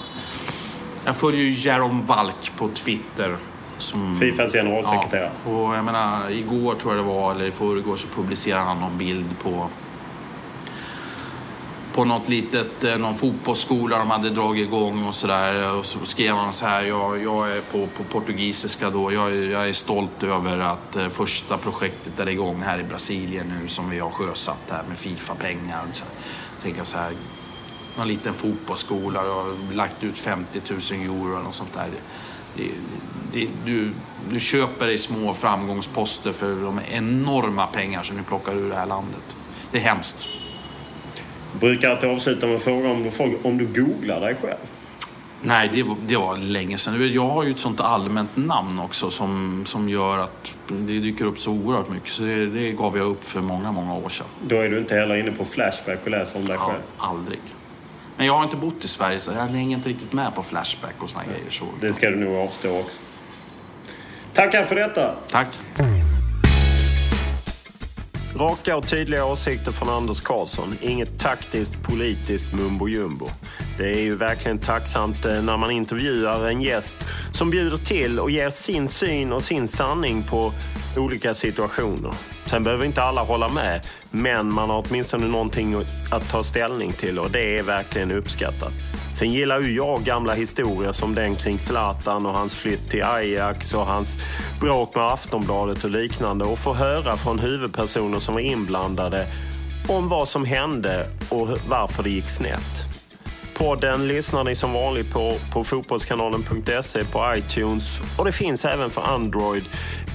[1.06, 3.36] jag följer ju Jerome Valk på Twitter.
[3.84, 5.30] Som, Fifas generalsekreterare.
[5.46, 8.80] Ja, och jag menar, igår tror jag det var, eller i förrgår, så publicerade han
[8.80, 9.68] någon bild på
[11.94, 15.78] på något litet, eh, någon fotbollsskola de hade dragit igång och sådär.
[15.78, 19.50] Och så skrev han så här, jag, jag är på, på portugisiska då, jag, är-
[19.50, 23.90] jag är stolt över att eh, första projektet är igång här i Brasilien nu som
[23.90, 25.82] vi har sjösatt här med Fifa-pengar.
[25.92, 26.04] Så
[26.56, 27.12] jag tänker så här,
[27.96, 31.88] någon liten fotbollsskola och har lagt ut 50 000 euro eller något sånt där.
[32.56, 33.90] Det, det, det, du,
[34.30, 38.86] du köper dig små framgångsposter för de enorma pengar som du plockar ur det här
[38.86, 39.36] landet.
[39.72, 40.28] Det är hemskt.
[41.60, 43.10] brukar alltid avsluta med att fråga om
[43.42, 44.56] om du googlar dig själv.
[45.46, 47.12] Nej, det var, det var länge sedan.
[47.12, 51.38] Jag har ju ett sånt allmänt namn också som, som gör att det dyker upp
[51.38, 52.10] så oerhört mycket.
[52.10, 54.26] Så det, det gav jag upp för många, många år sedan.
[54.48, 56.82] Då är du inte heller inne på Flashback och läser om dig Ja, själv.
[56.98, 57.38] aldrig.
[58.16, 60.94] Men jag har inte bott i Sverige så jag hänger inte riktigt med på Flashback
[60.98, 61.50] och såna grejer.
[61.50, 61.64] Så.
[61.80, 63.00] Det ska du nog avstå också.
[64.34, 65.14] Tackar för detta!
[65.30, 65.48] Tack.
[68.36, 70.78] Raka och tydliga åsikter från Anders Karlsson.
[70.80, 73.28] Inget taktiskt politiskt mumbo jumbo.
[73.78, 76.96] Det är ju verkligen tacksamt eh, när man intervjuar en gäst
[77.32, 80.52] som bjuder till och ger sin syn och sin sanning på
[80.96, 82.14] olika situationer.
[82.46, 83.80] Sen behöver inte alla hålla med,
[84.10, 88.72] men man har åtminstone någonting att ta ställning till och det är verkligen uppskattat.
[89.14, 93.74] Sen gillar ju jag gamla historier som den kring Zlatan och hans flytt till Ajax
[93.74, 94.18] och hans
[94.60, 99.26] bråk med Aftonbladet och liknande och få höra från huvudpersoner som var inblandade
[99.88, 102.84] om vad som hände och varför det gick snett.
[103.54, 109.02] Podden lyssnar ni som vanligt på, på fotbollskanalen.se, på iTunes och det finns även för
[109.02, 109.64] Android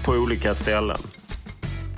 [0.06, 1.00] på olika ställen.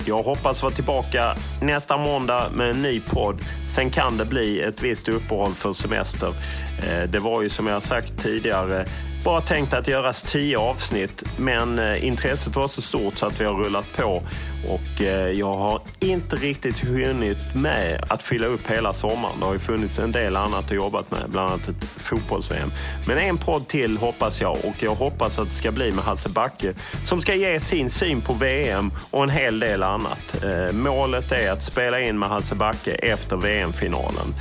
[0.06, 3.40] Jag hoppas vara tillbaka nästa måndag med en ny podd.
[3.66, 6.34] Sen kan det bli ett visst uppehåll för semester.
[6.78, 8.86] Eh, det var ju som jag sagt tidigare
[9.24, 13.44] bara tänkt att göras tio avsnitt men eh, intresset var så stort så att vi
[13.44, 14.22] har rullat på
[14.68, 19.40] och eh, jag har inte riktigt hunnit med att fylla upp hela sommaren.
[19.40, 22.72] Det har ju funnits en del annat att jobba med, bland annat ett fotbolls-VM.
[23.06, 26.28] Men en podd till hoppas jag och jag hoppas att det ska bli med Hasse
[26.28, 26.74] Backe
[27.04, 30.44] som ska ge sin syn på VM och en hel del annat.
[30.44, 34.34] Eh, målet är att spela in med Hasse Backe efter VM-finalen.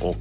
[0.00, 0.16] Och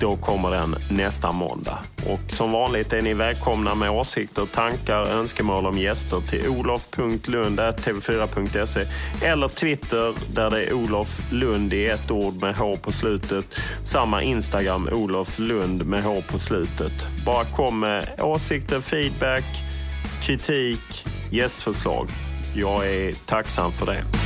[0.00, 1.78] då kommer den nästa måndag.
[2.06, 8.86] Och som vanligt är ni välkomna med åsikter, tankar, önskemål om gäster till olof.lund.tv4.se
[9.26, 13.44] eller Twitter där det är Olof Lund i ett ord med H på slutet.
[13.82, 16.92] Samma Instagram Olof Lund med H på slutet.
[17.26, 19.44] Bara kom med åsikter, feedback,
[20.22, 22.08] kritik, gästförslag.
[22.54, 24.25] Jag är tacksam för det.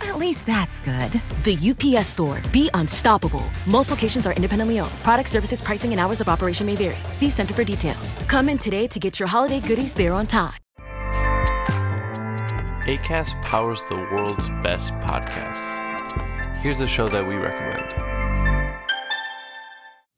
[0.00, 1.12] At least that's good.
[1.44, 2.40] The UPS store.
[2.52, 3.44] Be unstoppable.
[3.66, 4.92] Most locations are independently owned.
[5.02, 6.98] Product services, pricing, and hours of operation may vary.
[7.12, 8.12] See Center for details.
[8.26, 10.54] Come in today to get your holiday goodies there on time.
[12.86, 15.76] ACAST powers the world's best podcasts.
[16.60, 18.19] Here's a show that we recommend.